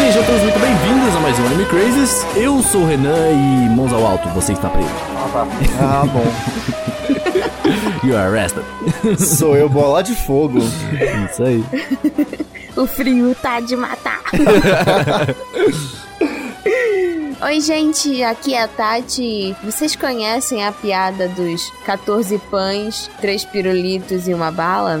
[0.00, 2.24] sejam todos muito bem-vindos a mais um Anime Crazes.
[2.34, 4.88] Eu sou o Renan e mãos ao alto, você está preso.
[5.78, 6.24] Ah, bom.
[8.08, 8.64] You are arrested.
[9.18, 10.58] Sou eu, bola de fogo.
[11.30, 11.62] Isso aí.
[12.74, 14.22] O frio tá de matar.
[17.42, 19.54] Oi, gente, aqui é a Tati.
[19.62, 25.00] Vocês conhecem a piada dos 14 pães, 3 pirulitos e uma bala?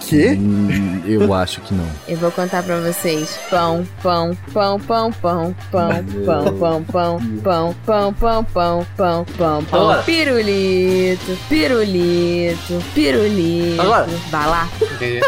[0.00, 0.32] Que?
[0.32, 1.86] Hum, eu acho que não.
[2.08, 3.38] Eu vou contar pra vocês.
[3.50, 5.88] Pão, pão, pão, pão, pão, pão,
[6.24, 10.02] pão, pão, pão, pão, pão, pão, pão, pão, pão, pão.
[10.04, 13.80] Pirulito, pirulito, pirulito.
[13.82, 14.06] Agora.
[14.30, 14.68] Vai lá.
[14.82, 15.20] Entendi.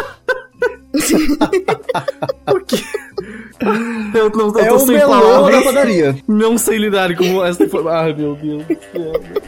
[4.15, 6.17] Eu não, É o melão da padaria.
[6.29, 7.99] Não sei lidar com essa informação.
[8.01, 8.63] Ai, meu Deus.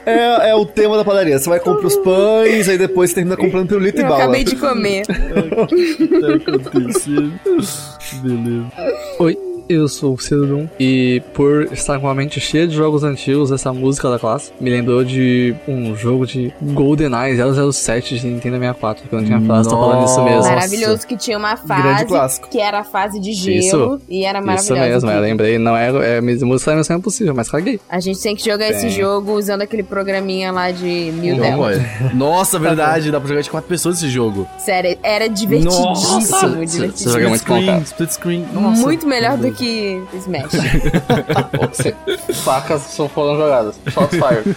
[0.07, 1.39] É, é o tema da padaria.
[1.39, 4.23] Você vai comprar os pães, aí depois você termina comprando pirulito e Eu bala.
[4.25, 5.05] acabei de comer.
[8.23, 8.73] Beleza.
[9.19, 13.51] Oi, eu sou o Cidadum e por estar com a mente cheia de jogos antigos,
[13.51, 17.37] essa música da classe me lembrou de um jogo de GoldenEye
[17.73, 20.37] 007 de Nintendo 64, que eu não tinha falado, tô falando isso mesmo.
[20.37, 20.51] Nossa.
[20.51, 24.01] Maravilhoso que tinha uma fase que era a fase de gelo Isso.
[24.09, 25.07] e era Isso maravilhoso.
[25.07, 27.81] mesmo, eu lembrei, não é, é música é missão impossível, mas caguei.
[27.89, 28.91] A gente tem que jogar esse Tem.
[28.91, 31.85] jogo usando aquele programinha lá de mil pode.
[32.15, 34.47] Nossa, verdade, dá pra jogar de quatro pessoas esse jogo.
[34.59, 35.85] Sério, era divertidíssimo.
[35.87, 36.93] Nossa, divertidíssimo.
[36.97, 38.47] Você joga muito com screen, split screen.
[38.53, 38.83] Nossa.
[38.83, 40.53] Muito melhor do que Smash.
[42.45, 43.77] Facas são foram jogadas.
[43.89, 44.57] Shots fire.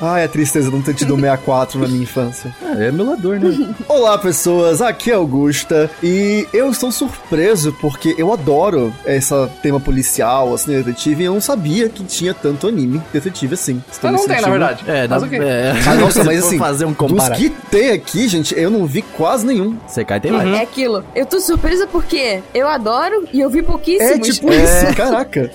[0.00, 2.54] Ai, é tristeza não ter tido um 64 na minha infância.
[2.62, 3.74] É, é emulador, né?
[3.88, 4.80] Olá, pessoas.
[4.80, 5.90] Aqui é Augusta.
[6.02, 11.22] E eu estou surpreso porque eu adoro esse tema policial, assim, detetive.
[11.22, 13.82] E eu não sabia que tinha tanto anime detetive assim.
[13.90, 14.84] Estou Mas me não tem, na verdade.
[14.86, 15.38] É, mas dá, ok.
[15.40, 15.72] é.
[15.86, 19.44] Ah, nossa, mas assim, fazer um dos que tem aqui, gente, eu não vi quase
[19.44, 19.76] nenhum.
[19.86, 20.48] Você cai tem mais.
[20.48, 21.04] É aquilo.
[21.14, 24.37] Eu tô surpresa porque eu adoro e eu vi É pouquíssimos.
[24.40, 25.50] Tipo isso, caraca.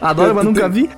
[0.00, 0.88] Adoro, mas nunca vi.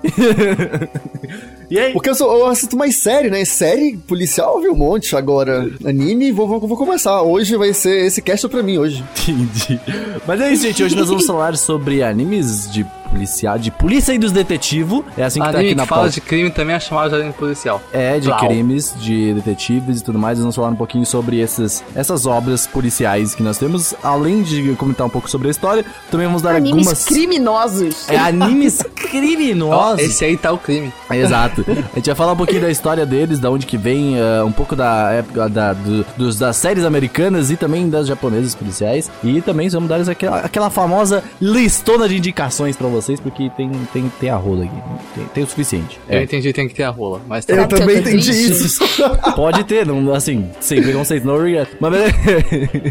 [1.71, 1.93] e aí?
[1.93, 3.44] Porque eu, sou, eu assisto mais série, né?
[3.44, 5.16] Série policial eu vi um monte.
[5.16, 7.22] Agora, anime, vou, vou, vou começar.
[7.22, 9.05] Hoje vai ser esse cast é pra mim hoje.
[9.22, 9.81] Entendi.
[10.27, 10.83] Mas é isso, gente.
[10.83, 15.05] Hoje nós vamos falar sobre animes de policial, de polícia e dos detetivo.
[15.17, 16.15] É assim que tá Anime aqui que na fala pauta.
[16.15, 17.81] de crime também é chamado de anime policial.
[17.93, 18.47] É, de Plau.
[18.47, 20.39] crimes, de detetives e tudo mais.
[20.39, 23.95] Nós vamos falar um pouquinho sobre esses, essas obras policiais que nós temos.
[24.03, 27.05] Além de comentar um pouco sobre a história, também vamos dar Animes algumas.
[27.05, 28.09] criminosos.
[28.09, 30.01] É, animes criminosos.
[30.05, 30.93] esse aí tá o crime.
[31.11, 31.65] Exato.
[31.69, 34.53] A gente vai falar um pouquinho da história deles, da onde que vem, eh, um
[34.53, 39.11] pouco da época da, do- dos, das séries americanas e também das japonesas policiais.
[39.23, 44.09] E também vamos dar aquela, aquela famosa listona de indicações pra vocês, porque tem, tem,
[44.20, 44.75] tem a rola aqui.
[45.14, 45.98] Tem, tem o suficiente.
[46.09, 47.20] Eu É, entendi, tem que ter a rola.
[47.26, 47.54] Mas tá.
[47.54, 48.84] Eu eu também entendi isso.
[49.36, 51.69] pode ter, não, assim, sem preconceito, no regret.
[51.81, 51.92] Mas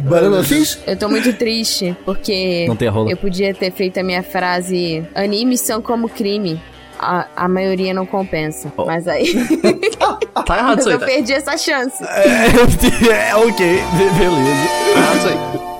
[0.03, 0.79] Banana Fish?
[0.87, 3.09] Eu tô muito triste porque Não tem a rola.
[3.11, 6.59] eu podia ter feito a minha frase: animes são como crime.
[6.99, 8.73] A, a maioria não compensa.
[8.75, 8.85] Oh.
[8.85, 9.33] Mas aí.
[10.45, 11.05] Tá errado isso aí, eu tá?
[11.05, 12.01] perdi essa chance.
[12.03, 14.67] é, ok, be- beleza.
[14.93, 15.76] Tá errado isso aí.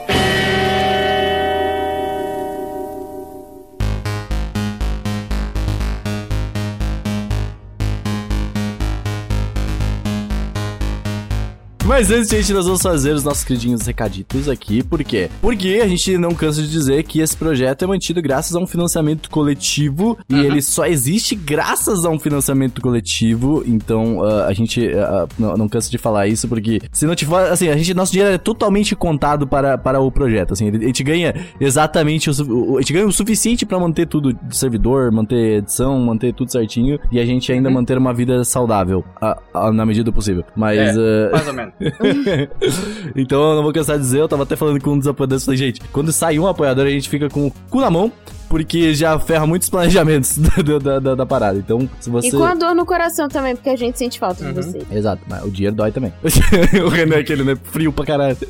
[11.98, 14.84] Mas antes, gente, nós vamos fazer os nossos queridinhos recaditos aqui.
[14.84, 15.32] Por quê?
[15.42, 18.68] Porque a gente não cansa de dizer que esse projeto é mantido graças a um
[18.68, 20.16] financiamento coletivo.
[20.30, 23.64] E ele só existe graças a um financiamento coletivo.
[23.66, 27.50] Então, ah, a gente ah, não, não cansa de falar isso, porque se não tiver...
[27.50, 30.54] Assim, a gente, nosso dinheiro é totalmente contado para, para o projeto.
[30.54, 34.56] Assim, a gente ganha exatamente o, a gente ganha o suficiente para manter tudo de
[34.56, 37.00] servidor, manter edição, manter tudo certinho.
[37.12, 40.44] E a gente ainda manter uma vida saudável, ah, ah, na medida do possível.
[40.56, 40.96] Mas...
[40.96, 41.74] É, ah, mais ou menos.
[43.16, 45.46] então eu não vou cansar de dizer, eu tava até falando com um dos apoiadores,
[45.46, 48.12] falei, gente, quando sai um apoiador, a gente fica com o cu na mão,
[48.50, 51.58] porque já ferra muitos planejamentos da, da, da, da parada.
[51.58, 52.28] Então, se você.
[52.28, 54.54] E com a dor no coração também, porque a gente sente falta Uhum.
[54.54, 54.84] de vocês.
[54.92, 56.14] Exato, mas o dinheiro dói também.
[56.86, 57.58] o Renan é aquele, né?
[57.72, 58.38] Frio pra caralho.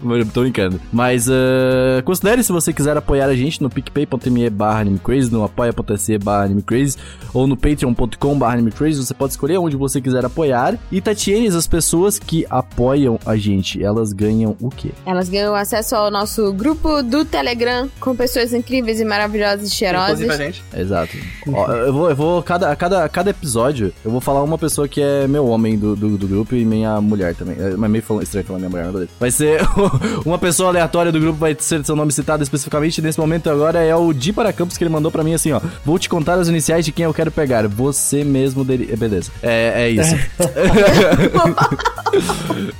[0.00, 0.80] Mas eu tô brincando.
[0.92, 6.16] Mas uh, considere se você quiser apoiar a gente no picpay.me barra animecrazy, no apoia.se
[6.18, 6.96] barra animecrazy
[7.34, 9.04] ou no patreon.com barra animecrazy.
[9.04, 10.78] Você pode escolher onde você quiser apoiar.
[10.92, 14.90] E Tatienes, as pessoas que apoiam a gente, elas ganham o quê?
[15.04, 20.20] Elas ganham acesso ao nosso grupo do Telegram com pessoas incríveis e maravilhosas e cheirosas.
[20.20, 20.64] Inclusive a gente.
[20.76, 21.16] Exato.
[21.52, 24.88] Ó, eu vou, eu vou cada, a cada, cada episódio, eu vou falar uma pessoa
[24.88, 27.56] que é meu homem do, do, do grupo e minha mulher também.
[27.58, 29.10] É, mas meio falando, estranho falar minha mulher, mas beleza.
[29.18, 29.60] Vai ser
[30.24, 33.00] uma pessoa aleatória do grupo, vai ser seu nome citado especificamente.
[33.02, 35.60] Nesse momento agora é o Di para Campos que ele mandou pra mim assim, ó.
[35.84, 37.66] Vou te contar as iniciais de quem eu quero pegar.
[37.68, 38.88] Você mesmo dele.
[38.92, 39.30] é, Beleza.
[39.42, 40.14] É, é isso.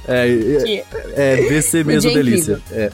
[0.06, 0.29] é,
[0.59, 0.85] é, Que-
[1.15, 2.61] é, VC mesmo delícia.
[2.71, 2.91] É.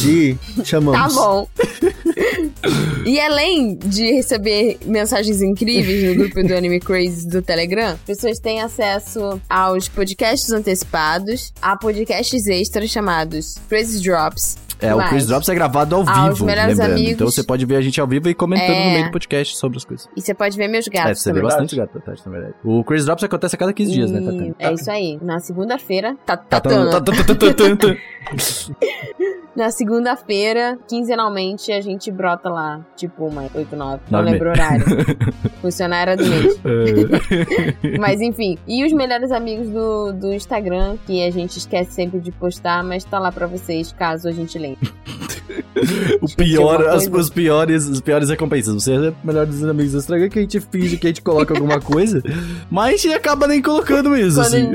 [0.00, 1.14] De chamamos.
[1.14, 1.48] Tá bom.
[3.04, 8.60] E além de receber mensagens incríveis no grupo do Anime Crazy do Telegram, pessoas têm
[8.60, 14.56] acesso aos podcasts antecipados, a podcasts extras chamados Crazy Drops.
[14.80, 16.80] É, o Mas, Chris Drops é gravado ao vivo, lembrando.
[16.82, 18.84] amigos- Então você pode ver a gente ao vivo e comentando É.
[18.86, 20.08] no meio do podcast sobre as coisas.
[20.16, 21.50] E você pode ver meus É, gatos você vê também.
[21.50, 22.54] bastante gato, Tati, na verdade.
[22.62, 24.54] O Chris Drops acontece a cada 15 dias, né, Tati?
[24.56, 25.18] E É isso aí.
[25.20, 26.60] Na segunda-feira, tá, Tá,
[29.56, 34.02] Na segunda-feira, quinzenalmente, a gente brota lá, tipo, uma 8, 9.
[34.10, 34.84] Não lembro o horário.
[35.60, 36.58] Funcionária do mês.
[37.84, 37.98] É.
[37.98, 38.58] Mas enfim.
[38.66, 43.04] E os melhores amigos do, do Instagram, que a gente esquece sempre de postar, mas
[43.04, 44.90] tá lá pra vocês, caso a gente lembre.
[46.20, 48.74] o pior, as, os piores, os piores recompensas.
[48.74, 51.22] Você é o melhor dos amigos do Instagram que a gente finge que a gente
[51.22, 52.22] coloca alguma coisa,
[52.70, 54.72] mas a gente acaba nem colocando a assim.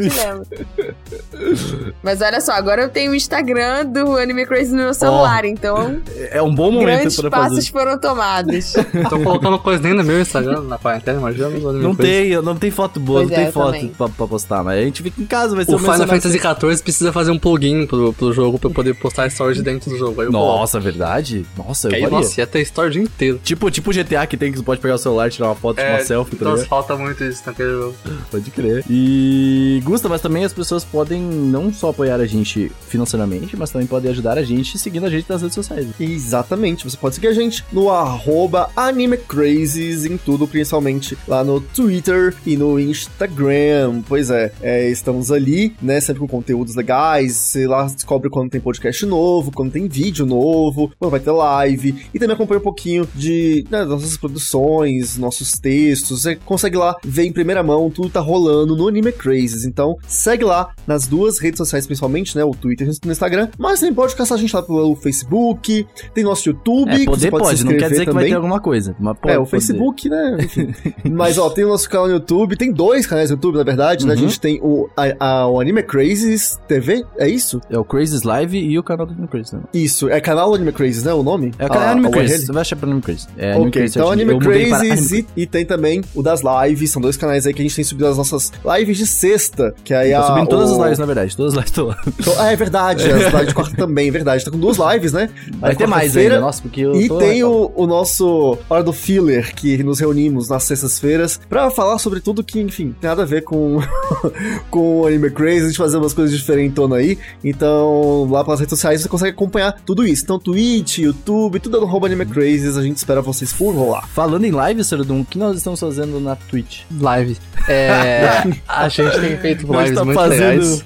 [2.02, 6.02] Mas olha só, agora eu tenho o Instagram do Anime Crazy no meu celular, então
[6.32, 7.72] É um bom momento grandes passos fazer.
[7.72, 8.74] foram tomados.
[9.10, 11.50] Tô colocando coisa nem no meu Instagram, na quarentena, imagina.
[11.50, 13.88] Não tem, não tem foto boa, Pois não tem é, foto também.
[13.90, 16.40] pra, pra postar, mas a gente fica em casa, vai ser O o Final Fantasy
[16.40, 19.90] XIV precisa fazer um plugin pro, pro jogo pra eu poder postar stories de dentro
[19.90, 20.22] do jogo.
[20.22, 20.60] Aí eu coloco.
[20.74, 21.46] Nossa, verdade?
[21.58, 22.18] Nossa, eu aí, faria.
[22.18, 23.40] nossa, ia ter story o dia inteiro.
[23.44, 25.92] Tipo, tipo GTA que tem que você pode pegar o celular, tirar uma foto, tirar
[25.92, 26.70] uma selfie, tá nossa, ligado?
[26.70, 27.96] falta muito isso naquele jogo.
[28.32, 28.84] Pode crer.
[28.90, 33.88] E Gusta, mas também as pessoas podem não só apoiar a gente financeiramente, mas também
[33.88, 35.88] podem ajudar a gente seguindo a gente nas redes sociais.
[36.00, 42.36] Exatamente, você pode seguir a gente no arroba AnimeCrazes em tudo, principalmente lá no Twitter
[42.46, 44.02] e no Instagram.
[44.08, 48.62] Pois é, é, estamos ali, né, sempre com conteúdos legais, você lá descobre quando tem
[48.62, 50.53] podcast novo, quando tem vídeo novo,
[51.00, 56.22] quando vai ter live, e também acompanha um pouquinho de né, nossas produções, nossos textos,
[56.22, 60.44] você consegue lá ver em primeira mão tudo tá rolando no Anime Crazes, então segue
[60.44, 64.16] lá nas duas redes sociais, principalmente, né, o Twitter e o Instagram, mas também pode
[64.16, 67.72] caçar a gente lá pelo Facebook, tem nosso YouTube, É, poder pode, pode, se não
[67.78, 68.30] quer dizer que vai também.
[68.30, 68.96] ter alguma coisa.
[69.00, 69.46] Mas pode, É, o.
[69.46, 70.38] Facebook, né?
[70.42, 70.74] Enfim.
[71.12, 72.56] Mas, ó, tem o nosso canal no YouTube.
[72.58, 74.14] Tem dois canais no YouTube, na verdade, né?
[74.14, 74.22] A Uhum.
[74.24, 77.60] gente tem o, a, a- o Anime Crazes TV, é isso?
[77.70, 79.62] É o Crazy's Live e o canal do Anime Crazy, né?
[79.74, 81.14] Isso, é canal Anime Crazes, né?
[81.14, 81.54] O nome?
[81.60, 82.46] É o canal Anime Crazy.
[82.48, 83.28] Você vai achar pra Anime Crazy.
[83.38, 84.12] É Anime Ok, Crazy então.
[84.12, 87.64] Anime Anime e, e tem também o das lives, são dois canais aí que a
[87.66, 90.24] gente tem subido as nossas lives de sexta, que aí a...
[90.24, 91.38] subindo todas o- as lives, na verdade.
[91.38, 91.98] Todas as lives estão lá.
[92.40, 94.44] Ah, é verdade, as lives de quarta também, é verdade.
[94.44, 95.30] Tá com duas lives, né?
[95.60, 98.84] Vai Aí ter mais ainda, nossa, porque eu E tô- tem o, o nosso Hora
[98.84, 103.22] do Filler, que nos reunimos nas sextas-feiras pra falar sobre tudo que, enfim, tem nada
[103.24, 103.80] a ver com,
[104.70, 107.18] com o Anime Crazy, a gente fazer umas coisas diferentonas aí.
[107.44, 110.24] Então, lá pelas redes sociais você consegue acompanhar tudo isso.
[110.24, 114.08] Então, Twitch, YouTube, tudo no arroba Anime Crazes, a gente espera vocês por rolar.
[114.08, 116.82] Falando em live, Serdum, o que nós estamos fazendo na Twitch?
[117.00, 117.38] Live.
[117.68, 118.44] É.
[118.68, 120.86] a gente tem feito lives tá muito fazendo legais.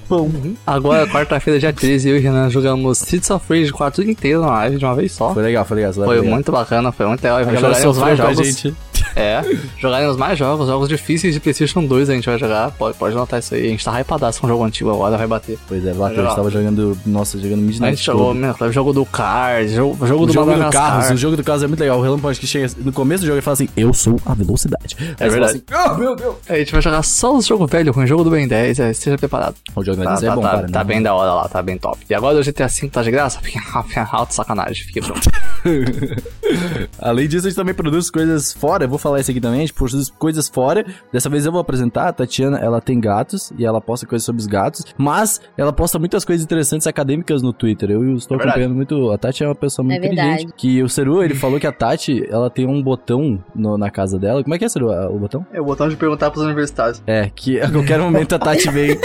[0.66, 4.48] Agora, quarta-feira, dia 13, eu e o Renan jogamos Streets of Rage 4 inteiro na
[4.48, 5.34] live de uma vez só.
[5.34, 5.92] Foi legal, foi legal.
[5.92, 6.34] live Foi legal.
[6.34, 7.44] muito bacana, foi muito legal.
[7.44, 8.46] Vai jogar sofreu mais jogos.
[8.46, 8.74] gente.
[9.16, 9.42] É,
[9.78, 12.70] jogaremos mais jogos, jogos difíceis de PlayStation 2 a gente vai jogar.
[12.72, 13.66] Pode, pode notar isso aí.
[13.66, 15.58] A gente tá hypadaço com um jogo antigo agora, vai bater.
[15.66, 18.54] Pois é, que a gente tava jogando, nossa, jogando A Midnight gente jogou, Club.
[18.60, 20.70] meu, jogo do Cars, jogo, jogo O do jogo do.
[20.70, 21.98] Carros, o jogo do Carros é muito legal.
[21.98, 24.96] O Relâmpago que chega no começo do jogo e fala assim: Eu sou a velocidade.
[24.98, 25.64] Aí você fala verdade.
[25.68, 26.36] Assim, oh, meu Deus.
[26.48, 28.90] A gente vai jogar só os jogos velhos com o jogo do Ben 10, é,
[28.90, 29.56] esteja preparado.
[29.74, 30.68] O jogo do Tá, Ben 10 é tá, bom, tá, cara.
[30.68, 30.84] tá né?
[30.84, 31.98] bem da hora lá, tá bem top.
[32.08, 33.40] E agora o GTA V tá de graça?
[34.12, 35.30] Alto sacanagem, fique pronto.
[36.98, 38.84] Além disso, a gente também produz coisas fora.
[38.84, 39.58] Eu vou falar isso aqui também.
[39.58, 40.84] A gente produz coisas fora.
[41.12, 42.08] Dessa vez eu vou apresentar.
[42.08, 44.84] A Tatiana, ela tem gatos e ela posta coisas sobre os gatos.
[44.96, 47.90] Mas ela posta muitas coisas interessantes acadêmicas no Twitter.
[47.90, 49.10] Eu estou É acompanhando muito.
[49.10, 50.26] A Tati é uma pessoa muito É inteligente.
[50.36, 50.52] verdade.
[50.56, 54.18] Que o Seru, ele falou que a Tati, ela tem um botão no- na casa
[54.18, 54.42] dela.
[54.42, 55.46] Como é que é, Seru, a- o botão?
[55.52, 57.02] É o botão de perguntar pros universitários.
[57.06, 58.98] É, que a qualquer momento a Tati vem.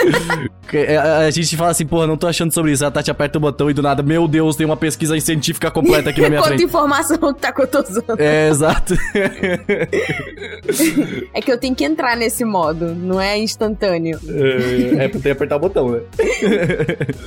[0.73, 2.85] é, a, a gente fala assim, porra, não tô achando sobre isso.
[2.85, 6.09] A Tati aperta o botão e do nada, meu Deus, tem uma pesquisa científica completa
[6.09, 6.63] aqui na minha quanta frente.
[6.63, 8.19] informação que tá que eu tô usando.
[8.19, 8.93] É, exato.
[11.33, 14.19] É que eu tenho que entrar nesse modo, não é instantâneo.
[14.99, 16.01] é, tem que apertar o botão, né?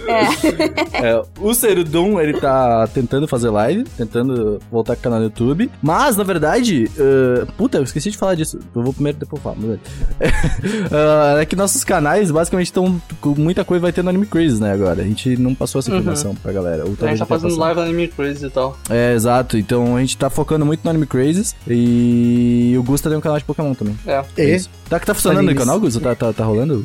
[0.07, 1.09] É.
[1.09, 5.71] É, o Serudum, ele tá tentando fazer live, tentando voltar com o canal no YouTube.
[5.83, 8.59] Mas, na verdade, uh, puta, eu esqueci de falar disso.
[8.75, 9.57] Eu vou primeiro depois falar.
[9.59, 10.27] mas é.
[10.27, 14.61] Uh, é que nossos canais basicamente estão com muita coisa vai ter no Anime Crazy,
[14.61, 14.73] né?
[14.73, 15.03] Agora.
[15.03, 16.85] A gente não passou essa informação pra galera.
[16.85, 18.77] A gente tá fazendo live no Anime Crazy e tal.
[18.91, 19.57] É, exato.
[19.59, 21.55] Então a gente tá focando muito no Anime Crazes.
[21.67, 23.97] E o Gusta tem um canal de Pokémon também.
[24.07, 24.23] É.
[24.39, 24.55] E?
[24.57, 24.71] isso.
[24.89, 25.99] Tá, tá funcionando o canal, Gusta?
[25.99, 26.85] Tá, tá, tá rolando?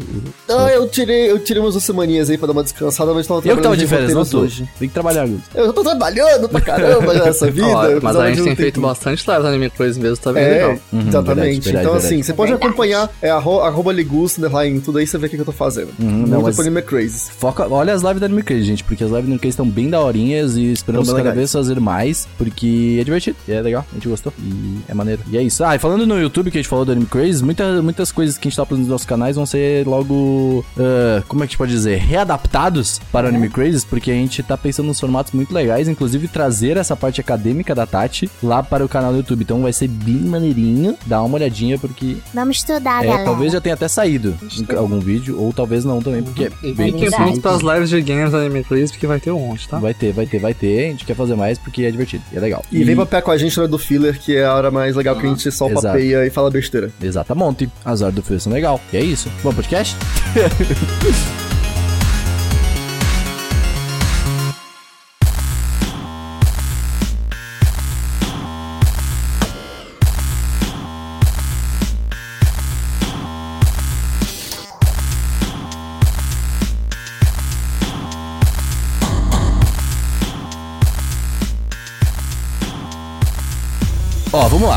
[0.50, 3.40] Ah, eu tirei, eu tirei umas duas semaninhas aí pra dar uma descansada, mas tava
[3.40, 4.40] Eu que tava trabalhando de férias, não tô.
[4.40, 4.68] hoje.
[4.80, 5.44] Tem que trabalhar, Gusta.
[5.54, 7.68] Eu tô trabalhando pra caramba já nessa vida.
[7.68, 8.88] Ó, mas a gente tem feito tempinho.
[8.88, 10.70] bastante live no Anime Crazy mesmo, tá bem É, legal.
[10.92, 11.12] Uhum, exatamente.
[11.12, 12.06] verdade, verdade, então, verdade.
[12.08, 15.36] assim, você pode acompanhar é, arro, arroba Ligus, underline, tudo aí você vê o que,
[15.36, 15.90] que eu tô fazendo.
[16.00, 17.32] Uhum, Muito não, mas- pro Anime Crazy.
[17.38, 19.70] Foca, olha as lives da Anime Crazy, gente, porque as lives da Anime Crazy estão
[19.70, 24.08] bem daorinhas e esperamos cada vez fazer mais, porque é divertido, é legal, a gente
[24.08, 25.22] gostou, e é maneiro.
[25.30, 25.64] E é isso.
[25.64, 28.38] Ah, e falando no YouTube que a gente falou do Anime Crazy, muita, muitas coisas
[28.38, 31.52] que a gente tá produzindo nos nossos canais vão ser logo, ah, como é que
[31.52, 35.00] a gente pode dizer, readaptados para o Anime Crazy, porque a gente tá pensando nos
[35.00, 39.18] formatos muito legais, inclusive trazer essa parte acadêmica da Tati lá para o canal do
[39.18, 39.44] YouTube.
[39.44, 43.76] Então vai ser bem maneirinho, dá uma olhadinha, porque Vamos estudar, é, talvez já tenha
[43.76, 44.36] até saído
[44.78, 48.02] algum vídeo, ou talvez não também, porque é E bem fiquem prontos pras lives de
[48.02, 49.80] games do Anime Crazy, porque vai ter um monte, tá?
[49.80, 50.88] Vai ter, vai ter, vai ter.
[50.88, 52.01] A gente quer fazer mais porque é divertido
[52.32, 52.64] e é legal.
[52.72, 54.96] E, vem papear com a gente na hora do filler, que é a hora mais
[54.96, 55.88] legal que a gente só Exato.
[55.88, 56.92] papeia e fala besteira.
[57.02, 57.70] Exatamente.
[57.84, 58.80] As horas do filme são legal.
[58.92, 59.30] E é isso.
[59.44, 59.96] Bom podcast?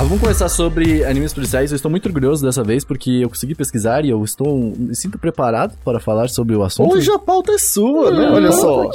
[0.07, 1.71] vamos começar sobre animes policiais.
[1.71, 5.19] Eu estou muito orgulhoso dessa vez porque eu consegui pesquisar e eu estou me sinto
[5.19, 6.95] preparado para falar sobre o assunto.
[6.95, 8.31] Hoje a pauta é sua, né?
[8.31, 8.91] Olha só.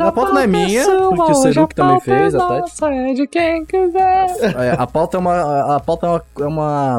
[0.00, 2.84] a pauta não é minha, porque o Seru que também fez, a Tati.
[2.84, 4.26] é de quem quiser.
[4.58, 5.34] É, a pauta é uma.
[5.34, 6.24] A, a pauta é uma.
[6.40, 6.98] É uma,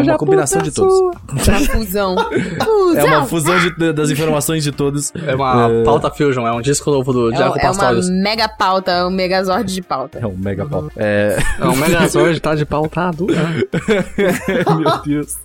[0.00, 0.98] é uma combinação de é todos.
[1.00, 2.16] Uma fusão.
[2.16, 2.96] fusão.
[2.96, 5.12] É uma fusão de- das informações de todos.
[5.26, 8.10] É uma pauta Fusion, é um disco novo do É, Jaco é uma Pastorius.
[8.10, 10.18] mega pauta, um megazord de pauta.
[10.18, 10.92] É um mega pauta.
[10.96, 11.38] É.
[11.60, 13.26] É um Megazord, tá de pautado.
[14.78, 15.36] Meu Deus.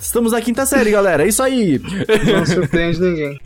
[0.00, 1.24] Estamos na quinta série, galera.
[1.24, 1.80] É isso aí.
[2.26, 3.40] Não surpreende ninguém.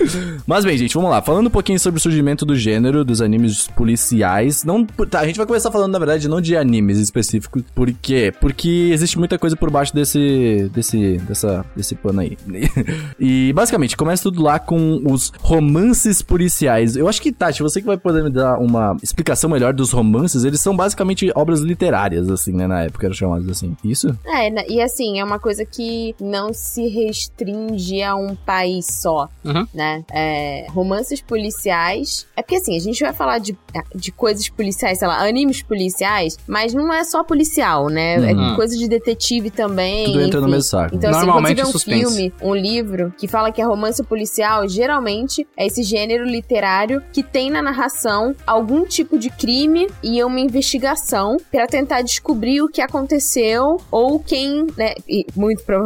[0.47, 1.23] Mas bem, gente, vamos lá.
[1.23, 4.65] Falando um pouquinho sobre o surgimento do gênero dos animes policiais.
[4.65, 7.63] Não, tá, a gente vai começar falando, na verdade, não de animes específicos.
[7.75, 8.33] Por quê?
[8.41, 10.71] Porque existe muita coisa por baixo desse.
[10.73, 11.19] desse.
[11.19, 11.65] dessa.
[11.75, 12.37] desse pano aí.
[13.19, 16.97] e basicamente, começa tudo lá com os romances policiais.
[16.97, 20.45] Eu acho que, Tati, você que vai poder me dar uma explicação melhor dos romances,
[20.45, 22.67] eles são basicamente obras literárias, assim, né?
[22.67, 23.77] Na época eram chamados assim.
[23.85, 24.17] Isso?
[24.27, 25.88] É, e assim, é uma coisa que
[26.21, 29.67] não se restringe a um país só, Uhum.
[29.75, 30.05] né?
[30.13, 32.27] É, romances policiais.
[32.37, 33.57] É porque assim, a gente vai falar de,
[33.95, 38.19] de coisas policiais, sei lá, animes policiais, mas não é só policial, né?
[38.19, 38.53] Uhum.
[38.53, 40.07] É coisa de detetive também.
[40.07, 40.57] Tudo entra no enfim.
[40.57, 40.95] mesmo saco.
[40.95, 42.01] Então, assim, quando Normalmente você vê um suspense.
[42.17, 47.23] filme, um livro que fala que é romance policial, geralmente é esse gênero literário que
[47.23, 52.81] tem na narração algum tipo de crime e uma investigação pra tentar descobrir o que
[52.81, 55.78] aconteceu ou quem, né, e muito provavelmente,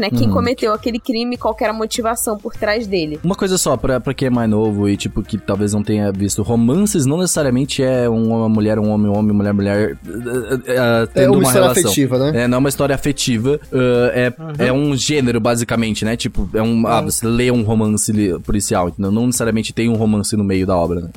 [0.00, 0.32] né, quem Uhum.
[0.34, 3.18] cometeu aquele crime, qual que era a motivação por trás dele.
[3.22, 6.10] Uma coisa só, pra, pra quem é mais novo e, tipo, que talvez não tenha
[6.12, 10.62] visto, romances não necessariamente é uma mulher, um homem, um homem, mulher, mulher, uh, uh,
[10.66, 11.84] É tendo uma, uma, história relação.
[11.90, 12.42] afetiva, né?
[12.44, 13.78] É, não é uma história afetiva, uh,
[14.58, 16.16] é, é um gênero, basicamente, né?
[16.16, 16.86] Tipo, é um.
[16.86, 19.10] Ah, você lê um romance li- policial, entendeu?
[19.10, 21.08] Não necessariamente tem um romance no meio da obra, né?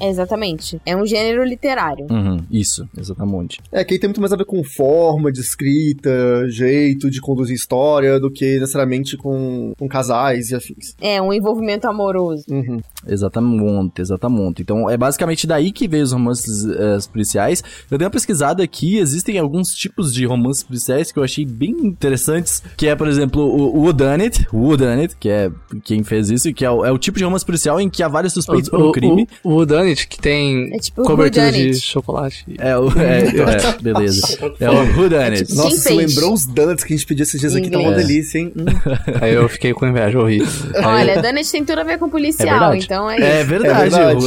[0.00, 0.80] É, exatamente.
[0.86, 2.06] É um gênero literário.
[2.10, 3.60] Uhum, isso, exatamente.
[3.72, 6.10] É, que aí tem muito mais a ver com forma de escrita,
[6.48, 10.94] jeito de conduzir história, do que necessariamente com, com casais e afins.
[11.00, 12.44] É um envolvimento amoroso.
[12.48, 12.80] Uhum.
[13.06, 14.62] Exatamente, exatamente.
[14.62, 17.62] Então é basicamente daí que veio os romances eh, policiais.
[17.90, 21.70] Eu dei uma pesquisada aqui, existem alguns tipos de romances policiais que eu achei bem
[21.70, 25.50] interessantes, que é, por exemplo, o o Done It, o Who Done It, que é
[25.84, 28.08] quem fez isso, que é o, é o tipo de romance policial em que há
[28.08, 29.26] vários suspeitos por um crime.
[29.42, 31.70] O, o Danit, que tem É tipo cobertura whodunit.
[31.72, 32.44] de chocolate.
[32.58, 32.88] É o.
[32.98, 34.38] É, é, beleza.
[34.60, 35.44] É o Who Done It.
[35.46, 37.92] Quem Nossa, você lembrou os donuts que a gente pediu esses dias aqui, tá uma
[37.92, 38.52] delícia, hein?
[38.56, 38.64] Hum.
[39.20, 40.48] Aí eu fiquei com inveja, horrível.
[40.84, 42.84] Olha, Danet tem tudo a ver com É policial, verdade.
[42.84, 43.48] então é, É isso.
[43.48, 44.24] verdade, É verdade.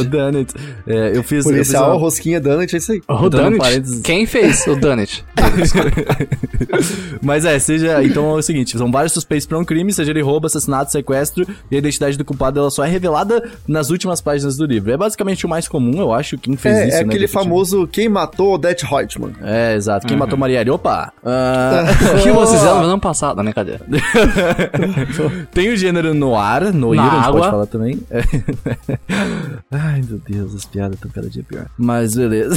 [0.86, 1.44] É, eu fiz.
[1.44, 3.02] Policial, eu fiz rosquinha, donut, é isso aí.
[3.08, 4.00] O parênteses.
[4.02, 5.24] Quem fez o uma-
[7.20, 8.02] Mas é, seja.
[8.02, 11.46] Então é o seguinte: são vários suspeitos por um crime, seja ele roubo, assassinato, sequestro,
[11.70, 14.92] e a identidade do culpado ela só é revelada nas últimas páginas do livro.
[14.92, 17.28] É basicamente basicamente o mais comum, eu acho, quem fez É, isso, é né, aquele
[17.28, 19.32] famoso quem matou Odette Reutemann.
[19.42, 20.06] É, exato.
[20.06, 20.70] Quem matou Marielle?
[20.70, 21.12] Opa!
[21.24, 21.84] Ah,
[22.18, 23.78] O que vocês fizeram no ano passado, né, cadê?
[25.52, 27.40] tem o gênero noir, noir, Na a gente água.
[27.40, 28.00] pode falar também.
[28.10, 28.22] É.
[29.70, 31.66] Ai, meu Deus, as piadas estão cada dia pior.
[31.78, 32.56] Mas beleza.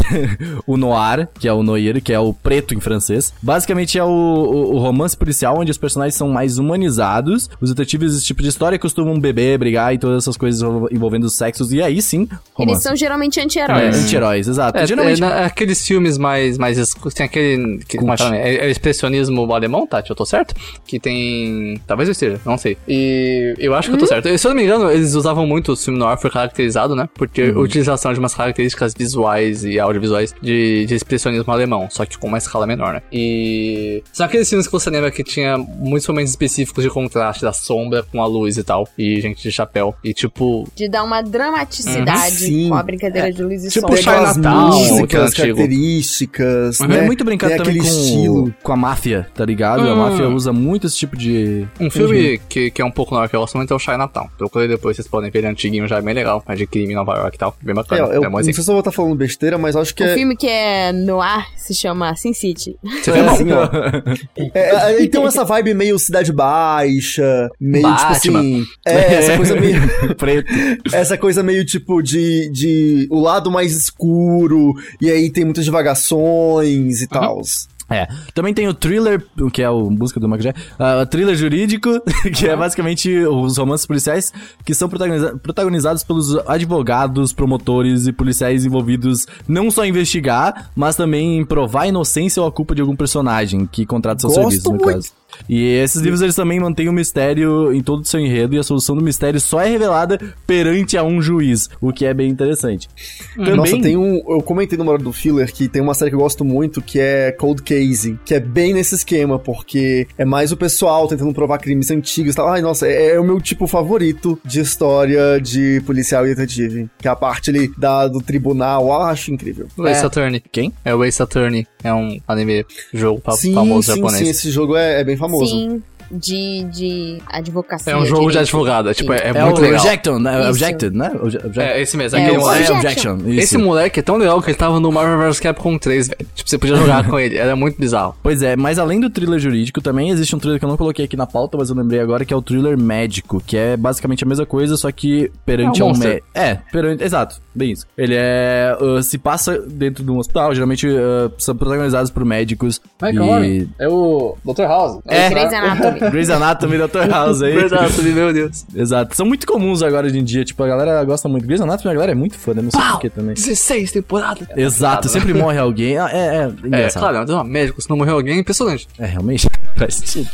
[0.66, 3.34] o noir, que é o noir, que é o preto em francês.
[3.42, 7.50] Basicamente é o, o- o romance policial onde os personagens são mais humanizados.
[7.62, 11.34] Os detetives desse tipo de história costumam beber, brigar e todas essas coisas envolvendo os
[11.36, 11.72] sexos.
[11.72, 12.28] E aí sim,
[12.58, 12.84] Eles romance.
[12.84, 13.96] são geralmente É, anti-heróis.
[14.04, 14.78] anti-heróis, exato.
[14.78, 15.22] É, Geralmente.
[15.22, 16.78] é, na- aqueles filmes mais, mais
[17.14, 18.38] tem aquele, que, como é, é, o nome?
[18.38, 20.56] é, é o expressionismo alemão, Tati, eu tô certo?
[20.86, 22.78] Que tem, talvez eu esteja, não sei.
[22.88, 24.28] E eu acho que eu tô certo.
[24.30, 27.10] E, Se eu não me engano, eles usavam muito o filme noir, foi caracterizado, né?
[27.14, 32.18] Porque a utilização de umas características visuais e audiovisuais de, de expressionismo alemão, só que
[32.18, 33.02] com uma escala menor, né?
[33.12, 37.52] E são aqueles filmes que você lembra que tinha muitos momentos específicos de contraste da
[37.54, 39.94] sombra com a luz e tal, e gente de chapéu.
[40.04, 42.70] E tipo, De dar uma dramaticidade Sim.
[42.70, 47.02] com a brincadeira de luz e tipo Chinatown, que é músicas, características, É né?
[47.02, 48.56] muito brincado Tem também aquele com, estilo.
[48.64, 49.82] com a máfia, tá ligado?
[49.88, 49.98] A Hum.
[49.98, 51.66] máfia usa muito esse tipo de.
[51.80, 54.28] Um filme que, que é um pouco noir que eu gosto muito é o Chinatown.
[54.38, 56.44] Procurei depois, vocês podem ver ele é antiguinho, já é bem legal.
[56.48, 57.56] É de crime em Nova York e tal.
[57.62, 58.02] Bem É, bacana.
[58.14, 60.08] eu, É, não mas sei se eu vou estar falando besteira, mas acho que O
[60.08, 60.14] é.
[60.16, 62.76] filme que é noir se chama Sin City.
[62.84, 63.66] Você É assim, ó.
[64.54, 68.40] É, é, ele tem essa vibe meio cidade baixa, meio tipo Batman.
[68.40, 68.66] assim.
[68.86, 69.82] É, essa coisa meio.
[70.18, 70.46] Preto.
[70.96, 77.02] Essa coisa meio tipo de, de o lado mais escuro, e aí tem muitas divagações
[77.02, 77.42] e tal.
[77.88, 78.08] É.
[78.34, 79.24] Também tem o thriller,
[79.54, 81.02] que é o Busca do Michael Jackson.
[81.02, 82.02] o thriller jurídico,
[82.36, 84.34] que é basicamente os romances policiais
[84.66, 90.96] que são protagoniza- protagonizados pelos advogados, promotores e policiais envolvidos não só em investigar, mas
[90.96, 94.42] também em provar a inocência ou a culpa de algum personagem que contrata seu Gosto
[94.50, 94.94] serviço, no muito.
[94.96, 95.12] caso.
[95.48, 98.64] E esses livros eles também mantêm o mistério em todo o seu enredo e a
[98.64, 102.90] solução do mistério só é revelada perante a um juiz, o que é bem interessante.
[103.36, 104.22] Também, Nossa, tem um.
[104.28, 107.00] Eu comentei no hora do filler que tem uma série que eu gosto muito que
[107.00, 111.58] é Cold Case, que é bem nesse esquema, porque é mais o pessoal tentando provar
[111.58, 112.48] crimes antigos e tal.
[112.48, 116.90] Ai, nossa, é, é o meu tipo favorito de história de policial e detetive.
[117.00, 119.68] Que é a parte ali da, do tribunal, eu acho incrível.
[119.78, 120.06] o Ace É.
[120.06, 120.44] Attorney.
[120.52, 120.72] Quem?
[120.84, 121.66] É o Ace Attorney.
[121.84, 124.24] É um anime jogo sim, famoso sim, japonês.
[124.24, 125.25] sim, esse jogo é, é bem famoso.
[125.48, 127.94] Sim, de, de advocacia.
[127.94, 128.90] É um jogo de advogado.
[128.90, 129.80] É, tipo, é, é É, muito o legal.
[129.82, 130.50] Objecton, né?
[130.50, 131.12] Objected, né?
[131.22, 132.18] Obje- Object- É, esse mesmo.
[132.18, 132.64] É, aquele o moleque.
[132.72, 133.12] É, Objection.
[133.14, 133.32] Objection.
[133.32, 133.40] Isso.
[133.44, 136.28] Esse moleque é tão legal que ele tava no Marvel vs Capcom 3, velho.
[136.34, 137.38] Tipo, você podia jogar com ele.
[137.38, 138.16] Era muito bizarro.
[138.22, 141.06] Pois é, mas além do thriller jurídico, também existe um thriller que eu não coloquei
[141.06, 144.24] aqui na pauta, mas eu lembrei agora, que é o thriller médico, que é basicamente
[144.24, 146.28] a mesma coisa, só que perante É um um médico.
[146.34, 147.04] É, perante.
[147.04, 147.86] Exato, bem isso.
[147.98, 148.76] Ele é.
[148.80, 152.82] uh, se passa dentro de um hospital, geralmente uh, são protagonizados por médicos.
[153.04, 153.68] e...
[153.80, 154.64] É o Dr.
[154.64, 155.00] House.
[155.08, 155.28] É.
[155.28, 155.95] Anatomy.
[156.12, 157.10] Grey's Anatomy, Dr.
[157.10, 157.54] House aí.
[157.56, 158.66] Verdade, meu Deus.
[158.76, 159.16] Exato.
[159.16, 160.44] São muito comuns agora hoje em dia.
[160.46, 161.46] Tipo, a galera gosta muito.
[161.46, 162.62] Grey's Anatomy, a galera é muito fã, né?
[162.62, 163.34] Não sei porquê também.
[163.36, 164.48] 16 temporadas.
[164.56, 165.98] Exato, sempre morre alguém.
[165.98, 167.02] Ah, É, é, É, engraçado.
[167.02, 168.88] claro, mas é um médico, se não morreu alguém, é impressionante.
[169.00, 170.30] É, realmente faz sentido.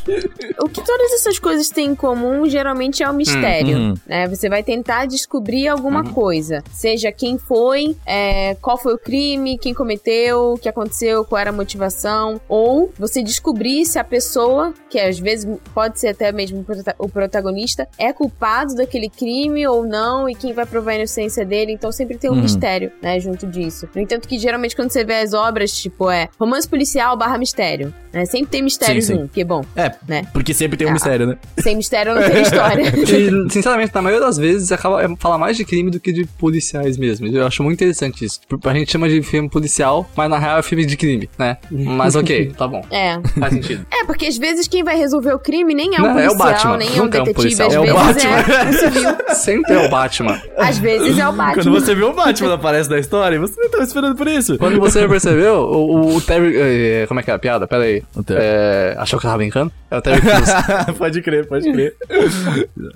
[0.60, 3.94] O que todas essas coisas têm em comum geralmente é o mistério, Uhum.
[4.08, 4.28] né?
[4.28, 9.74] Você vai tentar descobrir alguma coisa, seja quem foi, é, qual foi o crime, quem
[9.74, 15.00] cometeu, o que aconteceu, qual era a motivação, ou você descobrir se a pessoa, que
[15.00, 19.86] às vezes pode ser até mesmo o prota- o protagonista, é culpado daquele crime ou
[19.86, 21.72] não e quem vai provar a inocência dele.
[21.74, 22.42] Então sempre tem um Uhum.
[22.42, 23.88] mistério, né, junto disso.
[23.96, 27.94] No entanto que geralmente quando você vê as obras, tipo, é romance policial barra mistério,
[28.14, 28.26] né?
[28.26, 29.20] Sempre tem mistério Sim, sim.
[29.22, 29.64] junto, que é bom.
[29.76, 30.28] É, Né?
[30.34, 30.94] porque sempre tem um Ah.
[30.94, 31.38] mistério, né?
[31.60, 32.84] Sem mistério não tem história.
[33.12, 36.26] E, sinceramente, na maioria das vezes, acaba é, fala mais de crime do que de
[36.26, 37.28] policiais mesmo.
[37.28, 38.40] Eu acho muito interessante isso.
[38.64, 41.58] A gente chama de filme policial, mas na real é filme de crime, né?
[41.70, 42.84] Mas ok, tá bom.
[42.90, 43.20] É.
[43.40, 43.86] Faz sentido.
[43.92, 46.38] É, porque às vezes quem vai resolver o crime nem é um Não, é o
[46.38, 46.78] policial, Batman.
[46.78, 47.68] nem é um Nunca é um detetive, policial.
[47.68, 48.32] às É o vezes Batman.
[48.32, 49.10] é um civil.
[49.36, 50.42] Sempre é o Batman.
[50.58, 51.54] Às vezes é o Batman.
[51.64, 54.58] Quando você vê o Batman aparece na história, você não tava esperando por isso.
[54.58, 56.54] Quando você percebeu, o, o- o Terry.
[56.56, 57.68] eh, Como é que é a piada?
[57.68, 58.04] Pera aí.
[58.16, 58.40] O Terry.
[58.44, 59.72] É, achou que eu tava brincando?
[59.90, 60.50] É o Terry Crews.
[60.98, 61.96] pode crer, pode crer.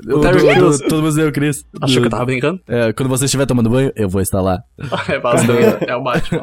[0.08, 0.80] o Terry do- Crews.
[0.80, 1.66] do- Todo mundo deu Chris.
[1.82, 2.60] Achou que eu tava brincando?
[2.68, 4.60] É, quando você estiver tomando banho, eu vou estar lá.
[5.10, 5.78] É basicamente.
[5.88, 6.42] É o Batman.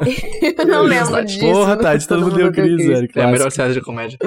[0.58, 1.40] Eu não lembro disso.
[1.40, 3.08] Porra, Tati, todo mundo deu Chris, velho.
[3.16, 4.18] É a melhor série de comédia.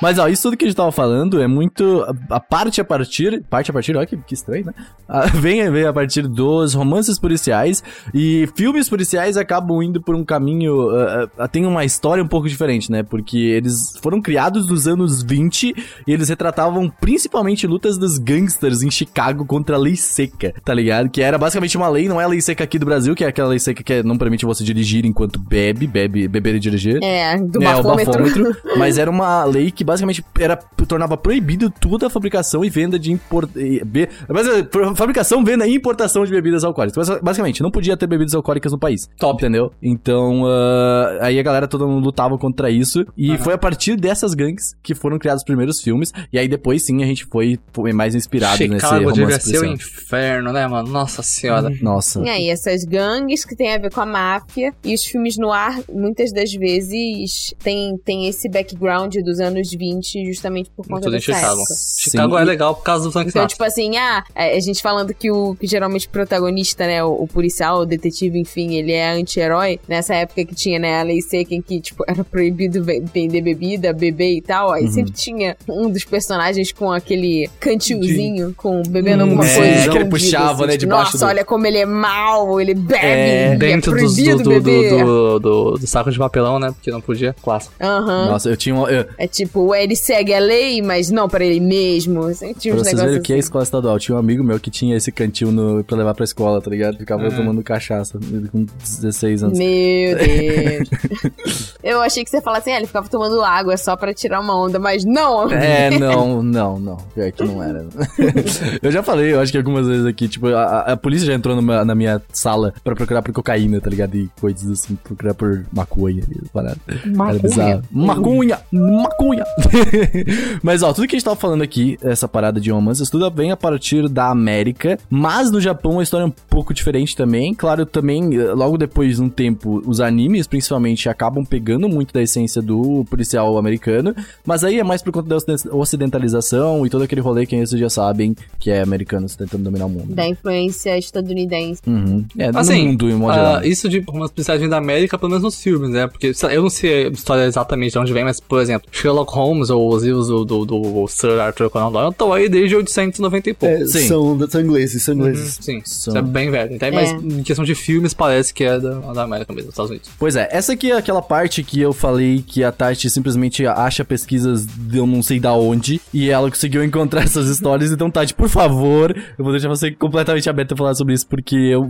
[0.00, 2.04] Mas, ó, isso tudo que a gente tava falando é muito.
[2.30, 3.42] A, a parte a partir.
[3.48, 4.74] Parte a partir, olha que, que estranho, né?
[5.08, 7.82] Ah, vem, vem a partir dos romances policiais.
[8.14, 10.90] E filmes policiais acabam indo por um caminho.
[10.90, 13.02] ah, ah, tem uma história um pouco diferente, né?
[13.02, 15.74] Porque eles foram criados nos anos 20
[16.06, 21.10] e eles retratavam principalmente lutas dos gangsters em Chicago contra a lei seca, tá ligado?
[21.10, 23.28] Que era basicamente uma lei, não é a lei seca aqui do Brasil, que é
[23.28, 26.98] aquela lei seca que não permite você dirigir enquanto bebe, bebe, beber e dirigir.
[27.02, 28.24] É, do É, o bafômetro.
[28.24, 28.56] bafômetro.
[28.78, 33.12] Mas era uma lei que basicamente era, tornava proibido toda a fabricação e venda de
[33.12, 33.50] import...
[33.50, 37.08] be- eh, fabricação, venda e importação de bebidas alcoólicas.
[37.20, 39.08] Basicamente, não podia ter bebidas alcoólicas no país.
[39.18, 39.42] Top.
[39.42, 39.72] Entendeu?
[39.82, 43.04] Então, ah, aí a galera toda lutava contra isso.
[43.16, 46.12] E foi a partir dessas gangues que foram criados os primeiros filmes.
[46.32, 49.60] E aí depois sim a gente foi, foi mais inspirado nesse Chicago romance devia ser
[49.60, 50.88] o inferno, né, mano?
[50.88, 51.70] Nossa senhora.
[51.80, 52.20] Nossa.
[52.20, 54.72] E aí, essas gangues que tem a ver com a máfia.
[54.84, 60.26] E os filmes no ar, muitas das vezes, tem, tem esse background dos anos 20,
[60.26, 61.46] justamente por conta em dessa Chicago.
[61.60, 61.74] época.
[61.98, 62.42] Chicago Sim.
[62.42, 63.54] é legal por causa do Frank Então, Sinatra.
[63.54, 67.22] tipo assim, ah, é, a gente falando que o que geralmente o protagonista, né, o,
[67.22, 69.80] o policial, o detetive, enfim, ele é anti-herói.
[69.88, 73.40] Nessa época que tinha, né, a lei seca em que, tipo, era proibido ve- vender
[73.40, 74.72] bebida, beber e tal.
[74.72, 79.90] Aí sempre tinha um dos personagens com aquele cantilzinho, com bebendo alguma é, coisa.
[79.90, 83.00] que ele puxava, né, tipo, debaixo Nossa, do- olha como ele é mau, ele bebe,
[83.06, 85.04] É, Dentro é dos- do, proibido do, beber.
[85.04, 86.70] do, do, do saco de papelão, né?
[86.72, 87.34] Porque não podia.
[87.42, 87.72] Clássico.
[87.80, 88.26] Aham.
[88.26, 88.86] Nossa, eu tinha um.
[88.88, 92.20] Eu, É tipo, ele segue a lei, mas não para ele mesmo.
[92.58, 93.40] Tinha pra vocês verem o que é assim.
[93.40, 96.60] escola estadual, tinha um amigo meu que tinha esse cantil no, pra levar pra escola,
[96.60, 96.96] tá ligado?
[96.98, 97.36] Ficava Uhum.
[97.36, 98.18] tomando cachaça
[98.52, 98.64] com
[99.00, 99.58] 16 anos.
[99.58, 101.74] Meu Deus.
[101.82, 104.40] eu achei que você ia falar assim, ah, ele ficava tomando água só pra tirar
[104.40, 105.50] uma onda, mas não.
[105.50, 106.96] É, não, não, não.
[107.14, 107.86] Pior que não era.
[108.82, 111.56] eu já falei, eu acho que algumas vezes aqui, tipo, a, a- polícia já entrou
[111.56, 114.14] numa- na minha sala pra procurar por cocaína, tá ligado?
[114.16, 116.78] E coisas assim, procurar por maconha e parada.
[116.88, 117.82] Era bizarro.
[117.90, 118.58] Maconha!
[118.72, 119.44] Maconha!
[120.62, 123.50] mas ó, tudo que a gente tava falando aqui, essa parada de romances, tudo vem
[123.52, 127.54] a partir da América, mas no Japão a história é um pouco diferente também.
[127.54, 132.22] Claro, também, eh, logo depois de um tempo, os animes, principalmente, acabam pegando muito da
[132.22, 137.02] essência do policial americano, mas aí é mais por conta da ociden- ocidentalização e todo
[137.04, 140.14] aquele rolê que vocês já sabem, que é americanos tentando dominar o mundo.
[140.14, 141.80] Da influência estadunidense.
[141.86, 142.24] Uhum.
[142.38, 143.64] É, Assim, no mundo, em modo geral.
[143.64, 146.06] isso de umas policiais da América, pelo menos nos filmes, né?
[146.06, 149.70] Porque eu não sei a história exatamente de onde vem, mas, por exemplo, Sherlock Holmes
[149.70, 153.54] ou os livros do, do, do Sir Arthur Conan Doyle estão aí desde 890 e
[153.54, 153.74] pouco.
[153.74, 154.08] É, Sim.
[154.08, 155.58] são, são ingleses, são ingleses.
[155.60, 156.74] Sim, São- isso é bem velho.
[156.74, 156.92] Então, É.
[156.92, 160.10] Mas em questão de filmes, parece que é da, da América mesmo, dos Estados Unidos.
[160.18, 164.04] Pois é, essa aqui é aquela parte que eu falei que a Tati simplesmente acha
[164.04, 167.90] pesquisas de eu não sei da onde e ela conseguiu encontrar essas histórias.
[167.92, 171.56] Então, Tati, por favor, eu vou deixar você completamente aberta a falar sobre isso, porque
[171.56, 171.88] eu.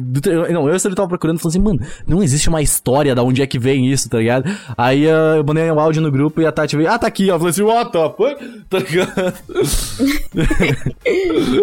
[0.53, 3.47] não, eu sempre tava procurando falando assim, mano, não existe uma história da onde é
[3.47, 4.45] que vem isso, tá ligado?
[4.77, 7.29] Aí ah, eu mandei um áudio no grupo e a Tati veio, ah, tá aqui.
[7.31, 8.61] Ela falou assim, what the fuck?
[8.69, 9.35] Tá ligado?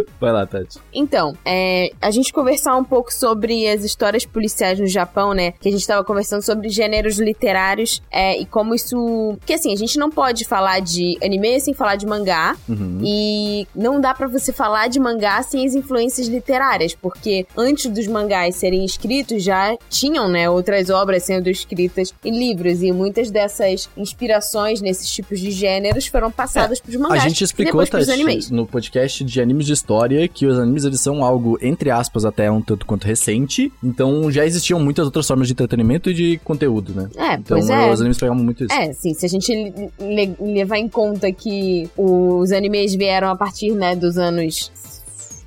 [0.20, 0.80] Vai lá, Tati.
[0.94, 5.52] Então, é, a gente conversar um pouco sobre as histórias policiais no Japão, né?
[5.52, 8.98] Que a gente tava conversando sobre gêneros literários é, e como isso.
[9.40, 12.56] Porque assim, a gente não pode falar de anime sem falar de mangá.
[12.68, 13.02] Uhum.
[13.04, 18.08] E não dá pra você falar de mangá sem as influências literárias, porque antes dos
[18.08, 23.90] mangás serem escritos já tinham, né, outras obras sendo escritas em livros e muitas dessas
[23.96, 25.67] inspirações nesses tipos de gêneros
[26.12, 29.74] foram passadas pros A mangás gente e explicou, pros Tati, no podcast de animes de
[29.74, 33.72] história que os animes eles são algo, entre aspas, até um tanto quanto recente.
[33.84, 37.10] Então já existiam muitas outras formas de entretenimento e de conteúdo, né?
[37.16, 37.92] É, Então pois é.
[37.92, 38.74] os animes pegavam muito isso.
[38.74, 43.36] É, sim, se a gente le- le- levar em conta que os animes vieram a
[43.36, 44.72] partir, né, dos anos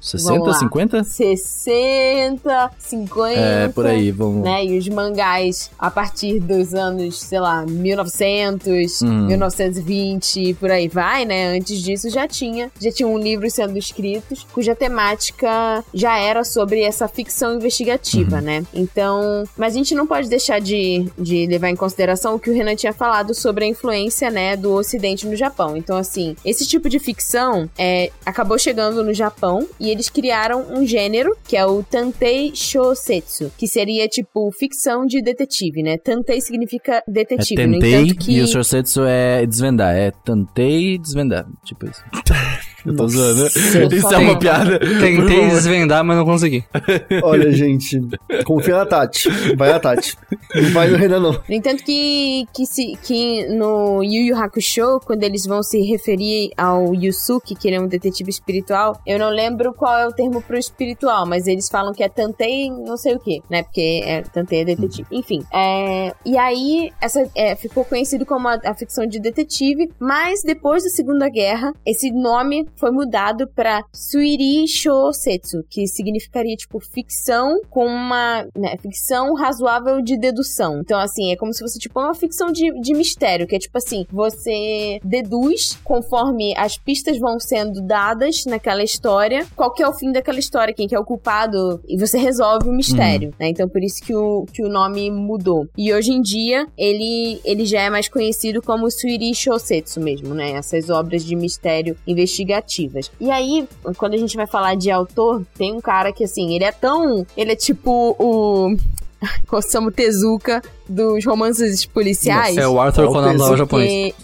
[0.01, 0.55] 60, Vamos lá.
[0.55, 1.05] 50?
[1.05, 3.39] 60, 50.
[3.39, 4.43] É, por aí, vamos.
[4.45, 9.27] Né, e os mangás a partir dos anos, sei lá, 1900, Hum.
[9.27, 11.57] 1920 e por aí vai, né?
[11.57, 16.83] Antes disso já tinha, já tinha um livro sendo escritos cuja temática já era sobre
[16.83, 18.43] essa ficção investigativa, Uhum.
[18.43, 18.65] né?
[18.75, 22.55] Então, mas a gente não pode deixar de, de levar em consideração o que o
[22.55, 25.77] Renan tinha falado sobre a influência, né, do Ocidente no Japão.
[25.77, 30.87] Então, assim, esse tipo de ficção é, acabou chegando no Japão e eles criaram um
[30.87, 35.99] gênero que é o Tantei Shosetsu, que seria tipo ficção de detetive, né?
[35.99, 39.95] Tantei significa É detetive, no tentei entanto que e o shorsetsu é desvendar.
[39.95, 41.47] É tentei desvendar.
[41.65, 42.03] Tipo isso.
[42.85, 43.47] Eu tô Nossa, zoando.
[43.95, 44.79] Isso é uma piada.
[44.79, 46.65] Tentei desvendar, mas não consegui.
[47.23, 48.01] Olha, gente,
[48.45, 49.29] confia na Tati.
[49.57, 50.17] Vai na Tati.
[50.55, 51.33] Não vai no Renan, não.
[51.33, 56.51] No entanto que, que, se, que no Yu Yu Hakusho, quando eles vão se referir
[56.57, 60.43] ao Yusuke, que ele é um detetive espiritual, eu não lembro qual é o termo
[60.43, 63.63] pro espiritual, mas eles falam que é Tantei não sei o que, né?
[63.63, 65.09] Porque é, Tantei é detetive.
[65.11, 70.43] Enfim, é, e aí essa é, ficou conhecido como a, a ficção de detetive, mas
[70.43, 77.59] depois da Segunda Guerra, esse nome foi mudado pra Suiri Shosetsu, que significaria, tipo, ficção
[77.71, 80.81] com uma, né, ficção razoável de dedução.
[80.81, 83.79] Então, assim, é como se fosse, tipo, uma ficção de, de mistério, que é, tipo
[83.79, 89.93] assim, você deduz conforme as pistas vão sendo dadas naquela história, qual que é o
[89.93, 93.35] fim daquela história, quem que é o culpado, e você resolve o mistério, Uhum.
[93.39, 93.49] né?
[93.49, 95.67] Então, por isso que o, que o nome mudou.
[95.77, 100.53] E hoje em dia, ele, ele já é mais conhecido como Suiri Shosetsu mesmo, né?
[100.53, 103.11] Essas obras de mistério investigativas.
[103.21, 106.65] E aí, quando a gente vai falar de autor, tem um cara que, assim, ele
[106.65, 107.27] é tão...
[107.37, 108.77] Ele é tipo o...
[109.53, 112.57] Osamu Tezuka dos romances policiais.
[112.57, 114.15] É o Arthur Conan Doyle japonês.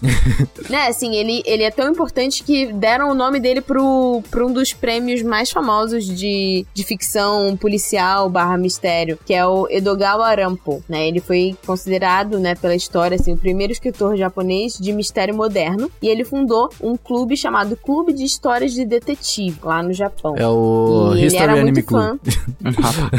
[0.69, 4.51] Né, assim, ele, ele é tão importante que deram o nome dele pro, pro um
[4.51, 10.83] dos prêmios mais famosos de, de ficção policial barra mistério, que é o Edogawa Rampo,
[10.89, 11.07] né?
[11.07, 16.09] Ele foi considerado, né, pela história, assim, o primeiro escritor japonês de mistério moderno, e
[16.09, 20.35] ele fundou um clube chamado Clube de Histórias de Detetive, lá no Japão.
[20.37, 22.19] É o E ele History era Anime muito Club.
[22.75, 23.11] fã.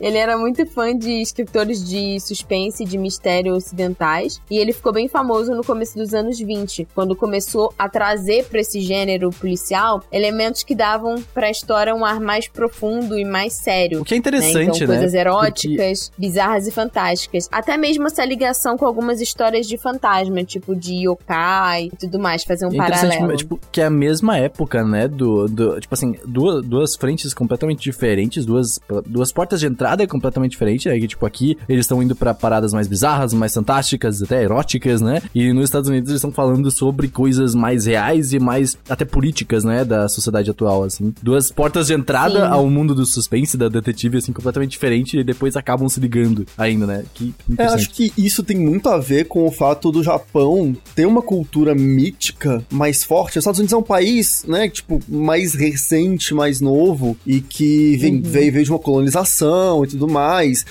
[0.00, 4.40] Ele era muito fã de escritores de suspense e de mistério ocidentais.
[4.50, 8.60] E ele ficou bem famoso no começo dos anos 20, quando começou a trazer para
[8.60, 14.00] esse gênero policial elementos que davam pra história um ar mais profundo e mais sério.
[14.00, 14.18] O que é né?
[14.18, 14.86] interessante, Então, né?
[14.86, 17.48] coisas eróticas, bizarras e fantásticas.
[17.50, 22.44] Até mesmo essa ligação com algumas histórias de fantasma, tipo de yokai e tudo mais,
[22.44, 23.36] fazer um É paralelo.
[23.36, 27.82] tipo, que é a mesma época, né, do, do tipo assim, duas, duas frentes completamente
[27.82, 32.14] diferentes, duas, duas portas de entrada completamente diferentes, né, que, tipo, aqui eles estão indo
[32.14, 36.32] pra paradas mais bizarras, mais fantásticas, até eróticas, né, e nos Estados Unidos eles estão
[36.32, 41.12] falando sobre coisas mais reais e mais, até políticas, né, da sociedade atual, assim.
[41.22, 42.52] Duas portas de entrada Sim.
[42.52, 46.86] ao mundo do suspense, da detetive, assim, completamente diferente, e depois acabam se ligando ainda,
[46.86, 50.74] né, que É, acho que isso tem muito a ver com o fato do Japão
[50.94, 53.38] ter uma cultura mítica mais forte.
[53.38, 58.14] Os Estados Unidos é um país, né, tipo, mais recente, mais novo, e que vem,
[58.16, 58.22] Uhum.
[58.22, 60.64] veio, veio de uma colonização e tudo mais.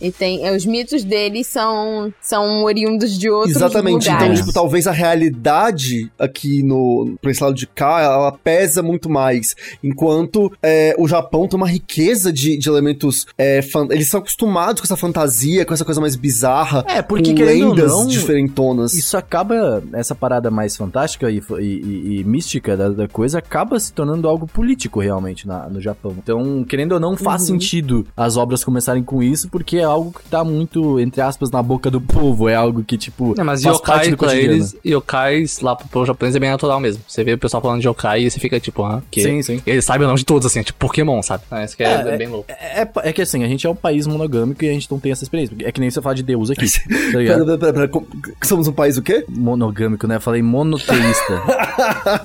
[0.00, 4.08] E tem, é, os mitos deles são, são oriundos de outros Exatamente.
[4.08, 4.24] lugares.
[4.24, 9.08] Então, tipo, talvez a realidade aqui no pra esse lado de cá, ela pesa muito
[9.08, 9.54] mais.
[9.82, 13.26] Enquanto é, o Japão tem uma riqueza de, de elementos.
[13.36, 16.84] é, fan- Eles são acostumados com essa fantasia, com essa coisa mais bizarra.
[16.88, 18.94] É, porque com querendo ou lendas não, diferentonas.
[18.94, 23.78] Isso acaba, essa parada mais fantástica e, e- e- e mística da, da coisa, acaba
[23.78, 26.14] se tornando algo político realmente na- no Japão.
[26.18, 27.46] Então, querendo ou não, faz Uhum.
[27.48, 31.62] sentido as obras começarem com isso, porque é algo que tá muito, entre aspas, na
[31.62, 32.48] boca do povo.
[32.48, 34.54] É algo que, tipo, É, mas faz parte yokai do pra cotidiano.
[34.54, 37.02] eles, yokais lá pro povo japonês é bem natural mesmo.
[37.06, 39.62] Você vê o pessoal falando de yokai e você fica tipo, ah, que Sim, sim.
[39.66, 41.44] Eles sabem o nome de todos, assim, tipo Pokémon, sabe?
[41.50, 42.46] Ah, isso que é, É, bem louco.
[42.50, 45.12] É, é que assim, a gente é um país monogâmico e a gente não tem
[45.12, 45.54] essa experiência.
[45.62, 46.66] É que nem você falar de Deus aqui,
[47.12, 47.44] tá ligado?
[47.44, 48.06] Pera, pera, pera, como-
[48.42, 49.24] somos um país o quê?
[49.28, 50.18] Monogâmico, né?
[50.18, 51.42] Falei monoteísta.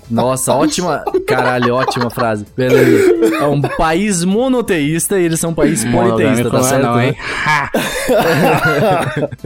[0.10, 1.04] Nossa, ótima.
[1.26, 2.46] Caralho, ótima frase.
[2.56, 3.36] Beleza.
[3.36, 6.84] É um país monoteísta e eles são um país politeísta, tá não é certo?
[6.84, 7.08] não, né?
[7.10, 7.16] hein?
[7.74, 9.30] Ha!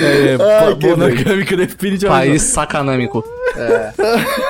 [0.00, 2.28] É, Ai, monogâmico definitivamente.
[2.28, 3.24] País sacanâmico.
[3.56, 3.92] É.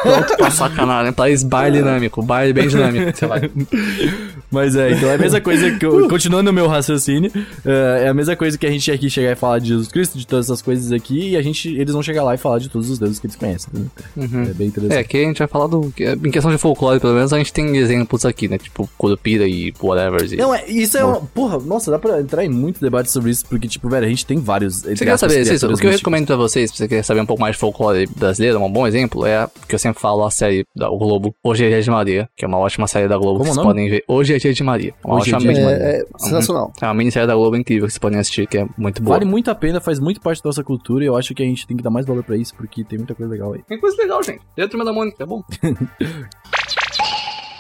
[0.03, 1.13] Pronto pra sacanagem.
[1.13, 2.23] País baile dinâmico.
[2.23, 3.17] Baile bem dinâmico.
[3.17, 3.37] Sei lá.
[4.51, 5.85] Mas é, então é a mesma coisa que.
[5.85, 7.31] eu- continuando o meu raciocínio,
[7.65, 10.17] é é a mesma coisa que a gente aqui chegar e falar de Jesus Cristo,
[10.19, 12.69] de todas essas coisas aqui, e a gente, eles vão chegar lá e falar de
[12.71, 13.69] todos os deuses que eles conhecem.
[13.75, 13.87] né?
[14.17, 14.43] Uhum.
[14.45, 14.97] É bem interessante.
[14.97, 15.93] É, aqui a gente vai falar do.
[16.25, 18.57] Em questão de folclore, pelo menos, a gente tem exemplos aqui, né?
[18.57, 20.33] Tipo, Curupira e whatever.
[20.33, 20.37] E...
[20.37, 21.21] Não, é, isso é uma.
[21.21, 24.25] Porra, nossa, dá pra entrar em muito debate sobre isso, porque, tipo, velho, a gente
[24.25, 24.81] tem vários.
[24.83, 27.27] Você quer saber, Cícero, o que eu recomendo pra vocês, se você quer saber um
[27.27, 30.31] pouco mais de folclore brasileiro, um bom exemplo, é a que eu sempre falo, a
[30.31, 33.39] série da Globo, Hoje é Dia de Maria, que é uma ótima série da Globo,
[33.39, 34.05] Como que vocês podem ver.
[34.09, 34.95] Hoje é Dia de Maria.
[35.05, 36.73] Uma Hoje é ótima Dia de mini- É, é sensacional.
[36.83, 39.17] É uma minissérie da Globo incrível que vocês podem assistir, que é muito boa.
[39.19, 41.47] Vale muito a pena, faz muito parte da nossa cultura e eu acho que a
[41.47, 43.63] gente tem que dar mais valor pra isso, porque tem muita coisa legal aí.
[43.69, 44.41] Tem coisa legal, gente.
[44.57, 45.43] Dentro da Mônica, é bom.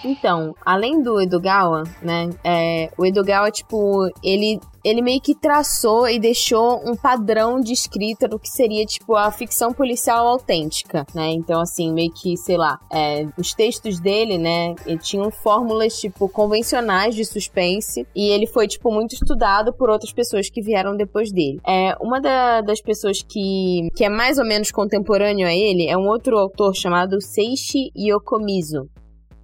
[0.09, 2.31] Então, além do Edogawa, né?
[2.43, 8.27] É, o Edogawa, tipo, ele, ele meio que traçou e deixou um padrão de escrita
[8.27, 11.31] do que seria, tipo, a ficção policial autêntica, né?
[11.33, 14.75] Então, assim, meio que, sei lá, é, os textos dele, né?
[15.03, 20.49] Tinham fórmulas, tipo, convencionais de suspense e ele foi, tipo, muito estudado por outras pessoas
[20.49, 21.61] que vieram depois dele.
[21.67, 25.99] É, uma da- das pessoas que, que é mais ou menos contemporâneo a ele é
[25.99, 28.89] um outro autor chamado Seishi Yokomizo.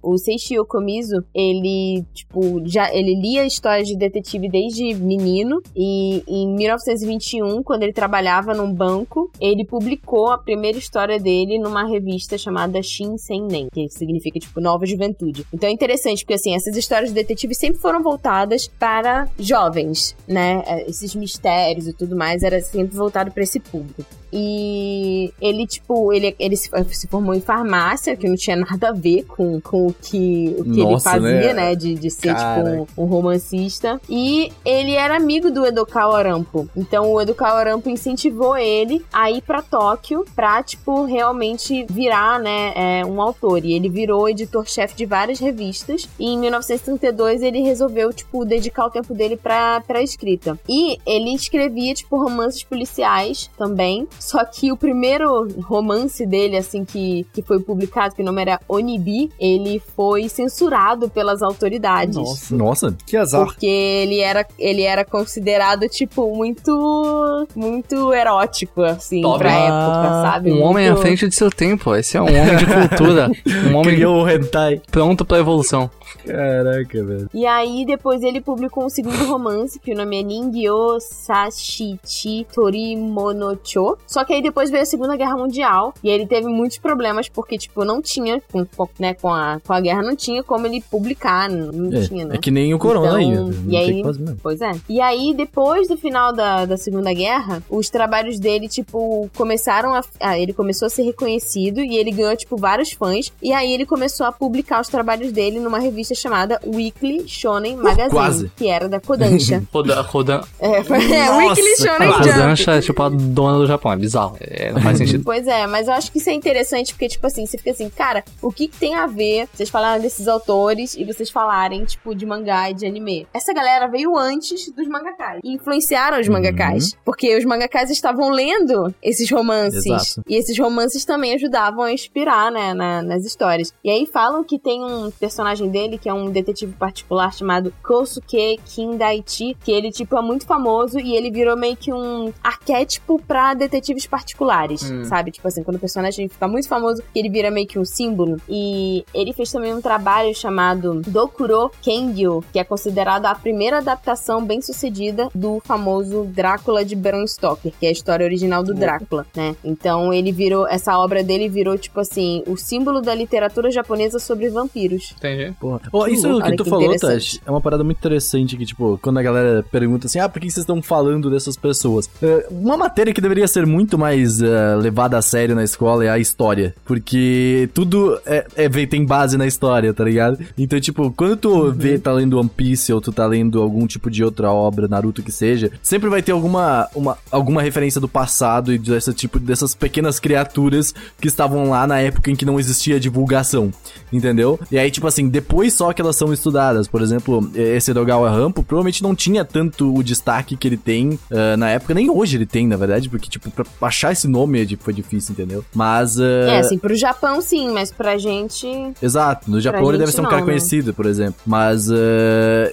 [0.05, 6.55] O Seishi Okomizu, ele, tipo, já ele lia histórias de detetive desde menino e em
[6.55, 12.81] 1921, quando ele trabalhava num banco, ele publicou a primeira história dele numa revista chamada
[12.83, 15.45] Shin Seinen, que significa tipo Nova Juventude.
[15.51, 20.61] Então é interessante porque assim, essas histórias de detetive sempre foram voltadas para jovens, né?
[20.67, 24.05] É, esses mistérios e tudo mais era sempre voltado para esse público.
[24.37, 28.91] E ele, tipo, ele, ele se, se, formou em farmácia, que não tinha nada a
[28.91, 31.53] ver com, com o que, o que Nossa, ele fazia, né?
[31.53, 31.75] né?
[31.75, 32.63] De, de ser, Cara.
[32.85, 33.99] tipo, um, um romancista.
[34.09, 36.69] E ele era amigo do Edokawa Arampo.
[36.75, 42.73] Então o Edokawa Arampo incentivou ele a ir pra Tóquio pra, tipo, realmente virar, né,
[42.75, 43.63] é, um autor.
[43.63, 46.07] E ele virou editor-chefe de várias revistas.
[46.19, 50.59] E em 1932 ele resolveu, tipo, dedicar o tempo dele pra, pra escrita.
[50.67, 54.07] E ele escrevia, tipo, romances policiais também.
[54.19, 58.59] Só que o primeiro romance dele, assim, que, que foi publicado, que o nome era
[58.67, 62.15] Onibi, ele foi censurado pelas autoridades.
[62.15, 63.45] Nossa, Nossa, que azar.
[63.45, 67.47] Porque ele era, ele era considerado, tipo, muito.
[67.55, 69.39] muito erótico, assim, Top.
[69.39, 70.51] pra Ah, época, sabe?
[70.51, 71.95] Um homem à frente de seu tempo.
[71.95, 73.29] Esse é um homem de cultura.
[73.71, 74.81] Um homem criou o hentai.
[74.91, 75.89] pronto pra evolução.
[76.25, 77.29] Caraca, velho.
[77.33, 83.97] E aí, depois ele publicou um segundo romance, que o nome é Ningyo Sashichi Torimonocho.
[84.07, 85.93] Só que aí depois veio a Segunda Guerra Mundial.
[86.03, 88.65] E ele teve muitos problemas, porque, tipo, não tinha, com,
[88.99, 92.35] né, com a, com a guerra, não tinha como ele publicar, não, É, tinha, né?
[92.35, 93.55] é que nem o Corona Então, aí.
[93.67, 94.03] e aí-.
[94.41, 94.71] Pois é.
[94.89, 100.01] E aí, depois do final da, da Segunda Guerra, os trabalhos dele, tipo, começaram a.
[100.19, 103.31] ah, ele começou a ser reconhecido e ele ganhou, tipo, vários fãs.
[103.41, 108.09] E aí ele começou a publicar os trabalhos dele numa revista chamada Weekly Shonen Magazine,
[108.09, 108.51] quase.
[108.55, 109.63] que era da Kodansha.
[109.71, 112.29] Rodan, Rodan, é, foi- é, Nossa, Weekly Shonen a Jump.
[112.29, 113.91] Rodancha é tipo a dona do Japão.
[113.91, 114.35] É bizarro.
[114.41, 115.23] É, não faz sentido.
[115.25, 117.89] Pois é, mas eu acho que isso é interessante porque, tipo assim, você fica assim,
[117.89, 122.13] cara, o que, que tem a ver vocês falaram desses autores e vocês falarem, tipo,
[122.15, 123.27] de mangá e de anime?
[123.33, 126.33] Essa galera veio antes dos mangakás e influenciaram os Uhum.
[126.33, 126.91] mangakás.
[127.05, 129.85] Porque os mangakás estavam lendo esses romances.
[129.85, 130.23] Exato.
[130.27, 133.73] E esses romances também ajudavam a inspirar, né, na- nas histórias.
[133.83, 138.59] E aí falam que tem um personagem dele que é um detetive particular chamado Kosuke
[138.65, 143.53] Kindaichi, que ele, tipo, é muito famoso e ele virou meio que um arquétipo pra
[143.53, 145.05] detetives particulares, Hum.
[145.05, 145.31] sabe?
[145.31, 148.37] Tipo assim, quando o personagem fica muito famoso, ele vira meio que um símbolo.
[148.49, 154.43] E ele fez também um trabalho chamado Dokuro Kengyo, que é considerado a primeira adaptação
[154.43, 159.25] bem sucedida do famoso Drácula de Bram Stoker, que é a história original do Drácula,
[159.35, 159.55] né?
[159.63, 164.49] Então ele virou, essa obra dele virou, tipo assim, o símbolo da literatura japonesa sobre
[164.49, 165.13] vampiros.
[165.17, 165.53] Entendi.
[165.79, 165.89] Porra.
[165.91, 166.95] Ó, isso Olha que tu que falou.
[166.97, 170.39] Tash, é uma parada muito interessante que, tipo, quando a galera pergunta assim, ah, por
[170.39, 172.09] que vocês estão falando dessas pessoas?
[172.21, 176.09] É, uma matéria que deveria ser muito mais é, levada a sério na escola é
[176.09, 176.73] a história.
[176.85, 180.37] Porque tudo é, é- tem base na história, tá ligado?
[180.57, 184.11] Então, tipo, quando tu vê, tá lendo One Piece ou tu tá lendo algum tipo
[184.11, 188.73] de outra obra, Naruto que seja, sempre vai ter alguma, uma, alguma referência do passado
[188.73, 192.99] e dessa tipo, dessas pequenas criaturas que estavam lá na época em que não existia
[192.99, 193.71] divulgação,
[194.11, 194.59] entendeu?
[194.71, 196.87] E aí, tipo assim, depois só que elas são estudadas.
[196.87, 201.57] Por exemplo, esse Edogawa Rampo provavelmente não tinha tanto o destaque que ele tem ah,
[201.57, 204.65] na época, nem hoje ele tem, na verdade, porque, tipo, pra achar esse nome é,
[204.65, 205.63] tipo, foi difícil, entendeu?
[205.73, 206.19] Mas.
[206.19, 208.67] ah, É, assim, pro Japão sim, mas pra gente.
[209.01, 210.47] Exato, no Japão Pra ele deve ser um não, cara né?
[210.47, 211.35] conhecido, por exemplo.
[211.45, 211.89] Mas,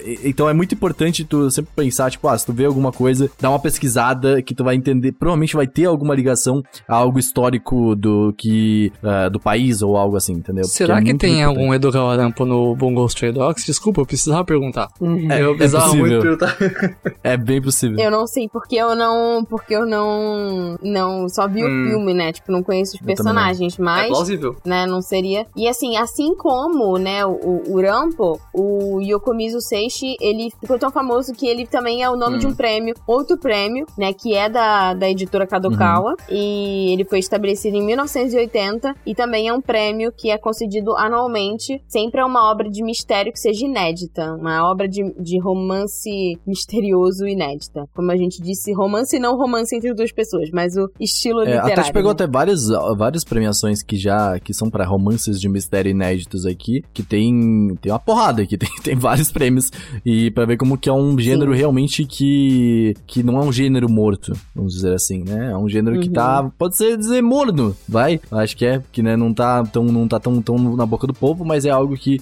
[0.05, 3.29] e- então é muito importante tu sempre pensar, tipo, ah, se tu vê alguma coisa,
[3.39, 7.95] dá uma pesquisada que tu vai entender, provavelmente vai ter alguma ligação a algo histórico
[7.95, 10.63] do que, ah, do país ou algo assim, entendeu?
[10.65, 11.43] Será é que tem importante.
[11.59, 13.65] algum Edogawa Arampo no Bungo Stray Dogs?
[13.65, 14.89] Desculpa, eu precisava perguntar.
[15.29, 16.07] É, eu é precisava possível.
[16.07, 16.57] muito perguntar.
[17.23, 17.97] É bem possível.
[17.97, 19.45] Eu não sei porque eu não.
[19.45, 20.77] Porque eu não.
[20.81, 21.29] Não.
[21.29, 21.85] Só vi Hum.
[21.85, 22.31] o filme, né?
[22.33, 23.07] Tipo, não conheço os não.
[23.07, 24.07] personagens, É mas.
[24.09, 24.55] plausível.
[24.65, 25.45] né, não seria.
[25.55, 31.33] E assim, assim como, né, o, o Rampo, o Yokomizu Seishi, ele ficou tão famoso
[31.33, 32.39] que ele também é o nome Hum.
[32.39, 36.15] de um prêmio, outro prêmio, né, que é da, da editora Kadokawa, Uhum.
[36.29, 41.81] e ele foi estabelecido em 1980, e também é um prêmio que é concedido anualmente,
[41.87, 47.25] sempre é uma obra de mistério que seja inédita, uma obra de, de romance misterioso
[47.27, 47.87] inédita.
[47.95, 51.73] Como a gente disse, romance não romance entre duas pessoas, mas o estilo É, literário.
[51.73, 52.13] a Tati pegou né?
[52.15, 57.03] até várias, várias premiações que já que são pra romances de mistério inéditos aqui, que
[57.03, 59.71] tem tem uma porrada aqui, tem, tem vários prêmios
[60.05, 63.89] e pra ver como que é um gênero realmente que que não é um gênero
[63.89, 65.51] morto, vamos dizer assim, né?
[65.51, 66.13] É um gênero que Uhum.
[66.13, 68.19] tá, pode ser dizer morno, vai?
[68.31, 71.13] Acho que é, que né, não tá tão não tá tão, tão na boca do
[71.13, 72.19] povo, mas é algo que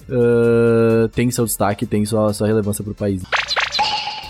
[1.12, 3.22] tem seu destaque, tem sua, sua relevância pro país.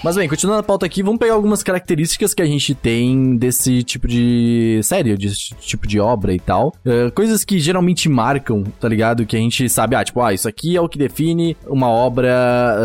[0.02, 3.84] Mas bem, continuando a pauta aqui, vamos pegar algumas características que a gente tem desse
[3.84, 6.74] tipo de série, desse tipo de obra e tal.
[6.84, 9.24] Uh, coisas que geralmente marcam, tá ligado?
[9.24, 12.32] Que a gente sabe, ah, tipo, ah, isso aqui é o que define uma obra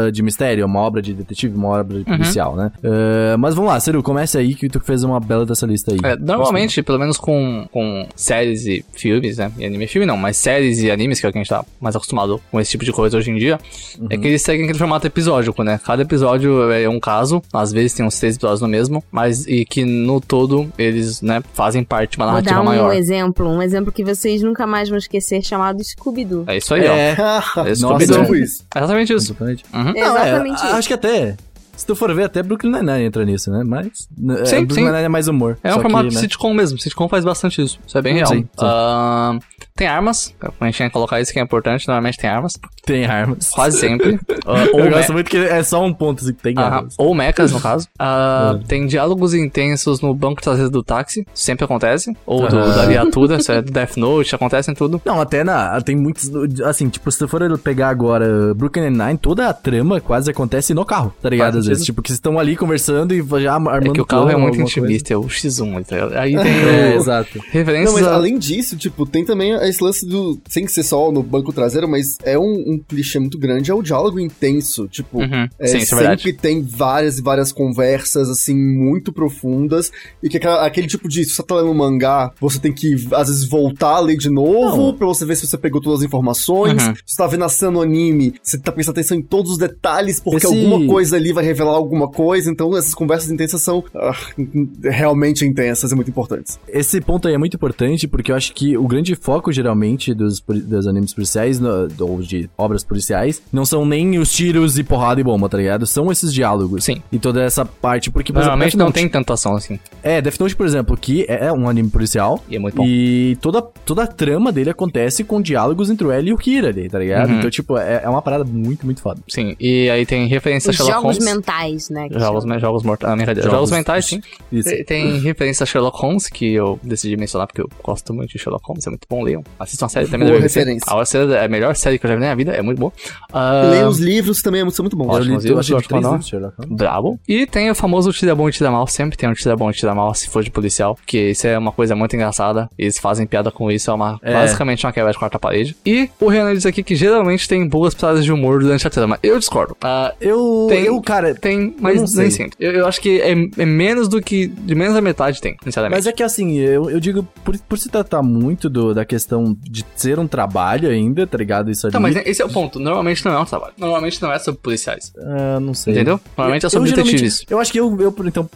[0.10, 2.58] uh, de mistério, uma obra de detetive, uma obra de policial, uhum.
[2.58, 2.71] né?
[2.84, 5.99] Uh, mas vamos lá, Seru, comece aí que tu fez uma bela dessa lista aí.
[6.03, 9.51] É, normalmente, pelo menos com, com séries e filmes, né?
[9.58, 11.49] E anime e filme não, mas séries e animes, que é o que a gente
[11.49, 13.60] tá mais acostumado com esse tipo de coisa hoje em dia,
[13.97, 14.08] é uhum.
[14.12, 15.80] é que eles seguem aquele formato episódico, né?
[15.84, 19.63] Cada episódio é um caso, às vezes tem uns três episódios no mesmo, mas e
[19.63, 22.89] que no todo eles, né, fazem parte de uma narrativa Vou dar um maior.
[22.89, 26.43] um exemplo, um exemplo que vocês nunca mais vão esquecer, chamado Scooby-Doo.
[26.47, 27.16] É isso aí, é.
[27.18, 27.66] ó.
[27.66, 28.26] É Scooby-Doo.
[28.36, 29.32] É exatamente isso.
[29.32, 29.64] Exatamente.
[29.74, 29.93] Uhum.
[29.93, 30.66] Não, é, exatamente isso.
[30.66, 31.38] Acho que até
[31.78, 33.64] se tu for ver, até Brooklyn Nine-Nine entra nisso, né?
[33.64, 34.10] Mas
[34.41, 35.58] é, sim, Brooklyn Nine-Nine é mais humor.
[35.64, 36.22] É um formato que, né?
[36.22, 36.80] sitcom mesmo.
[36.80, 37.80] Sitcom faz bastante isso.
[37.86, 38.28] Isso é bem real.
[38.28, 38.66] Sim, sim.
[38.66, 39.39] Uh,
[39.78, 40.34] tem armas.
[40.41, 41.88] A gente tem que colocar isso que é importante.
[41.88, 42.53] Normalmente tem armas.
[42.84, 43.49] Tem armas.
[43.49, 44.15] Quase sempre.
[44.15, 44.19] uh,
[44.73, 46.63] ou Eu gosto muito que é só um ponto assim, que tem uh -huh.
[46.63, 46.95] armas.
[46.97, 47.88] Ou mechas, no caso.
[47.99, 51.25] Uh, tem diálogos intensos no banco traseiro do táxi.
[51.34, 52.11] Sempre acontece.
[52.25, 53.38] Ou do, da viatura.
[53.38, 54.36] isso é do Death Note.
[54.36, 55.01] Acontece em tudo.
[55.05, 55.80] Não, até na...
[55.82, 56.30] Tem muitos...
[56.63, 60.86] Assim, tipo, se tu for pegar agora Brooklyn Nine-Nine, toda a trama quase acontece no
[60.86, 61.57] carro, tá ligado?
[61.57, 61.86] Às vezes.
[61.86, 65.13] Tipo, que estão ali conversando e já armando É que o carro é muito intimista,
[65.13, 65.86] é o X1.
[65.86, 67.39] Tá aí tem é, exato.
[67.49, 68.15] Referências Não, mas a...
[68.15, 70.39] além disso, tipo, tem também esse lance do...
[70.47, 73.82] Sem ser só no banco traseiro, mas é um, um clichê muito grande, é o
[73.82, 74.88] diálogo intenso.
[74.88, 75.47] Tipo, uhum.
[75.59, 79.91] é, Sim, é sempre tem várias e várias conversas, assim, muito profundas.
[80.22, 81.24] E que aquela, aquele tipo de...
[81.26, 84.30] Se você tá lendo um mangá, você tem que, às vezes, voltar a ler de
[84.30, 84.93] novo Não.
[84.93, 86.86] pra você ver se você pegou todas as informações.
[86.86, 86.95] Uhum.
[86.95, 89.57] Se você tá vendo a cena no anime, você tá prestando atenção em todos os
[89.57, 90.47] detalhes, porque esse...
[90.47, 92.49] alguma coisa ali vai revelar alguma coisa.
[92.49, 96.59] Então, essas conversas intensas são uh, realmente intensas e muito importantes.
[96.68, 100.39] Esse ponto aí é muito importante, porque eu acho que o grande foco, geralmente, dos,
[100.39, 105.20] dos animes policiais, no, ou de obras policiais, não são nem os tiros e porrada
[105.20, 105.86] e bomba, tá ligado?
[105.86, 106.84] São esses diálogos.
[106.84, 107.01] Sim.
[107.12, 108.32] E toda essa parte, porque...
[108.32, 109.80] Por Normalmente exemplo, não tem tanta ação assim.
[110.01, 112.43] É, Death Note, por exemplo, que é um anime policial.
[112.49, 112.86] E é muito bom.
[112.86, 116.70] E toda, toda a trama dele acontece com diálogos entre o L e o Kira
[116.70, 117.30] ali, tá ligado?
[117.30, 117.39] Uhum.
[117.39, 119.22] Então, tipo, é, é uma parada muito, muito foda.
[119.28, 121.36] Sim, e aí tem referência Os a Sherlock jogos Holmes.
[121.36, 122.08] mentais, né?
[122.12, 123.14] Jogos, jogos mortais.
[123.14, 124.22] Ah, jogos, jogos mentais, sim.
[124.51, 124.70] Isso.
[124.70, 128.39] Tem, tem referência a Sherlock Holmes, que eu decidi mencionar porque eu gosto muito de
[128.39, 129.43] Sherlock Holmes, é muito bom, leiam.
[129.60, 130.91] Assistam a série também boa da referência.
[130.91, 132.80] A série é a melhor série que eu já vi na minha vida, é muito
[132.80, 132.91] boa.
[133.32, 133.70] Uh...
[133.72, 135.16] Leia os livros também, são muito bons.
[135.16, 136.32] Eu li, eu achei três livros,
[136.68, 137.20] Bravo.
[137.28, 139.74] E tem o famoso tira bom e tira mal, sempre tem um tira bom e
[139.74, 143.26] tira mal se for de policial, que isso é uma coisa muito engraçada, eles fazem
[143.26, 144.34] piada com isso, é uma é.
[144.34, 145.76] basicamente uma quebra de quarta parede.
[145.86, 149.20] E o Renan diz aqui que geralmente tem boas piadas de humor durante a trama.
[149.22, 149.76] Eu discordo.
[149.84, 152.56] Uh, eu, tem, eu, cara, tem, mas nem sempre.
[152.60, 154.48] Eu, eu, acho que é, é, menos do que.
[154.48, 155.98] De menos da metade tem, sinceramente.
[155.98, 159.37] Mas é que assim, eu, eu digo, por, por se tratar muito do, da questão
[159.46, 161.70] de ser um trabalho ainda, tá ligado?
[161.72, 161.94] Isso ali.
[161.94, 162.80] Tá, mas esse é o ponto.
[162.80, 163.74] Normalmente não é um trabalho.
[163.78, 165.14] Normalmente não é sobre policiais.
[165.18, 165.94] Uh, não sei.
[165.94, 166.20] Entendeu?
[166.38, 167.44] Normalmente é sobre detetives.
[167.50, 168.50] Eu acho que eu, eu então,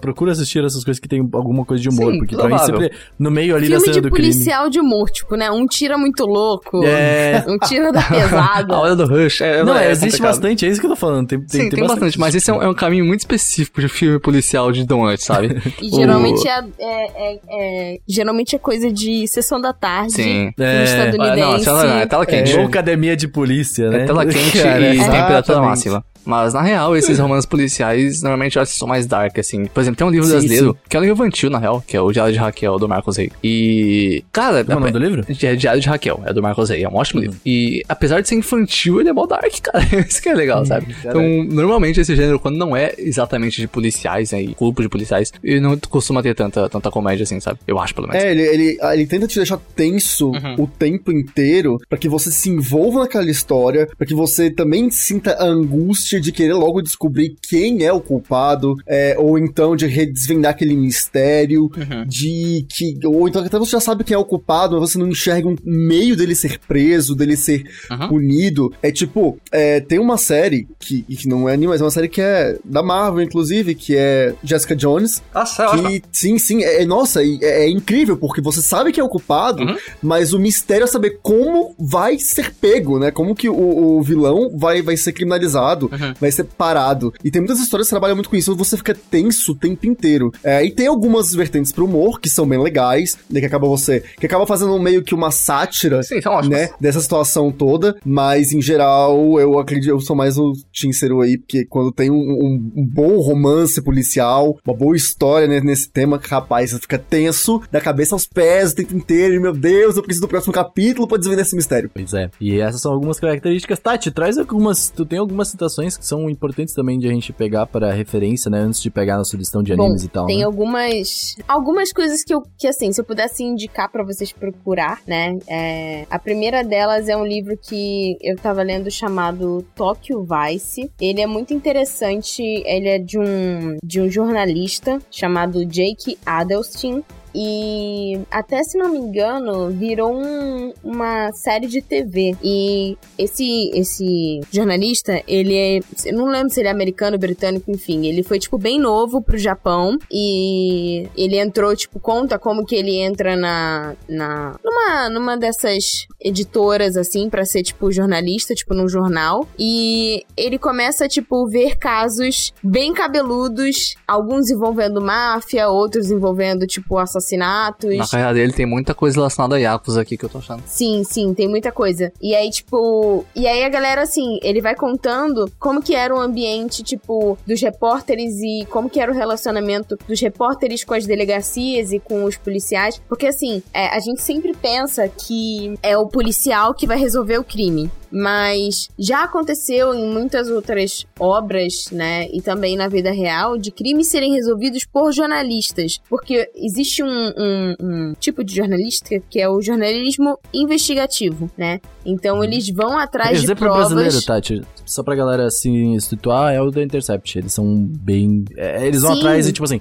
[0.00, 2.12] procuro, assistir essas coisas que tem alguma coisa de humor.
[2.12, 2.66] Sim, porque provável.
[2.66, 4.32] pra mim sempre no meio ali Filme da cena de do crime.
[4.32, 5.50] policial de humor, tipo, né?
[5.50, 6.84] Um tira muito louco.
[6.84, 7.44] É.
[7.46, 8.74] Um tira da pesada.
[8.74, 9.40] a hora do rush.
[9.40, 10.34] É, não, é, existe complicado.
[10.34, 11.28] bastante, é isso que eu tô falando.
[11.28, 13.20] Tem, tem, Sim, tem, tem bastante, bastante, mas esse é um, é um, caminho muito
[13.20, 15.62] específico de filme policial de Donut, sabe?
[15.80, 16.48] E geralmente o...
[16.48, 20.12] é, é, é, geralmente é coisa de sessão da tarde.
[20.12, 20.52] Sim.
[20.58, 20.84] É.
[20.84, 21.66] estadunidense.
[21.66, 22.52] Não, é tela quente.
[22.52, 24.02] É, ou academia de polícia, né?
[24.02, 26.04] É tela quente e temperatura máxima.
[26.26, 29.66] Mas, na real, esses romances policiais, normalmente eu acho que são mais dark, assim.
[29.66, 30.78] Por exemplo, tem um livro Sim, brasileiro, sim.
[30.88, 33.16] que é um livro infantil, na real, que é o Diário de Raquel, do Marcos
[33.16, 33.30] Rey.
[33.42, 34.64] E, cara...
[34.64, 35.24] Qual é o nome do livro?
[35.28, 37.22] É Diário de Raquel, é do Marcos Rey, é um ótimo Hum.
[37.24, 37.38] livro.
[37.46, 39.84] E, apesar de ser infantil, ele é mó dark, cara.
[40.06, 40.94] Isso que é legal, Hum, sabe?
[41.04, 45.32] Então, normalmente esse gênero, quando não é exatamente de policiais, né, e grupo de policiais,
[45.42, 47.58] ele não costuma ter tanta, tanta comédia assim, sabe?
[47.66, 48.22] Eu acho, pelo menos.
[48.22, 50.54] É, ele, ele, ele tenta te deixar tenso Uhum.
[50.64, 55.32] o tempo inteiro pra que você se envolva naquela história, pra que você também sinta
[55.34, 60.52] a angústia de querer logo descobrir quem é o culpado, é, ou então de redesvendar
[60.52, 62.04] aquele mistério, Uhum.
[62.06, 62.98] de que.
[63.04, 65.56] Ou então até você já sabe quem é o culpado, mas você não enxerga um
[65.64, 68.08] meio dele ser preso, dele ser Uhum.
[68.08, 68.72] punido.
[68.82, 72.08] É tipo, é, tem uma série que, que não é anime, mas é uma série
[72.08, 75.22] que é da Marvel, inclusive, que é Jessica Jones.
[75.34, 79.04] Nossa, Que, sim, sim, é, é- nossa, é, é incrível, porque você sabe que é
[79.04, 79.76] o culpado, Uhum.
[80.02, 83.10] mas o mistério é saber como vai ser pego, né?
[83.10, 86.05] Como que o, o vilão vai, vai ser criminalizado, Uhum.
[86.20, 87.12] Vai ser parado.
[87.24, 90.32] E tem muitas histórias que trabalham muito com isso, você fica tenso o tempo inteiro.
[90.42, 93.40] É, e tem algumas vertentes pro humor, que são bem legais, né?
[93.40, 94.02] Que acaba você.
[94.18, 96.02] Que acaba fazendo meio que uma sátira.
[96.02, 96.36] Sim, são.
[96.42, 101.38] Né, dessa situação toda, mas em geral eu acredito, eu sou mais o Tinseru aí,
[101.38, 106.20] porque quando tem um, um- um bom romance policial, uma boa história né, nesse tema,
[106.22, 110.02] rapaz, você fica tenso da cabeça aos pés o tempo inteiro, e meu Deus, eu
[110.02, 111.90] preciso do próximo capítulo pra desvendar esse mistério.
[111.92, 112.30] Pois é.
[112.40, 113.78] E essas são algumas características.
[113.80, 114.90] Tati, traz algumas.
[114.90, 118.50] Tu tem algumas citações recomendações que são importantes também de a gente pegar para referência,
[118.50, 118.58] né?
[118.58, 120.26] Antes de pegar nossa listão de animes Bom, e tal.
[120.26, 120.44] Tem né?
[120.44, 125.38] algumas algumas coisas que eu que assim, se eu pudesse indicar pra vocês procurar, né?
[125.48, 130.90] é, a primeira delas é um livro que eu tava lendo chamado Tokyo Vice.
[131.00, 137.04] Ele é muito interessante, ele é de um de um jornalista chamado Jake Adelstein.
[137.38, 142.34] E até se não me engano, virou um- uma série de TV.
[142.42, 145.80] E esse esse jornalista, ele é.
[146.06, 148.06] Eu não lembro se ele é americano, britânico, enfim.
[148.06, 149.98] Ele foi, tipo, bem novo pro Japão.
[150.10, 153.94] E ele entrou, tipo, conta como que ele entra na.
[154.08, 159.46] na numa, numa dessas editoras, assim, pra ser, tipo, jornalista, tipo, num jornal.
[159.58, 166.96] E ele começa, tipo, ver casos bem cabeludos, alguns envolvendo máfia, outros envolvendo, tipo,
[167.26, 167.96] assassinatos.
[167.96, 170.62] Na carreira dele tem muita coisa relacionada a Yakuza aqui que eu tô achando.
[170.66, 172.12] Sim, sim, tem muita coisa.
[172.22, 173.24] E aí, tipo.
[173.34, 177.60] E aí a galera, assim, ele vai contando como que era o ambiente, tipo, dos
[177.60, 182.36] repórteres e como que era o relacionamento dos repórteres com as delegacias e com os
[182.36, 183.00] policiais.
[183.08, 187.44] Porque, assim, é, a gente sempre pensa que é o policial que vai resolver o
[187.44, 187.90] crime.
[188.10, 194.08] Mas já aconteceu em muitas outras obras, né, e também na vida real, de crimes
[194.08, 196.00] serem resolvidos por jornalistas.
[196.08, 201.80] Porque existe um, um- um tipo de jornalista que é o jornalismo investigativo, né?
[202.04, 203.88] Então eles vão atrás de Exemplo provas.
[203.92, 205.68] brasileiro, Tati, só pra galera se
[206.00, 207.38] situar, é o da Intercept.
[207.38, 208.44] Eles são bem.
[208.56, 209.18] é, eles vão Sim.
[209.20, 209.80] atrás e, tipo assim,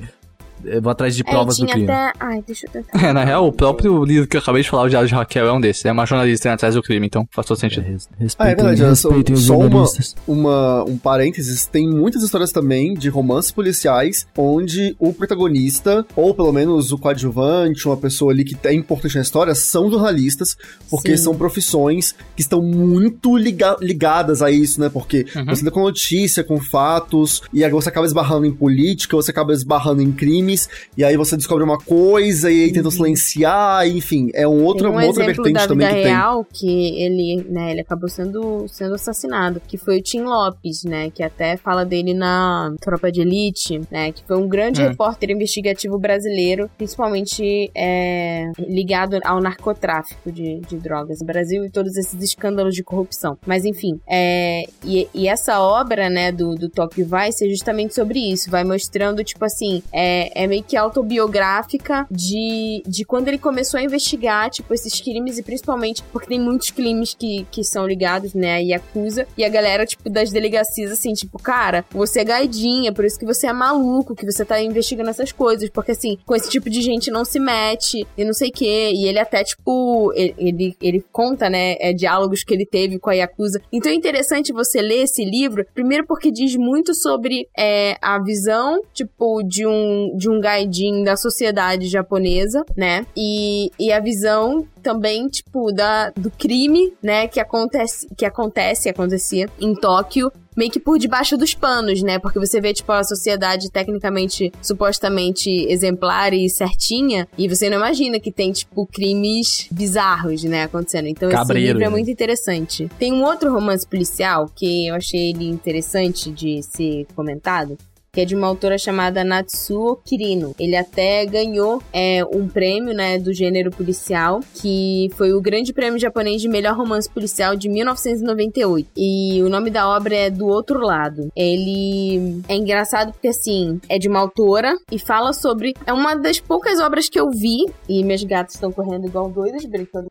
[0.67, 1.91] é, vão atrás de É, provas do tinha crime.
[1.91, 2.13] até.
[2.19, 2.85] Ai, deixa eu tentar.
[3.05, 5.47] É, na real, o próprio livro que eu acabei de falar, o Diário de Raquel,
[5.47, 5.85] é um desses.
[5.85, 7.85] É uma jornalista indo atrás do crime, então faz todo sentido.
[7.87, 9.85] Ah, é Respeitem, verdade, olha só- respeitem só uma-
[10.27, 16.51] uma, um parênteses, tem muitas histórias também de romances policiais onde o protagonista, ou pelo
[16.51, 20.55] menos o coadjuvante, uma pessoa ali que é importante na história, são jornalistas,
[20.89, 21.23] porque Sim.
[21.23, 24.89] são profissões que estão muito liga- ligadas a isso, né?
[24.89, 25.45] Porque Uhum.
[25.45, 29.53] você lida com notícia, com fatos, e aí você acaba esbarrando em política, você acaba
[29.53, 30.11] esbarrando em
[30.55, 34.89] crimes, e aí você descobre uma coisa e aí tentam silenciar, enfim, é um outro,
[34.89, 34.95] Uhum.
[34.97, 36.11] tem um outra vertente da também vida que tem.
[36.13, 41.09] real que ele, né, ele acabou sendo, sendo assassinado, que foi o Tim Lopes, né,
[41.11, 44.87] que até fala dele na Tropa de Elite, né, que foi um grande Hum.
[44.89, 51.95] repórter investigativo brasileiro, principalmente é, ligado ao narcotráfico de, de drogas no Brasil e todos
[51.97, 53.37] esses escândalos de corrupção.
[53.45, 58.19] Mas enfim, é, e, e essa obra, né, do, do Tokyo Vice é justamente sobre
[58.19, 63.79] isso, vai mostrando, tipo assim, é, é meio que autobiográfica de, de quando ele começou
[63.79, 68.33] a investigar, tipo, esses crimes, e principalmente porque tem muitos crimes que, que são ligados,
[68.33, 72.93] né, a Yakuza, e a galera, tipo, das delegacias, assim, tipo, cara, você é gaidinha,
[72.93, 76.35] por isso que você é maluco, que você tá investigando essas coisas, porque, assim, com
[76.35, 79.43] esse tipo de gente não se mete, e não sei o quê, e ele até,
[79.43, 83.61] tipo, ele, ele, ele conta, né, é, diálogos que ele teve com a Yakuza.
[83.71, 88.81] Então é interessante você ler esse livro, primeiro porque diz muito sobre é, a visão,
[88.93, 93.05] tipo, de um, de um gaidin da sociedade japonesa, né?
[93.15, 99.47] E, e a visão também, tipo, da, do crime, né, que acontece, que acontece, acontecia
[99.59, 102.19] em Tóquio, meio que por debaixo dos panos, né?
[102.19, 108.19] Porque você vê, tipo, a sociedade tecnicamente, supostamente exemplar e certinha, e você não imagina
[108.19, 111.07] que tem, tipo, crimes bizarros, né, acontecendo.
[111.07, 111.91] Então Cabreiro, esse livro é né?
[111.91, 112.89] muito interessante.
[112.99, 117.77] Tem um outro romance policial que eu achei ele interessante de ser comentado,
[118.15, 120.55] que é de uma autora chamada Natsuo Kirino.
[120.57, 125.99] Ele até ganhou é, um prêmio, né, do gênero policial, que foi o Grande Prêmio
[125.99, 128.89] Japonês de Melhor Romance Policial de 1998.
[128.95, 131.29] E o nome da obra é Do Outro Lado.
[131.35, 135.73] Ele é engraçado porque, assim, é de uma autora e fala sobre...
[135.85, 139.65] É uma das poucas obras que eu vi, e meus gatos estão correndo igual doidos,
[139.65, 140.07] brincando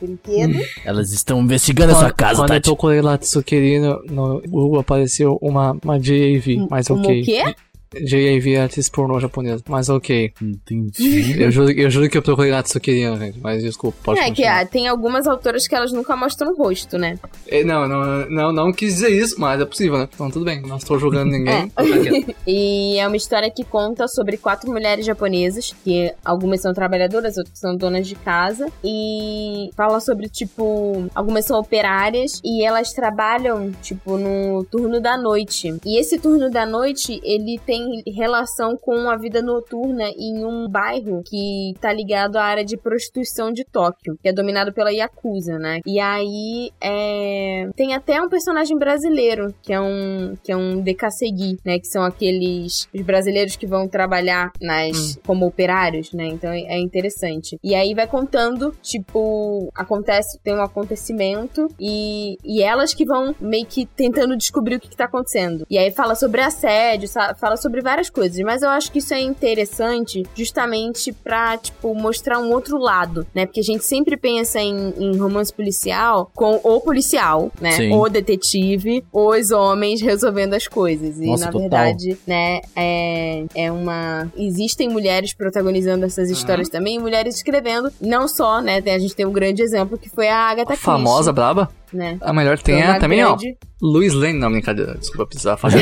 [0.00, 0.58] brinquedo.
[0.84, 2.64] Elas estão investigando a sua casa, Quando eu Tati.
[2.64, 7.20] procurei lá Tsukiri no, no Google apareceu uma, uma JAV, mas Uma ok.
[7.20, 7.54] o quê?
[7.94, 10.32] JAV é artista pornô japonesa, mas ok.
[10.40, 11.40] Entendi.
[11.42, 14.28] Eu juro, eu juro que eu procurei lá Tsukiri, gente, mas desculpa, pode é, que
[14.30, 14.60] continuar.
[14.60, 17.18] ah, tem algumas autoras que elas nunca mostram o rosto, né?
[17.46, 20.08] É, Não, não, não, não quis dizer isso, mas é possível, né?
[20.12, 21.70] Então tudo bem, não estou julgando ninguém.
[21.70, 22.34] quieto.
[22.46, 27.58] E é uma história que conta sobre quatro mulheres japonesas, que algumas são trabalhadoras, outras
[27.58, 34.16] são donas de casa, e fala sobre, tipo, algumas são operárias e elas trabalham, tipo,
[34.16, 35.74] no turno da noite.
[35.84, 40.68] E esse turno da noite, ele tem tem relação com a vida noturna em um
[40.68, 45.58] bairro que tá ligado à área de prostituição de Tóquio, que é dominado pela Yakuza,
[45.58, 45.80] né?
[45.86, 47.68] E aí é...
[47.76, 51.78] tem até um personagem brasileiro, que é um que é um Dekasegi, né?
[51.78, 55.20] Que são aqueles os brasileiros que vão trabalhar nas Hum.
[55.26, 56.26] como operários, né?
[56.26, 57.58] Então é interessante.
[57.62, 63.66] E aí vai contando, tipo, acontece, tem um acontecimento e, e elas que vão meio
[63.66, 65.66] que tentando descobrir o que, que tá acontecendo.
[65.70, 67.08] E aí fala sobre assédio,
[67.38, 72.38] fala sobre várias coisas, mas eu acho que isso é interessante justamente pra, tipo, mostrar
[72.38, 73.46] um outro lado, né?
[73.46, 77.72] Porque a gente sempre pensa em, em romance policial com o policial, né?
[77.72, 77.92] Sim.
[77.92, 81.18] O detetive, os homens resolvendo as coisas.
[81.18, 81.60] E Nossa, na total.
[81.60, 84.30] verdade, né, é, é uma.
[84.36, 87.92] Existem mulheres protagonizando essas histórias também, e mulheres escrevendo.
[88.00, 88.82] Não só, né?
[88.86, 91.70] A gente tem um grande exemplo que foi a Agatha A famosa braba.
[91.92, 92.18] Né?
[92.20, 93.28] A melhor tem Foi é também, ó.
[93.36, 94.38] grande- Luiz Lane.
[94.40, 94.96] Não, brincadeira.
[94.98, 95.78] Desculpa, precisava fazer.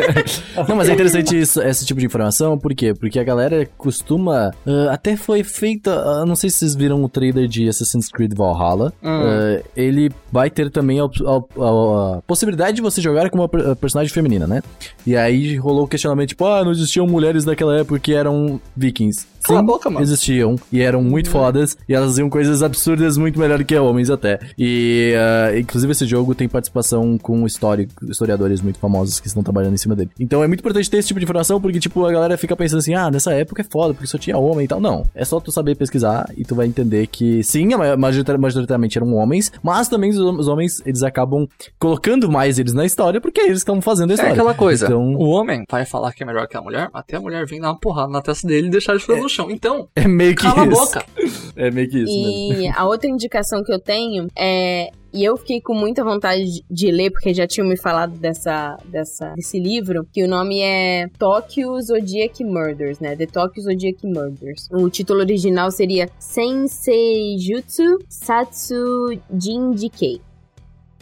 [0.68, 2.94] Não, mas é interessante isso- esse tipo de informação, por quê?
[2.94, 4.50] Porque a galera costuma.
[4.66, 5.90] ah, até foi feita.
[5.92, 8.92] ah, não sei se vocês viram o trailer de Assassin's Creed Valhalla.
[9.02, 9.08] Hum.
[9.22, 13.48] Ah, ele vai ter também a, a- a- a possibilidade de você jogar com uma
[13.76, 14.62] personagem feminina, né?
[15.06, 19.26] E aí rolou o questionamento, tipo, ah, não existiam mulheres daquela época que eram vikings.
[19.46, 20.02] Cala a boca, mano.
[20.02, 24.38] Existiam, e eram muito fodas, e elas faziam coisas absurdas muito melhor que homens até.
[24.58, 29.74] E, ah, inclusive, esse jogo tem participação com histórico, historiadores muito famosos que estão trabalhando
[29.74, 30.10] em cima dele.
[30.18, 32.78] Então é muito importante ter esse tipo de informação, porque, tipo, a galera fica pensando
[32.78, 34.80] assim, ah, nessa época é foda, porque só tinha homem e tal.
[34.80, 37.68] Não, é só tu saber pesquisar e tu vai entender que, sim,
[37.98, 41.46] majoritar- majoritariamente eram homens, mas também os, hom- os homens, eles acabam
[41.78, 44.32] colocando mais eles na história, porque eles estão fazendo a É história.
[44.34, 44.86] aquela coisa.
[44.86, 47.60] Então, O homem vai falar que é melhor que a mulher, até a mulher vir
[47.60, 49.50] dar uma porrada na testa dele e deixar ele furar no chão.
[49.50, 50.80] Então, é meio que cala a isso.
[50.80, 51.04] boca.
[51.58, 52.62] É meio que isso mesmo.
[52.64, 54.90] E a outra indicação que eu tenho é.
[55.10, 58.76] E eu fiquei com muita vontade de- de ler, porque já tinham me falado dessa,
[58.84, 63.16] dessa, desse livro, que o nome é Tokyo Zodiac Murders, né?
[63.16, 64.68] The Tokyo Zodiac Murders.
[64.70, 70.20] O título original seria Sensei Jutsu Satsu Jindikei.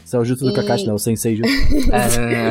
[0.05, 1.55] Isso é o Jutsu do E- Kakashi, não, o Sensei Jutsu.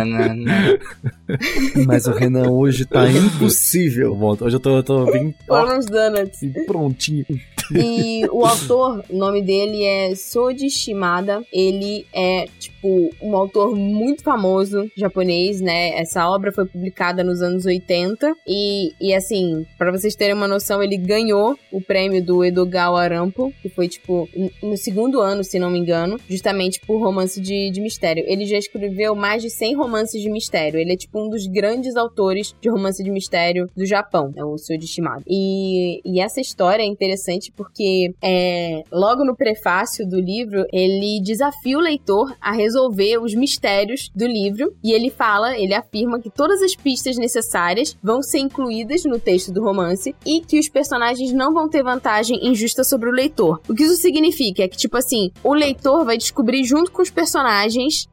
[0.06, 1.86] Não, não.
[1.86, 4.16] Mas o Renan hoje tá impossível.
[4.16, 4.46] volto.
[4.46, 6.40] Hoje eu tô, eu tô bem os donuts.
[6.66, 7.26] prontinho.
[7.74, 11.42] E o autor, o nome dele é Soji Shimada.
[11.52, 15.90] Ele é, tipo, um autor muito famoso japonês, né?
[15.98, 18.36] Essa obra foi publicada nos anos 80.
[18.48, 23.54] E, e assim, pra vocês terem uma noção, ele ganhou o prêmio do Edogawa Rampo,
[23.62, 24.28] que foi, tipo,
[24.62, 28.24] no segundo ano, se não me engano, justamente por romance de, de mistério.
[28.26, 30.80] Ele já escreveu mais de 100 romances de mistério.
[30.80, 34.58] Ele é, tipo, um dos grandes autores de romance de mistério do Japão, é o
[34.58, 35.24] Soji Shimada.
[35.28, 41.78] E, e essa história é interessante porque é, logo no prefácio do livro, ele desafia
[41.78, 46.62] o leitor a resolver os mistérios do livro e ele fala, ele afirma que todas
[46.62, 51.54] as pistas necessárias vão ser incluídas no texto do romance e que os personagens não
[51.54, 53.60] vão ter vantagem injusta sobre o leitor.
[53.68, 57.10] O que isso significa é que, tipo assim, o leitor vai descobrir junto com os
[57.10, 57.33] personagens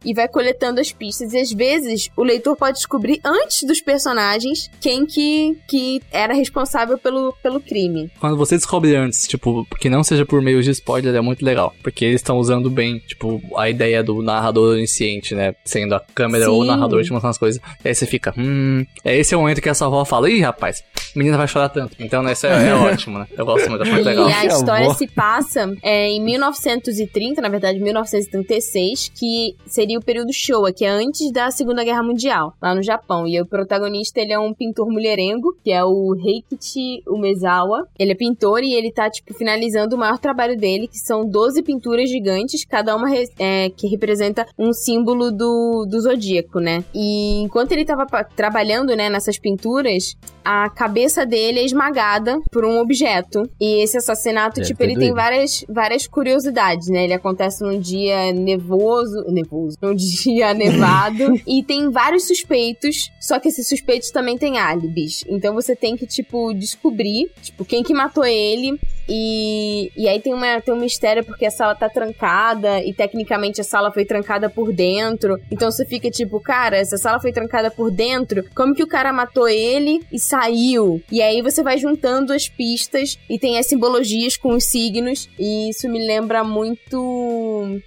[0.04, 4.70] e vai coletando as pistas e às vezes o leitor pode descobrir antes dos personagens
[4.80, 8.10] quem que, que era responsável pelo, pelo crime.
[8.20, 11.74] Quando você descobre antes, tipo, que não seja por meio de spoiler, é muito legal.
[11.82, 15.54] Porque eles estão usando bem, tipo, a ideia do narrador onisciente, né?
[15.64, 16.68] Sendo a câmera ou o Sim.
[16.68, 17.60] narrador te mostrando as coisas.
[17.84, 18.84] E aí você fica, hum.
[19.04, 20.82] É esse é o momento que essa avó fala, ih, rapaz,
[21.14, 21.96] a menina vai chorar tanto.
[21.98, 23.26] Então, né, isso é, é ótimo, né?
[23.36, 24.28] Eu gosto muito, acho muito legal.
[24.28, 30.32] E a história se passa é, em 1930, na verdade 1936, que seria o período
[30.32, 33.26] Showa, que é antes da Segunda Guerra Mundial, lá no Japão.
[33.26, 37.86] E o protagonista, ele é um pintor mulherengo, que é o Heikichi Umezawa.
[37.98, 41.62] Ele é pintor e ele tá, tipo, finalizando o maior trabalho dele, que são 12
[41.62, 43.08] pinturas gigantes, cada uma
[43.38, 46.84] é, que representa um símbolo do, do zodíaco, né?
[46.94, 48.06] E enquanto ele tava
[48.36, 53.48] trabalhando, né, nessas pinturas, a cabeça dele é esmagada por um objeto.
[53.60, 55.14] E esse assassinato, Deve tipo, ele tem doído.
[55.16, 57.04] várias, várias curiosidades, né?
[57.04, 63.48] Ele acontece num dia nevoso, nevoso, num dia nevado, e tem vários suspeitos, só que
[63.48, 65.24] esses suspeitos também têm álibis.
[65.28, 68.78] Então você tem que, tipo, descobrir, tipo, quem que matou ele,
[69.12, 73.60] e, e aí tem, uma, tem um mistério porque a sala tá trancada e tecnicamente
[73.60, 75.36] a sala foi trancada por dentro.
[75.50, 78.86] Então você fica tipo, cara, se a sala foi trancada por dentro, como que o
[78.86, 81.02] cara matou ele e saiu?
[81.10, 85.28] E aí você vai juntando as pistas e tem as simbologias com os signos.
[85.36, 87.00] E isso me lembra muito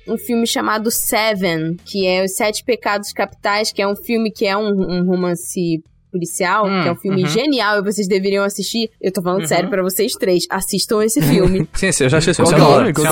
[0.05, 4.45] um filme chamado Seven, que é Os Sete Pecados Capitais, que é um filme que
[4.45, 5.81] é um, um romance
[6.13, 7.29] policial, Hum, que é um filme uhum.
[7.29, 8.89] genial e vocês deveriam assistir.
[9.01, 9.47] Eu tô falando Uhum.
[9.47, 10.45] sério pra vocês três.
[10.49, 11.67] Assistam esse filme.
[11.73, 12.41] Sim, sim, eu já assisti.
[12.41, 12.93] Qual, é o nome?
[12.93, 13.05] Qual.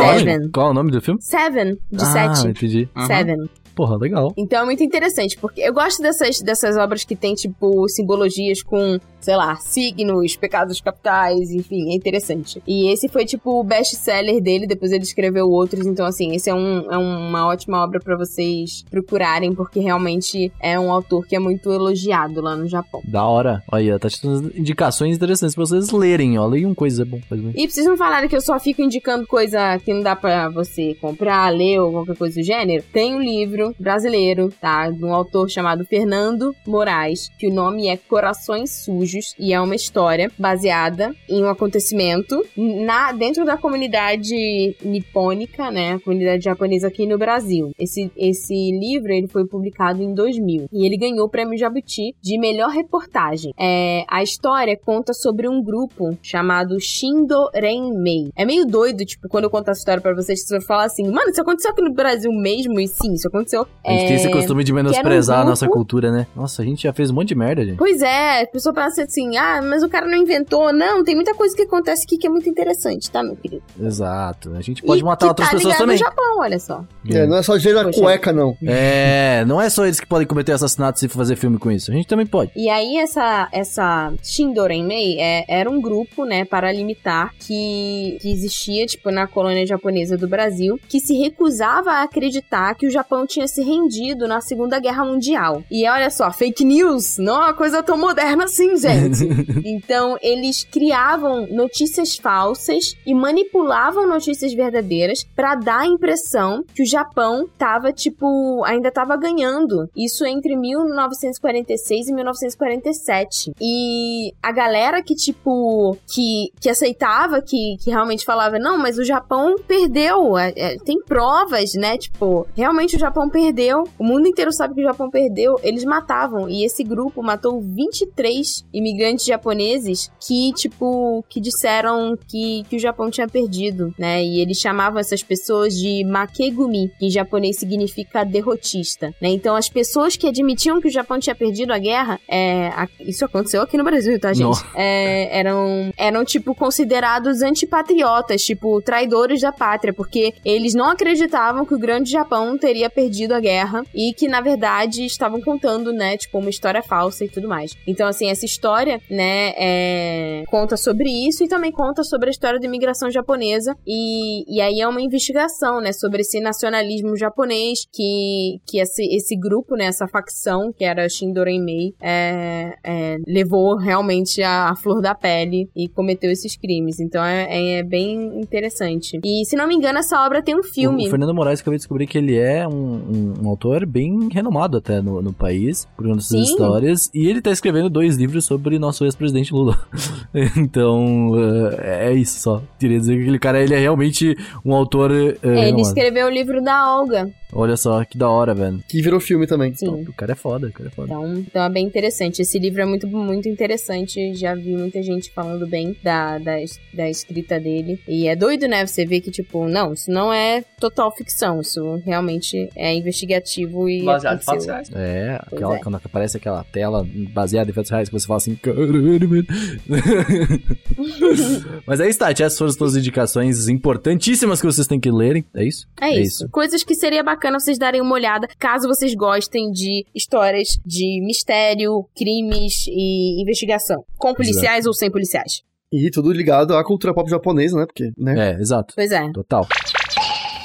[0.53, 1.19] Qual é o nome do filme?
[1.21, 2.47] Seven, de ah, sete.
[2.47, 2.87] entendi.
[2.95, 3.07] Uhum.
[3.07, 3.49] Seven.
[3.81, 4.31] Porra, legal.
[4.37, 8.99] Então é muito interessante, porque eu gosto dessas, dessas obras que tem, tipo, simbologias com,
[9.19, 12.61] sei lá, signos, pecados capitais, enfim, é interessante.
[12.67, 16.53] E esse foi, tipo, o best-seller dele, depois ele escreveu outros, então, assim, esse é,
[16.53, 21.39] um, é uma ótima obra para vocês procurarem, porque realmente é um autor que é
[21.39, 23.01] muito elogiado lá no Japão.
[23.05, 23.63] Da hora.
[23.71, 26.45] Olha, tá te dando indicações interessantes pra vocês lerem, ó.
[26.45, 27.19] Leiam coisa bom.
[27.27, 27.51] Faz bem.
[27.55, 30.49] E pra vocês não falarem que eu só fico indicando coisa que não dá pra
[30.49, 34.89] você comprar, ler ou qualquer coisa do gênero, tem um livro brasileiro, tá?
[34.89, 39.75] De um autor chamado Fernando Moraes, que o nome é Corações Sujos, e é uma
[39.75, 45.93] história baseada em um acontecimento na, dentro da comunidade nipônica, né?
[45.93, 47.71] A comunidade japonesa aqui no Brasil.
[47.79, 52.39] Esse, esse livro, ele foi publicado em 2000, e ele ganhou o prêmio Jabuti de
[52.39, 53.53] melhor reportagem.
[53.59, 58.31] É, a história conta sobre um grupo chamado Shindo Renmei.
[58.35, 61.03] É meio doido, tipo, quando eu contar essa história pra vocês, você vai falar assim,
[61.03, 62.79] mano, isso aconteceu aqui no Brasil mesmo?
[62.79, 63.50] E sim, isso aconteceu.
[63.59, 66.27] A gente é, tem esse costume de um menosprezar a nossa cultura, né?
[66.35, 67.77] Nossa, a gente já fez um monte de merda, gente.
[67.77, 70.71] Pois é, a pessoa pensa assim, ah, mas o cara não inventou.
[70.73, 73.63] Não, tem muita coisa que acontece aqui que é muito interessante, tá, meu querido?
[73.79, 74.53] Exato.
[74.55, 75.95] A gente pode E matar outras tá pessoas também.
[75.95, 76.83] no Japão, olha só.
[77.09, 77.99] É, não é só gerar Poxa.
[77.99, 78.55] cueca, não.
[78.63, 81.91] É, não é só eles que podem cometer assassinatos e fazer filme com isso.
[81.91, 82.51] A gente também pode.
[82.55, 89.11] E aí, essa, essa Shindorenmei é, era um grupo, né, paramilitar que, que existia, tipo,
[89.11, 93.61] na colônia japonesa do Brasil, que se recusava a acreditar que o Japão tinha se
[93.63, 95.63] rendido na Segunda Guerra Mundial.
[95.69, 99.27] E olha só, fake news não é uma coisa tão moderna assim, gente.
[99.65, 106.85] então, eles criavam notícias falsas e manipulavam notícias verdadeiras pra dar a impressão que o
[106.85, 109.89] Japão tava, tipo, ainda tava ganhando.
[109.95, 113.51] Isso entre 1946 e 1947.
[113.59, 119.03] E a galera que, tipo, que, que aceitava, que, que realmente falava, não, mas o
[119.03, 120.37] Japão perdeu.
[120.37, 121.97] é, é, tem provas, né?
[121.97, 123.83] Tipo, realmente o Japão perdeu.
[123.97, 125.55] O mundo inteiro sabe que o Japão perdeu.
[125.63, 126.47] Eles matavam.
[126.49, 133.09] E esse grupo matou 23 imigrantes japoneses que, tipo, que disseram que, que o Japão
[133.09, 134.23] tinha perdido, né?
[134.23, 139.29] E eles chamavam essas pessoas de Makegumi, que em japonês significa derrotista, né?
[139.29, 143.23] Então as pessoas que admitiam que o Japão tinha perdido a guerra, é, a- isso
[143.23, 144.59] aconteceu aqui no Brasil, tá, gente?
[144.75, 151.73] É, eram, eram, tipo, considerados antipatriotas, tipo, traidores da pátria, porque eles não acreditavam que
[151.73, 156.39] o grande Japão teria perdido a guerra e que, na verdade, estavam contando, né, tipo,
[156.39, 157.75] uma história falsa e tudo mais.
[157.85, 162.59] Então, assim, essa história, né, é, conta sobre isso e também conta sobre a história
[162.59, 168.59] da imigração japonesa e, e aí é uma investigação, né, sobre esse nacionalismo japonês que,
[168.65, 174.69] que esse, esse grupo, né, essa facção, que era Shindorenmei, é, é, levou realmente a,
[174.69, 176.99] a flor da pele e cometeu esses crimes.
[176.99, 179.19] Então é, é bem interessante.
[179.23, 181.07] E, se não me engano, essa obra tem um filme.
[181.07, 184.77] O Fernando Moraes acabei de descobrir que ele é um, um- um autor bem renomado
[184.77, 187.09] até no, no país, por conta dessas histórias.
[187.13, 189.77] E ele tá escrevendo dois livros sobre nosso ex-presidente Lula.
[190.57, 191.33] então,
[191.81, 192.61] eh, é isso só.
[192.79, 194.35] Queria dizer que aquele cara ele é realmente
[194.65, 195.11] um autor.
[195.11, 195.81] eh, É, ele renomado.
[195.87, 197.29] escreveu o livro da Olga.
[197.53, 198.81] Olha só, que da hora, velho.
[198.87, 199.73] Que virou filme também.
[199.75, 200.05] Sim.
[200.07, 201.07] O cara é foda, o cara é foda.
[201.11, 202.41] Então, então é bem interessante.
[202.41, 204.33] Esse livro é muito, muito interessante.
[204.35, 206.55] Já vi muita gente falando bem da, da,
[206.93, 207.99] da escrita dele.
[208.07, 208.85] E é doido, né?
[208.85, 211.59] Você vê que, tipo, não, isso não é total ficção.
[211.59, 214.03] Isso realmente é investigativo e.
[214.03, 214.89] Baseado em fatos reais.
[214.93, 215.79] É, Pois aquela, é.
[215.79, 219.45] quando aparece aquela tela baseada em fatos reais que você fala assim, caralho, mano.
[221.85, 225.65] Mas aí está, essas foram todas as indicações importantíssimas que vocês têm que lerem, é
[225.65, 225.87] isso?
[225.99, 226.47] É, isso.
[226.49, 232.05] Coisas que seria bacana vocês darem uma olhada, caso vocês gostem de histórias de mistério,
[232.15, 234.03] crimes e investigação.
[234.17, 235.63] Com policiais ou sem policiais.
[235.91, 237.85] E tudo ligado à cultura pop japonesa, né?
[237.85, 238.51] Porque, né?
[238.53, 239.29] É, exato, Pois é.
[239.33, 239.67] total.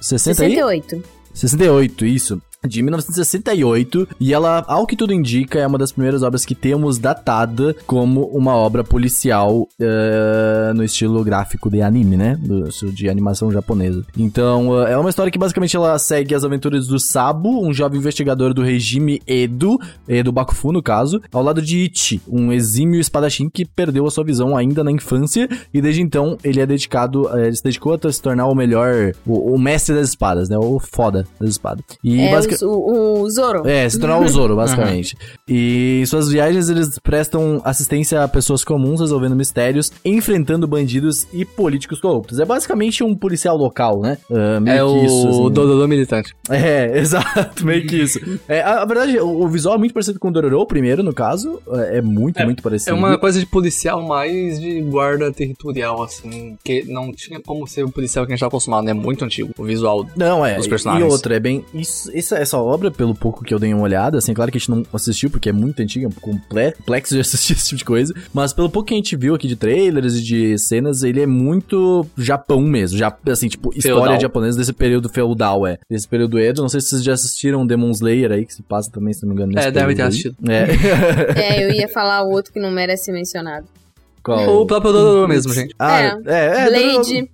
[0.00, 0.50] 60 aí?
[0.50, 1.13] 68.
[1.34, 2.40] 68, isso.
[2.66, 6.98] De 1968, e ela, ao que tudo indica, é uma das primeiras obras que temos
[6.98, 12.38] datada como uma obra policial uh, no estilo gráfico de anime, né?
[12.40, 14.04] Do, de animação japonesa.
[14.16, 17.98] Então, uh, é uma história que basicamente ela segue as aventuras do Sabo, um jovem
[17.98, 23.48] investigador do regime Edo, Edo Bakufu no caso, ao lado de Ichi, um exímio espadachim
[23.48, 27.38] que perdeu a sua visão ainda na infância, e desde então ele é dedicado, uh,
[27.38, 30.58] ele se dedicou a se tornar o melhor, o, o mestre das espadas, né?
[30.58, 31.84] O foda das espadas.
[32.02, 32.30] E é,
[32.62, 33.66] o, o Zoro.
[33.66, 35.14] É, se tornar o Zoro, basicamente.
[35.14, 35.54] Uhum.
[35.54, 41.44] E em suas viagens eles prestam assistência a pessoas comuns resolvendo mistérios, enfrentando bandidos e
[41.44, 42.38] políticos corruptos.
[42.38, 44.18] É basicamente um policial local, né?
[44.30, 45.26] Uh, meio é que isso.
[45.26, 45.54] O assim.
[45.54, 46.34] Dororo militante.
[46.50, 48.20] É, exato, meio que isso.
[48.48, 51.12] É, a, a, verdade, o, o, visual é muito parecido com o Dororo, primeiro, no
[51.12, 51.60] caso.
[51.72, 52.90] É, é muito, é, muito parecido.
[52.90, 56.56] É uma coisa de policial mais de guarda territorial, assim.
[56.64, 58.92] Que não tinha como ser o policial que a gente tá acostumado, né?
[58.92, 61.08] Muito antigo, o visual não, é, dos personagens.
[61.08, 61.64] E outra, é bem.
[61.74, 64.60] Isso, essa, essa obra, pelo pouco que eu dei uma olhada, assim, claro que a
[64.60, 68.14] gente não assistiu, porque é muito antiga, complexo de assistir esse tipo de coisa.
[68.32, 71.26] Mas pelo pouco que a gente viu aqui de trailers e de cenas, ele é
[71.26, 72.96] muito Japão mesmo.
[72.96, 73.98] Já, assim, tipo, feudal.
[73.98, 75.78] história japonesa desse período feudal, é.
[75.90, 76.62] Desse período Edo.
[76.62, 79.34] Não sei se vocês já assistiram Demon Slayer aí, que se passa também, se não
[79.34, 79.58] me engano.
[79.58, 80.36] É, deve ter assistido.
[80.48, 80.68] É.
[81.40, 83.66] é, eu ia falar o outro que não merece ser mencionado.
[84.22, 84.62] Qual?
[84.62, 85.74] O próprio Dororo mesmo, gente.
[85.78, 86.18] Ah, é.
[86.26, 87.30] é, é Blade.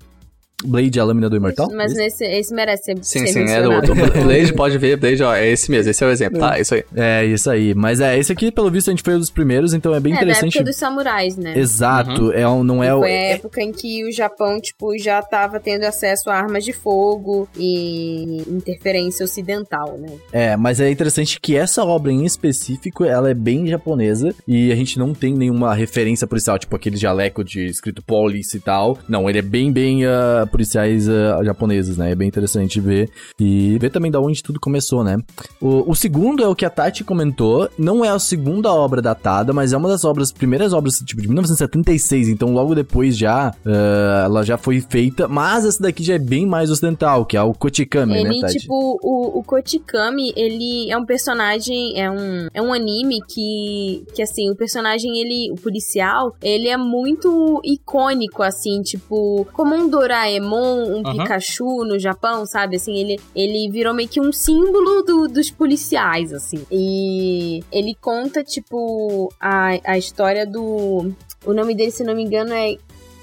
[0.65, 1.71] Blade, a lâmina do imortal?
[1.73, 3.95] Mas nesse, esse merece ser Sim, ser sim, é do outro.
[4.23, 6.59] Blade, pode ver, Blade, ó, é esse mesmo, esse é o exemplo, tá?
[6.59, 6.85] É isso aí.
[6.95, 7.75] É, isso aí.
[7.75, 10.13] Mas é, esse aqui, pelo visto, a gente foi um dos primeiros, então é bem
[10.13, 10.57] é, interessante.
[10.57, 11.59] É, época dos samurais, né?
[11.59, 12.33] Exato, uhum.
[12.33, 13.01] é um, não é o...
[13.01, 16.73] Foi a época em que o Japão, tipo, já tava tendo acesso a armas de
[16.73, 20.11] fogo e interferência ocidental, né?
[20.33, 24.77] É, mas é interessante que essa obra em específico, ela é bem japonesa e a
[24.77, 28.99] gente não tem nenhuma referência policial, tipo aquele jaleco de escrito police e tal.
[29.09, 31.09] Não, ele é bem, bem uh, policiais...
[31.09, 32.13] Uh, japoneses, né?
[32.13, 33.11] É bem interessante ver.
[33.39, 35.19] E ver também da onde tudo começou, né?
[35.61, 37.69] O, o segundo é o que a Tati comentou.
[37.79, 41.29] Não é a segunda obra datada, mas é uma das obras, primeiras obras, tipo, de
[41.29, 42.29] 1976.
[42.29, 45.29] Então, logo depois já, uh, ela já foi feita.
[45.29, 48.59] Mas essa daqui já é bem mais ocidental, que é o Kochikami, ele, né, Tati?
[48.61, 54.23] tipo, o, o Kochikami, ele é um personagem, é um, é um anime que, que,
[54.23, 60.40] assim, o personagem, ele, o policial, ele é muito icônico, assim, tipo, como um Doraemon,
[60.47, 61.03] um uhum.
[61.03, 62.77] Pikachu no Japão, sabe?
[62.77, 66.65] Assim, ele, ele virou meio que um símbolo do, dos policiais, assim.
[66.71, 71.13] E ele conta, tipo, a, a história do.
[71.45, 72.77] O nome dele, se não me engano, é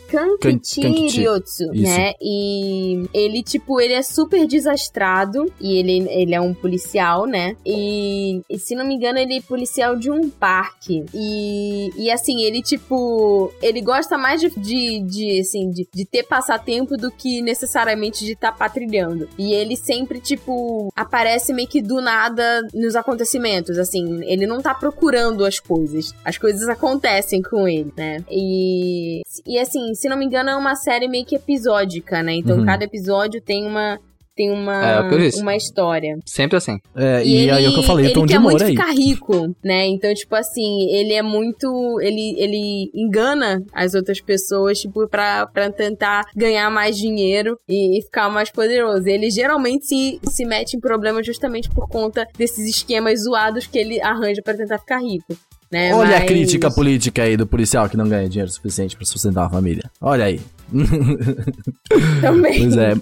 [0.08, 2.14] Kankichi Ryotsu, né?
[2.22, 7.56] E ele, tipo, ele é super desastrado e ele, ele é um policial, né?
[7.66, 11.06] E, e, se não me engano, ele é policial de um parque.
[11.14, 16.24] E, e assim, ele, tipo, ele gosta mais de, de, de assim, de, de ter
[16.24, 19.28] passatempo do que necessariamente de estar tá patrilhando.
[19.38, 24.74] E ele sempre, tipo, aparece meio que do nada nos acontecimentos, assim, ele não tá
[24.74, 26.14] procurando as coisas.
[26.24, 28.24] As coisas acontecem com ele, né?
[28.30, 32.36] E, e assim, se não me engano, é uma série meio que episódica, né?
[32.36, 32.66] Então uhum.
[32.66, 34.00] cada episódio tem uma
[34.38, 36.16] tem uma, é, uma história.
[36.24, 36.78] Sempre assim.
[36.96, 38.72] É, e, e aí é o que eu falei, ele tom quer muito aí.
[38.72, 39.88] ficar rico, né?
[39.88, 42.00] Então, tipo assim, ele é muito...
[42.00, 48.02] Ele, ele engana as outras pessoas, tipo, pra, pra tentar ganhar mais dinheiro e, e
[48.04, 49.08] ficar mais poderoso.
[49.08, 54.00] Ele geralmente se, se mete em problemas justamente por conta desses esquemas zoados que ele
[54.00, 55.36] arranja para tentar ficar rico.
[55.72, 55.94] Né?
[55.94, 56.24] Olha Mas...
[56.24, 59.90] a crítica política aí do policial que não ganha dinheiro suficiente para sustentar a família.
[60.02, 60.40] Olha aí.
[62.22, 62.60] Também.
[62.60, 62.94] Pois é.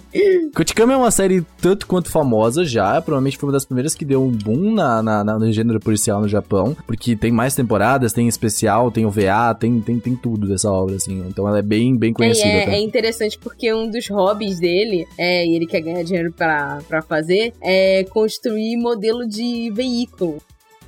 [0.54, 3.00] Kotikami é uma série tanto quanto famosa já.
[3.00, 6.20] Provavelmente foi uma das primeiras que deu um boom na, na, na, no gênero policial
[6.20, 6.76] no Japão.
[6.86, 11.24] Porque tem mais temporadas, tem especial, tem OVA, tem, tem, tem tudo dessa obra, assim.
[11.28, 12.48] Então ela é bem, bem conhecida.
[12.48, 16.32] É, é, é interessante porque um dos hobbies dele, é, e ele quer ganhar dinheiro
[16.32, 20.40] pra fazer, é construir modelo de veículo.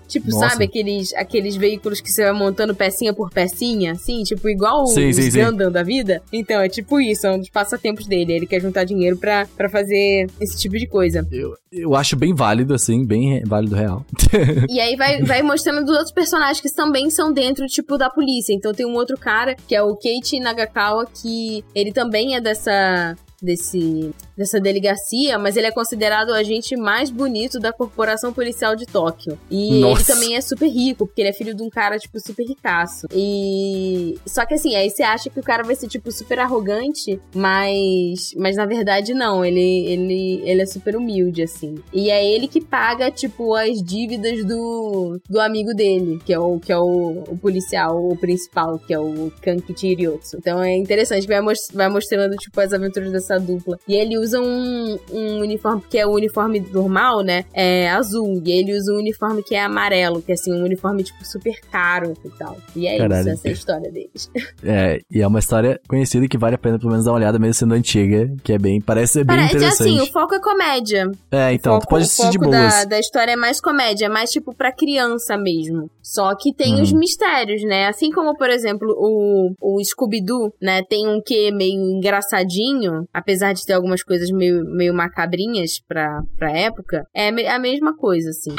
[0.08, 0.50] Tipo, Nossa.
[0.50, 4.22] sabe aqueles, aqueles veículos que você vai montando pecinha por pecinha, assim?
[4.22, 6.22] Tipo, igual sim, os Gundam da vida?
[6.32, 8.32] Então, é tipo isso, é um dos passatempos dele.
[8.32, 11.26] Ele quer juntar dinheiro pra, pra fazer esse tipo de coisa.
[11.30, 14.04] Eu, eu acho bem válido, assim, bem válido real.
[14.68, 18.54] e aí vai, vai mostrando dos outros personagens que também são dentro, tipo, da polícia.
[18.54, 23.14] Então tem um outro cara, que é o Keiichi Nagakawa, que ele também é dessa
[23.40, 28.86] desse, dessa delegacia, mas ele é considerado o agente mais bonito da corporação policial de
[28.86, 29.38] Tóquio.
[29.50, 30.00] E Nossa.
[30.00, 33.06] ele também é super rico, porque ele é filho de um cara, tipo, super ricaço.
[33.12, 34.18] E.
[34.26, 38.34] Só que assim, aí você acha que o cara vai ser, tipo, super arrogante, mas.
[38.36, 39.44] Mas na verdade não.
[39.44, 41.76] Ele, ele, ele é super humilde, assim.
[41.92, 46.58] E é ele que paga, tipo, as dívidas do, do amigo dele, que é o,
[46.58, 50.36] que é o, o policial, o principal, que é o Kankichi Ryotsu.
[50.38, 53.78] Então é interessante, vai, most vai mostrando, tipo, as aventuras dessa essa dupla.
[53.86, 57.44] E ele usa usa um, um uniforme que é o uniforme normal, né?
[57.52, 58.40] É azul.
[58.44, 61.58] E ele usa um uniforme que é amarelo, que é assim, um uniforme, tipo, super
[61.70, 62.56] caro e tal.
[62.76, 63.20] E é Caralho.
[63.22, 64.30] isso, essa é a história deles.
[64.62, 67.38] É, e é uma história conhecida que vale a pena pelo menos dar uma olhada,
[67.38, 69.88] mesmo sendo antiga, que é bem, parece ser bem Parece interessante.
[69.88, 71.10] assim, o foco é comédia.
[71.30, 72.74] É, então, o tu foco, pode o assistir de foco boas.
[72.74, 75.88] da, da história é mais comédia, é mais tipo pra criança mesmo.
[76.02, 76.82] Só que tem Hum.
[76.82, 77.86] os mistérios, né?
[77.86, 80.82] Assim como, por exemplo, o, o Scooby-Doo, né?
[80.82, 86.50] Tem um que meio engraçadinho, apesar de ter algumas coisas meio, meio macabrinhas pra, pra
[86.50, 87.06] época.
[87.14, 88.54] É a mesma coisa, assim.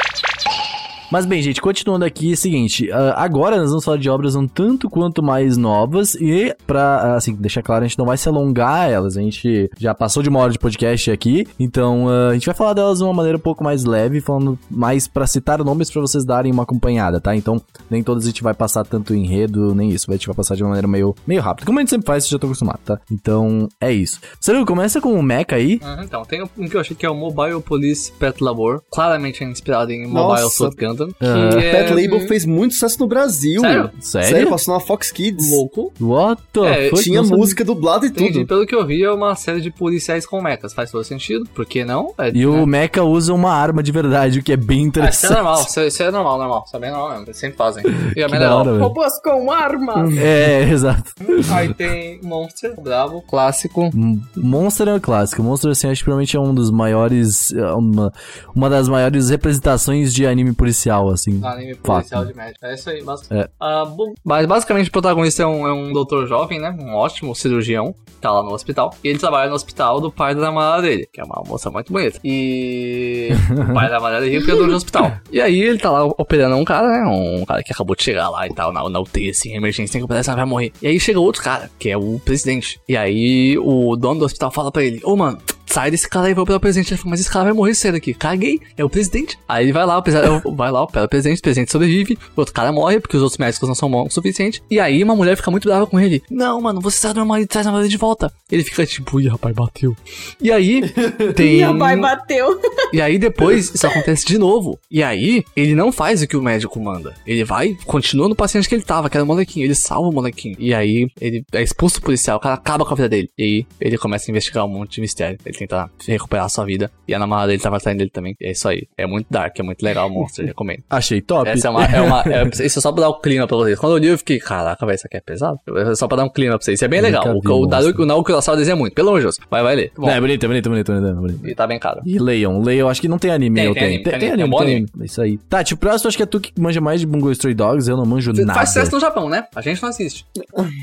[1.10, 4.36] Mas bem, gente, continuando aqui, é o seguinte, ah, agora nós vamos falar de obras
[4.36, 8.28] um tanto quanto mais novas e pra, assim, deixar claro, a gente não vai se
[8.28, 12.34] alongar elas, a gente já passou de uma hora de podcast aqui, então ah, a
[12.34, 15.62] gente vai falar delas de uma maneira um pouco mais leve, falando mais pra citar
[15.64, 17.34] nomes pra vocês darem uma acompanhada, tá?
[17.34, 20.54] Então, nem todas a gente vai passar tanto enredo, nem isso, a gente vai passar
[20.54, 22.82] de uma maneira meio, meio rápida, como a gente sempre faz, vocês já estão acostumados,
[22.84, 23.00] tá?
[23.10, 24.20] Então, é isso.
[24.40, 27.10] Sério, começa com o Mecha aí, Uhum, então, tem um que eu achei que é
[27.10, 30.48] o Mobile Police Pet Labor, claramente inspirado em Mobile Nossa.
[30.50, 31.60] Suit Gundam, que Ah.
[31.60, 33.60] é Pet Label fez muito sucesso no Brasil.
[33.60, 33.90] Sério?
[34.00, 34.50] sério?
[34.50, 35.50] passou na Fox Kids.
[35.50, 35.92] louco.
[36.00, 37.02] What the É, fuck?
[37.02, 37.38] Tinha Não sabia.
[37.38, 38.32] música dublada e Entendi.
[38.32, 38.46] tudo.
[38.46, 40.72] Pelo que eu vi, é uma série de policiais com mechas.
[40.72, 41.46] Faz todo sentido.
[41.54, 42.12] Por que não?
[42.18, 42.80] É, E o né?
[42.80, 45.32] Mecha usa uma arma de verdade, o que é bem Ah, isso é interessante.
[45.34, 46.64] normal, isso é, isso é normal, normal.
[46.66, 47.24] Isso é bem normal mesmo.
[47.26, 47.82] Eles sempre fazem.
[48.16, 48.58] E é Que legal.
[48.58, 48.82] hora, velho.
[48.82, 50.16] Robôs com armas!
[50.16, 51.12] É, exato.
[51.52, 53.90] Aí tem Monster, bravo, clássico.
[54.36, 55.42] Monster é um clássico.
[55.42, 57.52] Monster, assim, acho que provavelmente é um dos maiores.
[57.52, 58.12] é Uma,
[58.54, 61.40] uma das maiores representações de anime policial, assim.
[61.44, 61.82] Anime Fato.
[61.82, 62.64] policial de médico.
[62.64, 63.46] É isso aí, basicamente.
[63.46, 63.50] É.
[63.60, 66.76] Ah, bom, mas basicamente o protagonista é um, é um doutor jovem, né?
[66.78, 67.94] Um ótimo cirurgião.
[68.20, 68.94] Tá lá no hospital.
[69.02, 71.90] E ele trabalha no hospital do pai da namorada dele, que é uma moça muito
[71.90, 72.20] bonita.
[72.22, 75.12] E o pai da namorada dele é criador do hospital.
[75.30, 77.06] E aí ele tá lá operando um cara, né?
[77.06, 80.00] Um cara que acabou de chegar lá e tal, na, na UTI, assim, emergência, tem
[80.00, 80.72] que operar, senão vai morrer.
[80.82, 82.78] E aí chega outro cara, que é o presidente.
[82.88, 85.38] E aí o dono do hospital fala pra ele: Ô, mano.
[85.70, 86.92] Sai desse cara aí, vai operar o presidente.
[86.92, 88.12] Ele fala, mas esse cara vai morrer cedo aqui.
[88.12, 89.38] Caguei, é o presidente.
[89.48, 92.40] Aí ele vai lá, o presidente, vai lá, opera o presidente, o presidente sobrevive, o
[92.40, 94.60] outro cara morre, porque os outros médicos não são bons o suficiente.
[94.68, 96.22] E aí uma mulher fica muito brava com ele.
[96.28, 98.32] Não, mano, você traz meu marido, traz meu marido de volta.
[98.50, 99.96] Ele fica tipo, ih, rapaz, bateu.
[100.40, 100.82] E aí
[101.36, 101.58] tem.
[101.58, 102.60] Meu pai bateu.
[102.92, 104.76] E aí depois isso acontece de novo.
[104.90, 107.14] E aí ele não faz o que o médico manda.
[107.24, 109.64] Ele vai, continua no paciente que ele tava, que era o molequinho.
[109.64, 110.56] Ele salva o molequinho.
[110.58, 113.30] E aí ele é expulso do policial, o cara acaba com a vida dele.
[113.38, 115.38] E aí ele começa a investigar um monte de mistério.
[115.44, 116.90] Ele tenta recuperar a sua vida.
[117.06, 118.36] E a namorada dele tava atrás dele também.
[118.40, 118.86] É isso aí.
[118.96, 120.82] É muito dark, é muito legal o monstro, recomendo.
[120.90, 121.48] Achei top.
[121.48, 121.84] Essa é uma.
[121.84, 123.78] É uma é, isso é só pra dar um clima pra vocês.
[123.78, 125.58] Quando eu li, eu fiquei, caraca, velho, isso aqui é pesado.
[125.76, 126.76] É só pra dar um clima pra vocês.
[126.78, 127.26] Isso é bem Eu legal.
[127.26, 127.66] O, o, monstro.
[127.68, 128.94] Daruki- o Naoki Urasawa desenha muito.
[128.94, 129.36] Pelo amor de Deus.
[129.50, 129.92] Vai, vai ler.
[129.96, 131.48] Bom, É, bonito, é bonito, é bonito, é bonito, é bonito.
[131.48, 132.00] e tá bem caro.
[132.04, 133.94] E leiam, leiam, acho que não tem anime, Tem, eu tem tenho.
[133.94, 135.38] anime, tem anime, é um bom tem Isso aí.
[135.48, 137.96] Tá, tipo, próximo acho que é tu que manja mais de Bungo Stray Dogs, eu
[137.96, 138.54] não manjo nada.
[138.54, 139.46] Faz sucesso no Japão, né?
[139.54, 140.24] A gente não assiste.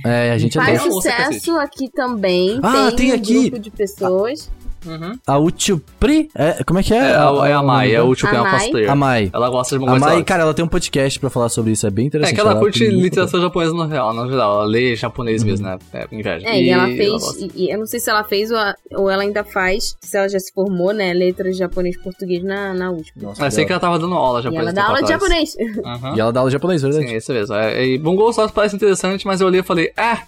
[0.06, 0.92] É, a gente Faz adora.
[0.92, 2.60] Você sucesso aqui também.
[2.64, 3.42] Ah, tem um aqui.
[3.50, 4.50] grupo de pessoas.
[4.86, 5.18] Uhum.
[5.26, 6.98] A Uchupri, é, como é que é?
[6.98, 8.52] É, a- é a Mai, é o último A Mai.
[8.60, 8.92] cosplayer.
[8.92, 9.30] A Mai.
[9.34, 11.86] Ela gosta de A Bungo Mai, cara, ela tem um podcast pra falar sobre isso,
[11.86, 12.36] é bem É interessante.
[12.36, 14.54] que ela curte tem muito literatura japonesa no real, no geral.
[14.56, 15.78] Ela lê japonês mesmo, né?
[15.94, 16.48] É inveja.
[16.48, 17.10] É, e, ela fez.
[17.12, 17.46] gosta.
[17.46, 19.96] e, e eu não sei se ela fez ou, a- ou ela ainda faz.
[20.00, 21.14] Se ela já se formou, né?
[21.14, 23.30] Letras japonês e português na, na última.
[23.30, 24.64] Nossa, Mas sei que ela tava dando aula E japonesa.
[24.70, 25.56] ela dá aula de japonês.
[25.60, 26.16] Uhum.
[26.16, 27.08] E ela dá aula de japonês, verdade?
[27.08, 27.56] Sim, isso mesmo.
[27.56, 30.22] É, e Bungo Stars parece interessante, mas eu olhei e falei, ah,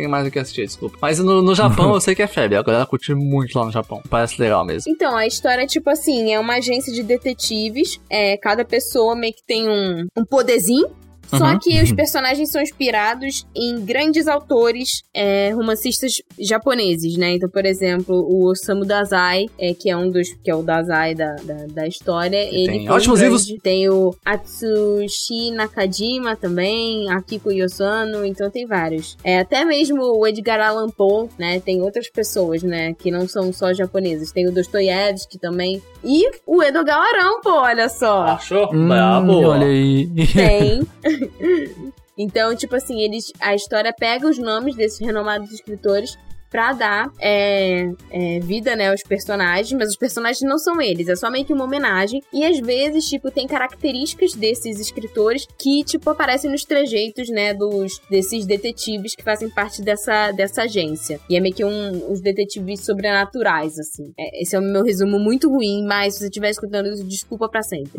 [0.00, 0.98] tem mais o que assistir, desculpa.
[1.00, 3.72] Mas no, no Japão eu sei que é febre, a galera curte muito lá no
[3.72, 4.02] Japão.
[4.08, 4.90] Parece legal mesmo.
[4.90, 8.00] Então, a história é tipo assim: é uma agência de detetives.
[8.08, 10.88] É, cada pessoa meio que tem um, um poderzinho.
[11.30, 11.58] Só Uhum.
[11.60, 17.32] que os personagens são inspirados em grandes autores é, romancistas japoneses, né?
[17.34, 20.28] Então, por exemplo, o Osamu Dazai, é, que é um dos.
[20.42, 22.36] que é o Dazai da, da, da história.
[22.36, 23.62] Ele tem um ótimos grande- livros.
[23.62, 29.16] Tem o Atsushi Nakajima também, Akiko Yosano, então tem vários.
[29.24, 31.60] É, até mesmo o Edgar Allan Poe, né?
[31.60, 32.94] Tem outras pessoas, né?
[32.94, 34.32] Que não são só japoneses.
[34.32, 35.82] Tem o Dostoiévski também.
[36.04, 38.22] E o Edo Gawarão, pô, olha só.
[38.22, 38.68] Achou?
[38.74, 39.32] Hum, Brabo!
[39.46, 40.08] olha aí.
[40.32, 40.80] Tem.
[42.18, 46.18] Então, tipo assim, eles a história pega os nomes desses renomados escritores
[46.50, 51.16] pra dar é, é, vida, né, aos personagens, mas os personagens não são eles, é
[51.16, 52.22] somente uma homenagem.
[52.32, 58.00] E às vezes, tipo, tem características desses escritores que, tipo, aparecem nos trejeitos, né, dos,
[58.10, 61.20] desses detetives que fazem parte dessa, dessa agência.
[61.28, 64.12] E é meio que um, os detetives sobrenaturais, assim.
[64.18, 67.48] É, esse é o meu resumo muito ruim, mas se você estiver escutando isso, desculpa
[67.48, 67.92] pra sempre.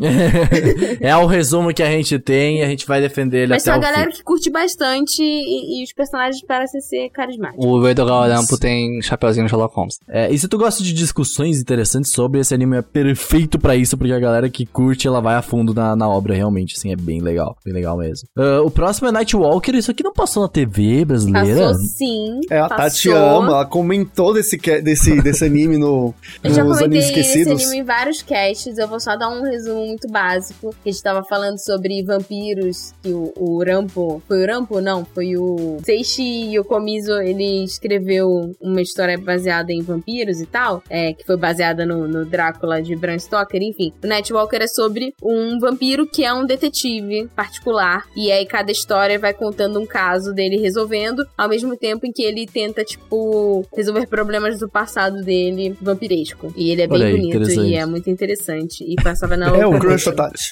[1.00, 3.72] é o resumo que a gente tem e a gente vai defender ele Mas até
[3.72, 4.18] o uma galera fim.
[4.18, 7.64] que curte bastante e, e os personagens parecem ser carismáticos.
[7.64, 8.04] O Edo
[8.46, 9.98] Trampo tem Chapeuzinho Sherlock Holmes.
[10.08, 13.96] É, e se tu gosta de discussões interessantes sobre esse anime, é perfeito pra isso,
[13.96, 16.96] porque a galera que curte, ela vai a fundo na, na obra, realmente, assim, é
[16.96, 17.56] bem legal.
[17.64, 18.28] Bem legal mesmo.
[18.36, 21.68] Ah, o próximo é Nightwalker, isso aqui não passou na TV brasileira?
[21.68, 22.40] Passou sim.
[22.50, 22.82] É, a passou.
[22.82, 27.20] Tati ama, ela comentou desse, desse, desse anime no, Eu já nos comentei Animes esse
[27.20, 27.62] Esquecidos.
[27.62, 30.74] anime em vários casts, eu vou só dar um resumo muito básico.
[30.82, 34.22] Que a gente tava falando sobre vampiros, que o, o Rampo...
[34.26, 34.80] Foi o Rampo?
[34.80, 35.78] Não, foi o...
[35.84, 38.28] Seishi Yokomizo, ele escreveu
[38.60, 42.94] uma história baseada em vampiros e tal, é, que foi baseada no, no Drácula de
[42.96, 43.92] Bram Stoker, enfim.
[44.02, 49.18] O Nightwalker é sobre um vampiro que é um detetive particular, e aí cada história
[49.18, 54.06] vai contando um caso dele resolvendo, ao mesmo tempo em que ele tenta, tipo, resolver
[54.06, 56.52] problemas do passado dele vampiresco.
[56.56, 58.84] E ele é bem aí, bonito e é muito interessante.
[58.84, 60.50] E passava na É o crush Tati.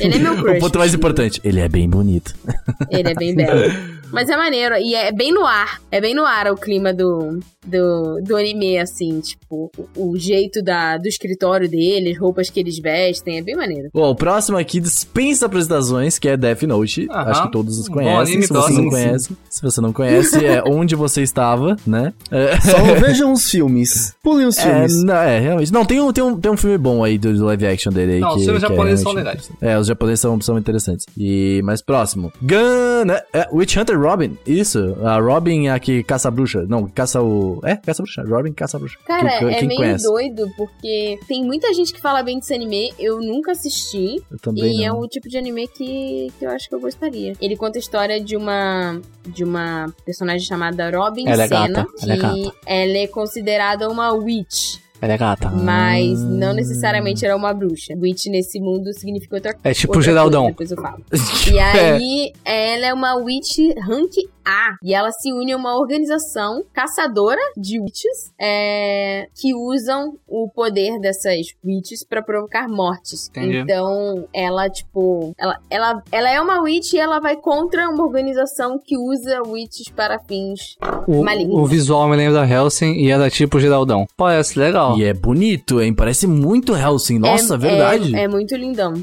[0.00, 0.56] Ele é meu crush.
[0.56, 2.34] O ponto mais importante, ele é bem bonito.
[2.90, 4.00] Ele é bem belo.
[4.12, 4.76] Mas é maneiro.
[4.76, 5.80] E é bem no ar.
[5.90, 9.20] É bem no ar o clima do, do, do anime, assim.
[9.20, 13.38] Tipo, o, o jeito da, do escritório deles, roupas que eles vestem.
[13.38, 13.88] É bem maneiro.
[13.92, 17.06] Bom, o próximo aqui dispensa apresentações, que é Death Note.
[17.10, 17.30] Aham.
[17.30, 18.34] Acho que todos os Bom conhecem.
[18.34, 22.12] anime, se você não conhece, se você não conhece, é onde você estava, né?
[22.30, 24.14] É, Só vejam os filmes.
[24.22, 25.04] Pulem os é, filmes.
[25.04, 25.72] não, é, realmente.
[25.72, 28.14] Não, tem um, tem, um, tem um filme bom aí do, do live action dele
[28.14, 28.20] aí.
[28.20, 29.50] Não, que, os filmes é japoneses são legais.
[29.60, 31.06] É, os japoneses são, são interessantes.
[31.16, 32.32] E mais próximo.
[32.42, 33.10] Gun.
[33.10, 34.36] É, é, Witch Hunter Robin.
[34.46, 34.96] Isso.
[35.02, 36.64] A Robin é a que caça a bruxa.
[36.68, 37.60] Não, caça o.
[37.64, 38.22] É, caça a bruxa.
[38.26, 38.98] Robin caça a bruxa.
[39.06, 40.04] Cara, Quem- é quem meio conhece?
[40.04, 42.92] doido, porque tem muita gente que fala bem desse anime.
[42.98, 44.22] Eu nunca assisti.
[44.30, 45.00] Eu também E é não.
[45.00, 47.32] o tipo de anime que, que eu acho que eu gostaria.
[47.40, 51.86] Ele conta a história de uma de uma personagem chamada Robin Ela é Senna, gata,
[52.02, 52.56] ela é que gata.
[52.66, 55.50] ela é considerada uma witch, Ela é gata.
[55.50, 57.94] mas não necessariamente ela é uma bruxa.
[57.96, 60.52] Witch nesse mundo significa outra É tipo outra Geraldão.
[60.52, 61.04] coisa, depois eu falo.
[61.52, 64.12] E aí, ela é uma witch rank
[64.44, 64.76] A.
[64.82, 70.98] E ela se une a uma organização caçadora de witches é, que usam o poder
[71.00, 73.28] dessas witches pra provocar mortes.
[73.28, 73.58] Entendi.
[73.58, 75.34] Então, ela, tipo.
[75.38, 79.88] Ela, ela, ela é uma witch e ela vai contra uma organização que usa witches
[79.88, 80.76] para fins.
[81.06, 81.56] O, Maligno.
[81.56, 84.06] o visual me lembra da Helsing e ela é tipo Geraldão.
[84.16, 84.98] Parece legal.
[84.98, 85.94] E é bonito, hein?
[85.94, 87.18] Parece muito Helsing.
[87.18, 88.16] Nossa, é, verdade.
[88.16, 88.94] É, é muito lindão.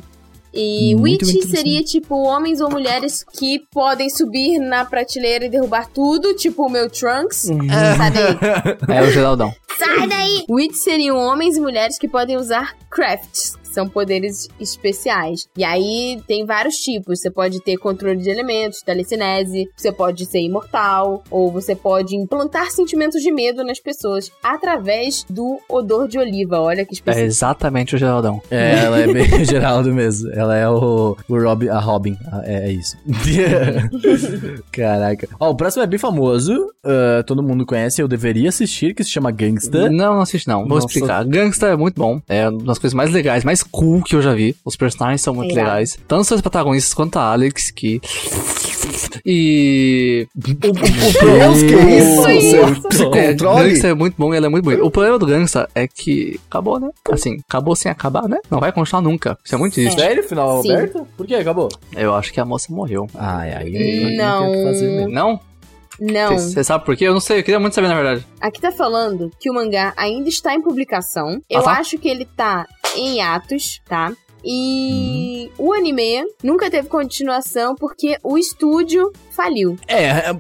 [0.59, 5.87] E Muito Witch seria tipo homens ou mulheres que podem subir na prateleira e derrubar
[5.87, 7.45] tudo, tipo o meu Trunks.
[7.45, 7.67] Uhum.
[7.69, 8.37] Sai daí.
[8.97, 9.53] É o Geraldão.
[9.77, 10.43] Sai daí!
[10.49, 15.47] Witch seriam homens e mulheres que podem usar crafts, são poderes especiais.
[15.55, 17.19] E aí tem vários tipos.
[17.19, 22.71] Você pode ter controle de elementos, telecinese, você pode ser imortal, ou você pode implantar
[22.71, 26.59] sentimentos de medo nas pessoas através do odor de oliva.
[26.59, 27.27] Olha que É específico.
[27.27, 28.41] exatamente o Geraldão.
[28.49, 30.31] É, ela é bem Geraldo mesmo.
[30.33, 32.17] Ela é o, o Robin, a Robin.
[32.31, 32.97] Ah, É, é isso.
[34.71, 35.27] Caraca.
[35.39, 36.71] Ó, o próximo é bem famoso.
[36.83, 39.89] ah, todo mundo conhece, eu deveria assistir, que se chama Gangsta.
[39.89, 40.59] Não, não assiste não.
[40.67, 40.87] Vou Nossa.
[40.87, 41.23] explicar.
[41.25, 42.19] Gangsta é muito bom.
[42.27, 44.55] É uma das coisas mais legais, mais cool que eu já vi.
[44.65, 45.97] Os personagens são muito É legais.
[46.07, 48.01] Tanto os seus protagonistas quanto a Alex, que...
[49.25, 50.27] E...
[50.35, 52.29] O, o, o, Deus, que isso?
[52.29, 52.49] isso?
[52.51, 53.59] Seu psicontrole?
[53.59, 54.83] É, Gangsta é muito bom e ela é muito bonita.
[54.83, 56.89] O problema do Gangsta é que acabou, né?
[57.11, 58.37] Assim, acabou sem acabar, né?
[58.49, 59.37] Não vai continuar nunca.
[59.43, 59.99] Isso é muito triste.
[59.99, 60.71] Sério, final Sim.
[60.71, 61.07] aberto?
[61.17, 61.69] Por que acabou?
[61.95, 63.07] Eu acho que a moça morreu.
[63.15, 64.63] Ai, aí Não.
[64.63, 65.07] fazer.
[65.07, 65.39] Não?
[65.99, 66.37] Não.
[66.37, 67.05] Você sabe por quê?
[67.07, 68.23] Eu não sei, eu queria muito saber na verdade.
[68.39, 71.41] Aqui tá falando que o mangá ainda está em publicação.
[71.49, 71.71] Eu Ah, tá?
[71.71, 72.67] acho que ele tá
[72.97, 74.13] em atos, tá?
[74.43, 75.67] E Uhum.
[75.67, 79.75] o anime nunca teve continuação porque o estúdio faliu.
[79.87, 80.35] É, é,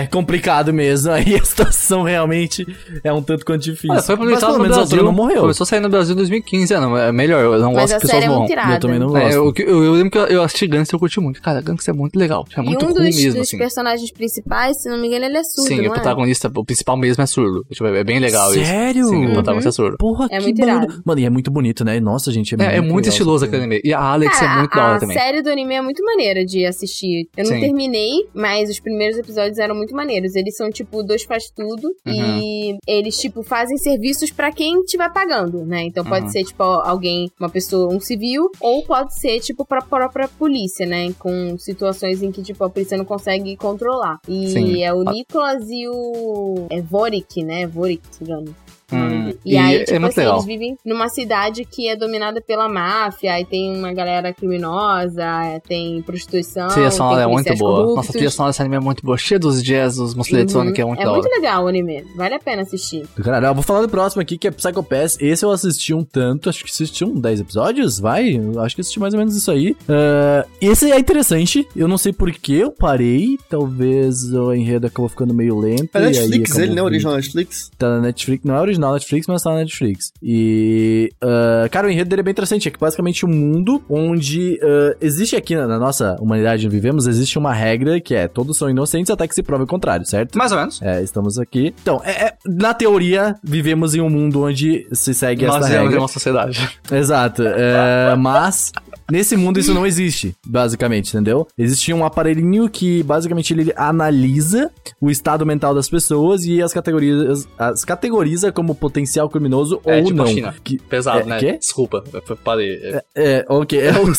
[0.00, 1.10] é complicado mesmo.
[1.12, 2.64] Aí a situação realmente
[3.04, 3.90] é um tanto quanto difícil.
[3.92, 4.98] Olha, foi Mas publicado pelo no menos a Brasil.
[4.98, 5.40] autora não morreu.
[5.42, 7.94] Começou a sair no Brasil em 2015, é, não, é melhor, eu não Mas gosto
[7.96, 8.40] que pessoas é morram.
[8.46, 8.52] muito.
[8.72, 9.22] Eu também não gosto.
[9.22, 11.42] É, eu, eu, eu lembro que eu, eu assisti Gangster e eu curti muito.
[11.42, 12.46] Cara, Gangster é muito legal.
[12.56, 13.58] É muito e um dos, mesmo, dos assim.
[13.58, 15.90] personagens principais, se não me engano, ele é surdo, Sim, não o é?
[15.90, 17.64] protagonista, o principal mesmo é surdo.
[17.70, 18.64] Tipo, é bem legal isso.
[18.64, 19.04] Sério?
[19.08, 19.32] Sim, o Uhum.
[19.34, 19.96] protagonista é surdo.
[19.98, 21.02] Porra, É que muito irado.
[21.04, 22.00] Mano, e é muito bonito, né?
[22.00, 23.80] Nossa, gente, é, É, é muito legal estiloso aquele anime.
[23.84, 25.16] E a Alex Cara, é muito a, da hora a também.
[25.16, 27.28] série do anime é muito maneira de assistir.
[27.36, 27.60] Eu não Sim.
[27.60, 30.34] terminei, mas os primeiros episódios eram muito maneiros.
[30.34, 31.88] Eles são, tipo, dois faz tudo.
[32.06, 32.12] Uhum.
[32.40, 35.82] E eles, tipo, fazem serviços pra quem estiver pagando, né?
[35.84, 36.30] Então pode Uhum.
[36.32, 41.12] ser, tipo, alguém, uma pessoa, um civil, ou pode ser, tipo, pra própria polícia, né?
[41.18, 44.18] Com situações em que, tipo, a polícia não consegue controlar.
[44.28, 44.82] E Sim.
[44.82, 46.66] é o Nicolas e o.
[46.70, 47.66] É Vorik, né?
[47.66, 48.54] Vorik, se engano.
[48.92, 50.34] Hum, E, aí, tipo é muito assim, legal.
[50.36, 55.60] eles vivem numa cidade que é dominada pela máfia, aí tem uma galera criminosa, é,
[55.60, 56.66] tem prostituição.
[56.66, 57.70] A trilha sonora tem é muito boa.
[57.72, 57.96] corruptos.
[57.96, 59.16] Nossa, a trilha sonora desse anime é muito boa.
[59.18, 62.04] Cheia dos jazz, dos músicas eletrônicas, é muito É muito legal o anime.
[62.16, 63.06] Vale a pena assistir.
[63.22, 63.46] Caralho.
[63.46, 65.16] Eu vou falar do próximo aqui, que é Psycho Pass.
[65.20, 68.40] Esse eu assisti um tanto, acho que assisti um 10 episódios, vai?
[68.58, 69.76] Acho que assisti mais ou menos isso aí.
[69.88, 75.08] Ah, esse é interessante, eu não sei por que eu parei, talvez o enredo acabou
[75.08, 75.88] ficando meio lento.
[75.96, 76.74] É e aí Netflix, ele, né?
[76.74, 77.70] vindo- Original Netflix.
[77.78, 80.12] Tá na Netflix, não é original Netflix, mas tá na Netflix.
[80.22, 82.66] E, ah, cara, o enredo dele é bem interessante.
[82.68, 87.06] É que basicamente um mundo onde ah, existe aqui na, na nossa humanidade onde vivemos,
[87.06, 90.36] existe uma regra que é todos são inocentes até que se prove o contrário, certo?
[90.36, 90.80] Mais ou menos.
[90.82, 91.74] É, estamos aqui.
[91.82, 95.98] Então, é- é- na teoria, vivemos em um mundo onde se segue Nós essa regra.
[95.98, 96.80] uma sociedade.
[96.90, 97.42] Exato.
[97.46, 98.72] é, mas
[99.10, 101.46] nesse mundo isso não existe, basicamente, entendeu?
[101.58, 107.46] Existe um aparelhinho que basicamente ele analisa o estado mental das pessoas e as categorias
[107.58, 110.24] as categoriza como potencial criminoso É, ou tipo não.
[110.24, 110.54] a China.
[110.62, 111.38] Que- Pesado, É, né?
[111.38, 111.58] quê?
[111.58, 112.02] Desculpa,
[112.44, 112.74] parei.
[112.82, 113.78] É, é, ok.
[113.80, 114.12] É o,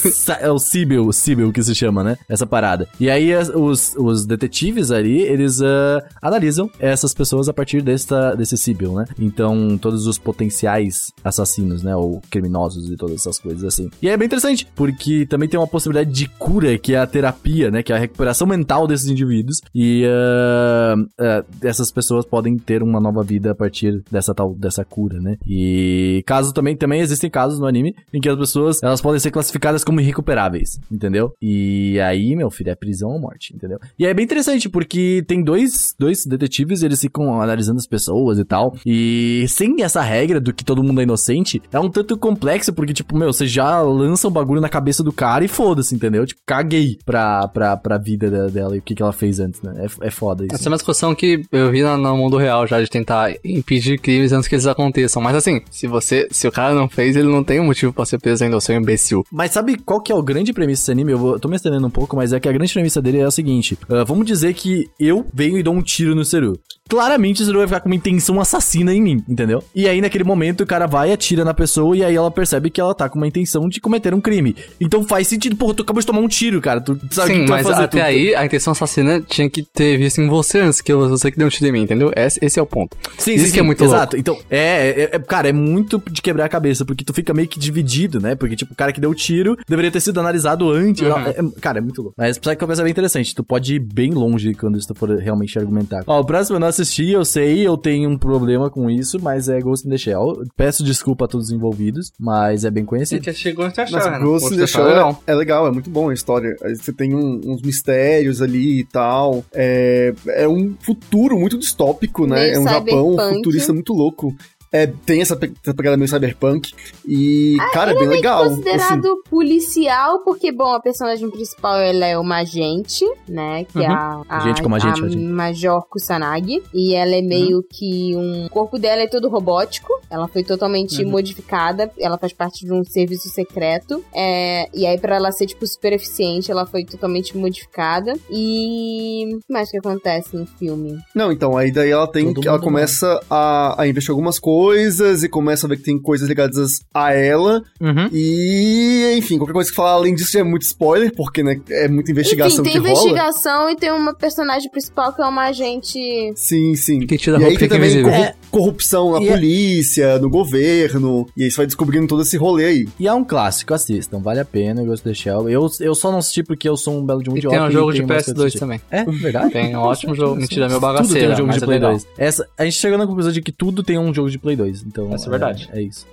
[0.47, 2.17] é o Sibyl, Sibyl que se chama, né?
[2.29, 2.87] Essa parada.
[2.99, 8.35] E aí as- os, os detetives ali, eles ah, analisam essas pessoas a partir desta,
[8.35, 9.05] desse Sibyl, né?
[9.19, 11.95] Então, todos os potenciais assassinos, né?
[11.95, 13.89] Ou criminosos e todas essas coisas assim.
[14.01, 17.69] E é bem interessante, porque também tem uma possibilidade de cura, que é a terapia,
[17.71, 17.83] né?
[17.83, 19.61] Que é a recuperação mental desses indivíduos.
[19.73, 24.83] E ah, ah, essas pessoas podem ter uma nova vida a partir dessa tal, dessa
[24.83, 25.37] cura, né?
[25.47, 29.31] E caso também, também existem casos no anime em que as pessoas, elas podem ser
[29.31, 31.33] classificadas como irrecuperáveis, entendeu?
[31.41, 33.79] E aí, meu filho, é prisão ou morte, entendeu?
[33.97, 38.45] E é bem interessante, porque tem dois, dois detetives, eles ficam analisando as pessoas e
[38.45, 42.73] tal, e sem essa regra do que todo mundo é inocente, é um tanto complexo,
[42.73, 46.25] porque, tipo, meu, você já lança um bagulho na cabeça do cara e foda-se, entendeu?
[46.25, 49.61] Tipo, caguei pra, pra, pra vida da- dela e o que, que ela fez antes,
[49.61, 49.85] né?
[50.01, 50.55] É, é foda isso.
[50.55, 54.31] Essa é uma discussão que eu vi no mundo real já, de tentar impedir crimes
[54.31, 55.21] antes que eles aconteçam.
[55.21, 58.05] Mas assim, se você, se o cara não fez, ele não tem um motivo pra
[58.05, 59.23] ser preso ainda, seu imbecil.
[59.31, 61.11] Mas sabe qual que é o grande premissa desse anime?
[61.11, 63.19] Eu, vou, eu tô me estendendo um pouco, mas é que a grande premissa dele
[63.19, 66.57] é a seguinte: ah, vamos dizer que eu venho e dou um tiro no Seru.
[66.93, 69.63] Claramente o Seru vai ficar com uma intenção assassina em mim, entendeu?
[69.73, 72.79] E aí, naquele momento, o cara vai, atira na pessoa e aí ela percebe que
[72.79, 74.55] ela tá com uma intenção de cometer um crime.
[74.79, 76.79] Então faz sentido, porra, tu acabou de tomar um tiro, cara.
[76.79, 77.85] Tu sabe Sim, que tu mas vai fazer?
[77.85, 81.31] até Tu- aí, a intenção assassina tinha que ter visto em você antes que você
[81.31, 82.11] que deu um tiro em mim, entendeu?
[82.15, 82.95] Esse, esse é o ponto.
[83.17, 84.15] Sim, Isso sim, que é muito Exato.
[84.15, 87.47] Então, é, é, é- Cara, é muito de quebrar a cabeça, porque tu fica meio
[87.47, 88.35] que dividido, né?
[88.35, 91.01] Porque, tipo, o cara que deu o tiro deveria ter sido analisado antes.
[91.01, 91.17] Uhum.
[91.17, 92.13] É- é- cara, é muito louco.
[92.17, 93.33] Mas Psycho Pass é bem interessante.
[93.33, 96.03] Tu pode ir bem longe quando tu for realmente argumentar.
[96.05, 99.49] Ó, o próximo eu não assisti, eu sei, eu tenho um problema com isso, mas
[99.49, 100.43] é Ghost in the Shell.
[100.55, 103.23] Peço desculpa a todos os envolvidos, mas é bem conhecido.
[103.25, 106.09] já chegou antes de Mas Ghost in the Shell é, é legal, é muito bom
[106.09, 106.55] a história.
[106.75, 109.43] Você tem um- uns mistérios ali e tal.
[109.53, 112.35] É, é um futuro muito distópico, né?
[112.41, 113.35] Meio é um Japão cyberpunk.
[113.35, 114.35] futurista muito louco.
[114.73, 116.73] É, tem essa, pe- essa pegada meio cyberpunk.
[117.07, 118.41] E, Ah, cara, é bem legal.
[118.43, 118.55] assim.
[118.55, 123.65] Considerado policial, porque, bom, a personagem principal ela é uma agente, né?
[123.65, 125.17] Que é a, a, Gente como agente, a agente.
[125.23, 126.63] Major Kusanagi.
[126.73, 128.47] E ela é meio que um.
[128.47, 129.93] O corpo dela é todo robótico.
[130.13, 131.09] Ela foi totalmente Uhum.
[131.09, 131.89] modificada.
[131.99, 134.03] Ela faz parte de um serviço secreto.
[134.13, 138.13] É, e aí, pra ela ser, tipo, super eficiente, ela foi totalmente modificada.
[138.29, 139.25] E.
[139.35, 140.99] O que mais que acontece no filme?
[141.15, 142.31] Não, então, aí daí ela tem.
[142.31, 146.27] Todo Ela começa a, a investir algumas coisas e começa a ver que tem coisas
[146.29, 147.63] ligadas a ela.
[147.81, 148.07] Uhum.
[148.11, 151.87] E, enfim, qualquer coisa que falar além disso já é muito spoiler, porque, né, é
[151.87, 152.91] muita investigação Enfim, tem que rola.
[152.91, 155.99] investigação e tem uma personagem principal que é uma agente.
[156.35, 157.05] Sim, sim.
[157.07, 158.33] Quem tira a E aí roupa tem fica também invisível.
[158.53, 162.37] Corru- corrupção na E é- polícia, no governo, e aí você vai descobrindo todo esse
[162.37, 162.87] rolê aí.
[162.99, 165.49] E é um clássico, assistam, vale a pena, Ghost in the Shell.
[165.49, 167.57] Eu, eu só não assisti porque eu sou um belo de um E idiota.
[167.57, 168.59] tem um jogo de tenho mais coisa pra PS2 assistir.
[168.59, 168.81] também.
[168.89, 169.51] É, verdade?
[169.51, 170.35] Tem um ótimo jogo.
[170.35, 171.91] Mentira, meu Tudo tem bagaceiro, um jogo de é Play legal.
[171.91, 172.07] 2.
[172.17, 174.83] Essa, a gente chegou na conclusão de que tudo tem um jogo de Play 2.
[174.87, 175.69] Então, Essa é verdade.
[175.73, 176.05] É, isso.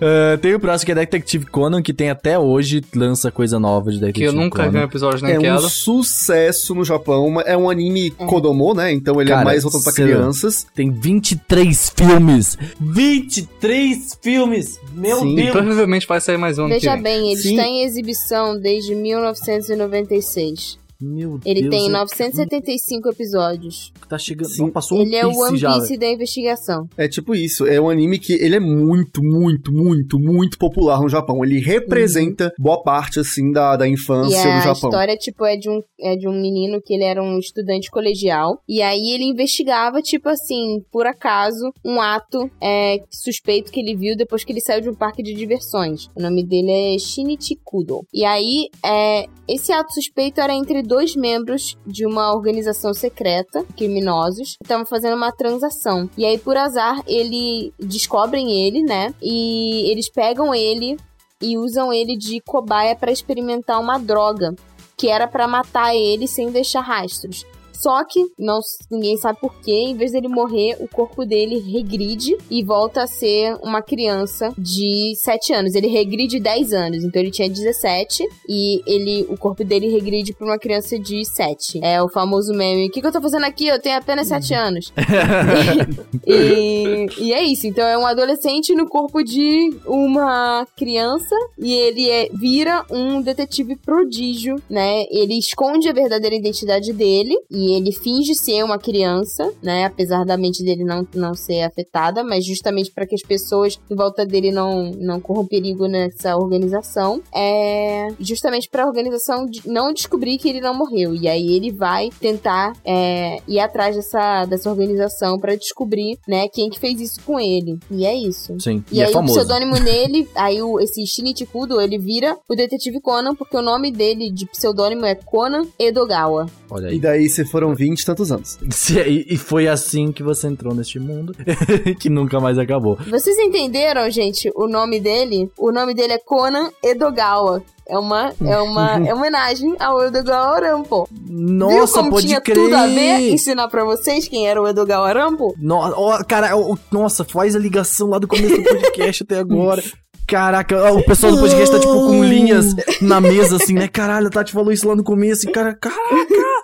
[0.00, 3.90] Ah, tem o próximo que é Detective Conan, que tem até hoje, lança coisa nova
[3.90, 4.84] de Que Detective eu nunca vi um Conan.
[4.84, 8.92] episódio nem é um sucesso no Japão, é um anime Kodomo, né?
[8.92, 10.66] Então ele é Cara, mais voltado pra crianças.
[10.74, 12.58] Tem 23 filmes!
[12.80, 14.80] 23 filmes!
[14.92, 15.34] Meu Sim.
[15.34, 15.50] Deus!
[15.50, 17.02] provavelmente vai sair mais um Veja vem.
[17.02, 17.50] bem, ele Sim.
[17.56, 20.78] está em exibição desde 1996.
[21.00, 23.92] Meu Ele Deus, tem é- 975 episódios.
[24.08, 24.48] Tá chegando.
[24.50, 24.70] Sim.
[24.70, 26.00] Passou um ele é o One já, Piece velho.
[26.00, 26.88] da investigação.
[26.96, 31.08] É tipo isso, é um anime que ele é muito, muito, muito, muito popular no
[31.08, 31.44] Japão.
[31.44, 34.90] Ele representa boa parte, assim, da, da infância a no Japão.
[34.90, 38.60] história, tipo, é de, um, é de um menino que ele era um estudante colegial.
[38.68, 44.16] E aí ele investigava, tipo assim, por acaso, um ato é, suspeito que ele viu
[44.16, 46.08] depois que ele saiu de um parque de diversões.
[46.14, 48.02] O nome dele é Shinichi Kudo.
[48.12, 54.56] E aí, é, esse ato suspeito era entre dois membros de uma organização secreta, criminosos,
[54.62, 56.08] estavam fazendo uma transação.
[56.16, 59.12] E aí, por azar, ele descobrem ele, né?
[59.20, 60.96] E eles pegam ele
[61.42, 64.54] e usam ele de cobaia para experimentar uma droga
[64.96, 67.44] que era para matar ele sem deixar rastros.
[67.78, 69.72] Só que não, ninguém sabe por quê.
[69.72, 75.14] Em vez dele morrer, o corpo dele regride e volta a ser uma criança de
[75.16, 75.74] 7 anos.
[75.74, 80.46] Ele regride 10 anos, então ele tinha 17 e ele, o corpo dele regride para
[80.46, 81.80] uma criança de 7.
[81.82, 83.66] É o famoso meme: O que, que eu tô fazendo aqui?
[83.66, 84.92] Eu tenho apenas 7 anos.
[86.26, 87.66] e, e é isso.
[87.66, 93.76] Então é um adolescente no corpo de uma criança e ele é, vira um detetive
[93.76, 95.04] prodígio, né?
[95.10, 99.84] Ele esconde a verdadeira identidade dele e ele finge ser uma criança, né?
[99.84, 103.94] Apesar da mente dele não, não ser afetada, mas justamente para que as pessoas em
[103.96, 107.22] volta dele não, não corram perigo nessa organização.
[107.34, 111.14] É justamente para a organização não descobrir que ele não morreu.
[111.14, 116.68] E aí ele vai tentar é, ir atrás dessa, dessa organização para descobrir, né, quem
[116.68, 117.78] que fez isso com ele.
[117.90, 118.54] E é isso.
[118.60, 119.34] Sim, E, e, é aí o famoso.
[119.34, 123.90] pseudônimo nele, aí o, esse Shinichi Kudo, ele vira o detetive Conan, porque o nome
[123.90, 126.46] dele de pseudônimo é Conan Edogawa.
[126.70, 126.98] Olha E aí.
[126.98, 128.58] daí se foram 20 e tantos anos.
[128.70, 131.34] Se- E e foi assim que você entrou neste mundo,
[131.98, 132.98] que nunca mais acabou.
[133.08, 135.50] Vocês entenderam, gente, o nome dele?
[135.58, 137.62] O nome dele é Conan Edogawa.
[137.88, 141.08] É uma, é uma é homenagem ao Edogawa Rampo.
[141.12, 142.56] Viu Nossa, como pode tinha crer!
[142.56, 145.54] tudo a ver ensinar pra vocês quem era o Edogawa Rampo?
[145.56, 149.80] No, ó, cara, ó, nossa, faz a ligação lá do começo do podcast até agora.
[150.26, 153.86] Caraca, o pessoal do podcast tá tipo com linhas na mesa assim, né?
[153.86, 155.96] Caralho, a Tati falou isso lá no começo e cara, caraca!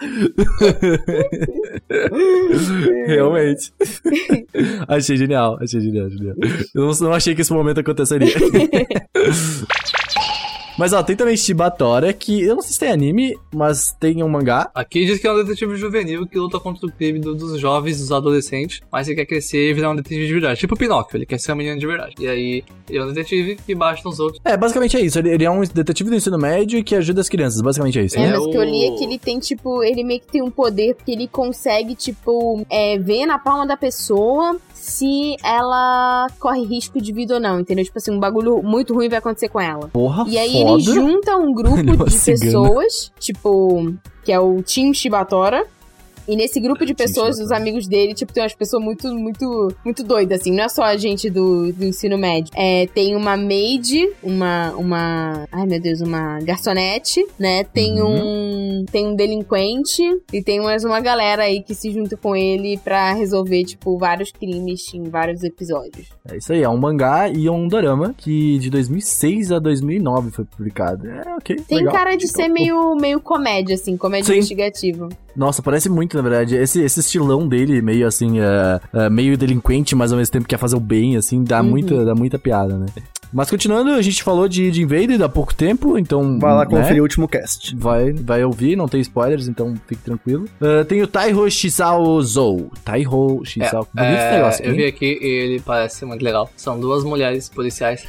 [3.07, 3.73] Realmente.
[4.89, 6.35] achei genial, achei genial, genial.
[6.75, 8.35] Eu não, não achei que esse momento aconteceria.
[10.79, 14.29] Mas ó, tem também Shibatora, que eu não sei se tem anime, mas tem um
[14.29, 14.71] mangá.
[14.75, 17.99] Aqui diz que é um detetive juvenil que luta contra o crime do- dos jovens,
[17.99, 20.61] dos adolescentes, mas ele quer crescer e virar um detetive de verdade.
[20.61, 22.15] Tipo o Pinóquio, ele quer ser um menino de verdade.
[22.19, 24.41] E aí, ele é um detetive que bate nos outros.
[24.45, 25.19] É, basicamente é isso.
[25.19, 27.61] Ele, ele é um detetive do ensino médio que ajuda as crianças.
[27.61, 28.29] Basicamente é isso, É, né?
[28.29, 30.43] É mas o que eu li é que ele tem, tipo, ele meio que tem
[30.43, 36.65] um poder porque ele consegue, tipo, é, ver na palma da pessoa se ela corre
[36.65, 37.85] risco de vida ou não, entendeu?
[37.85, 39.89] Tipo assim, um bagulho muito ruim vai acontecer com ela.
[39.93, 40.71] Porra, E aí foda.
[40.73, 43.95] ele junta um grupo é de pessoas, tipo,
[44.25, 45.65] que é o Team Shibatora.
[46.29, 50.03] E nesse grupo de pessoas, os amigos dele, tipo, tem umas pessoas muito, muito, muito
[50.05, 50.53] doidas, assim.
[50.53, 52.51] Não é só a gente do, do ensino médio.
[52.55, 57.65] É, tem uma maid, uma, uma, ai meu Deus, uma garçonete, né?
[57.65, 58.81] Tem Uhum.
[58.81, 62.79] um, tem um delinquente e tem mais uma galera aí que se junta com ele
[62.79, 66.09] pra resolver, tipo, vários crimes em vários episódios.
[66.31, 70.45] É isso aí, é um mangá e um dorama que de 2006 a 2009 foi
[70.45, 71.09] publicado.
[71.09, 71.57] É, ok.
[71.69, 71.93] Tem legal.
[71.95, 72.37] cara de Legal.
[72.37, 74.35] ser meio, meio comédia, assim, comédia Sim.
[74.35, 75.09] investigativa.
[75.35, 76.57] Nossa, parece muito, na verdade.
[76.57, 80.59] Esse, esse estilão dele, meio assim, é, é, meio delinquente, mas ao mesmo tempo quer
[80.59, 81.69] fazer o bem, assim, dá, Uhum.
[81.71, 82.87] muita, dá muita piada, né?
[83.33, 86.39] Mas continuando, a gente falou de, de Invader há pouco tempo, então.
[86.39, 86.67] Vai lá né?
[86.67, 87.75] conferir o último cast.
[87.77, 90.45] Vai, vai ouvir, não tem spoilers, então fique tranquilo.
[90.61, 92.71] Ah, tem o Taiho Shisao Zou.
[92.85, 93.89] Taiho Shisao.
[93.95, 96.51] Bonito esse É, negócio eu vi aqui e ele parece muito legal.
[96.57, 98.05] São duas mulheres policiais.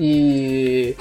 [0.00, 0.96] e.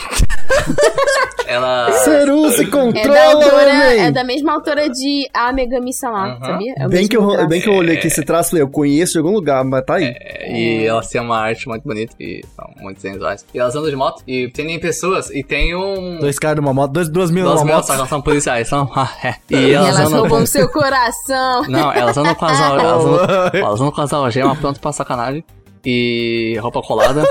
[1.45, 1.91] Ela.
[1.91, 6.39] Seru se É da, controla, autora, é da mesma autora de A Megami-sama, Uhum.
[6.45, 6.73] sabia?
[6.77, 7.47] É Bem que, eu, traço.
[7.47, 9.95] bem que eu olhei aqui esse traço, falei, eu conheço de algum lugar, mas tá
[9.95, 10.05] aí.
[10.19, 13.45] É, E elas têm uma arte muito bonita e são muito sensuais.
[13.53, 16.19] E elas andam de moto e tem pessoas e tem um.
[16.19, 17.91] Dois caras numa moto, dois, duas Duas numa moto.
[17.91, 18.67] elas são policiais.
[18.67, 18.89] São,
[19.23, 19.35] é.
[19.51, 20.45] E E elas, elas andam roubam com.
[20.45, 21.63] seu coração.
[21.69, 25.43] Não, elas andam com as, elas andam, elas andam com as algemas pronto pra sacanagem.
[25.85, 27.23] E roupa colada.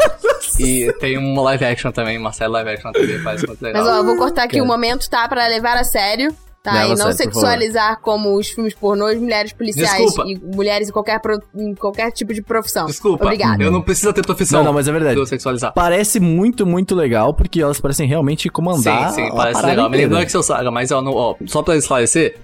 [0.63, 3.85] E tem um live action também, uma série live action também, faz muito legal.
[3.85, 5.27] Mas ó, eu vou cortar aqui o momento, tá?
[5.29, 6.35] Pra levar a sério.
[6.63, 6.75] Tá?
[6.75, 10.31] Leva e não sério, sexualizar como os filmes pornôs, mulheres policiais Desculpa.
[10.31, 12.87] e mulheres em qualquer, pro- em qualquer tipo de profissão.
[12.87, 13.61] Desculpa, Obrigada.
[13.61, 15.19] eu não preciso ter profissão Não, não, mas é verdade.
[15.19, 15.73] eu sexualizar.
[15.75, 19.09] Parece muito, muito legal, porque elas parecem realmente comandar.
[19.11, 19.91] sim, sim, a parece legal.
[19.91, 22.37] Me lembrou que seu saga, mas ó, não, ó, só pra esclarecer,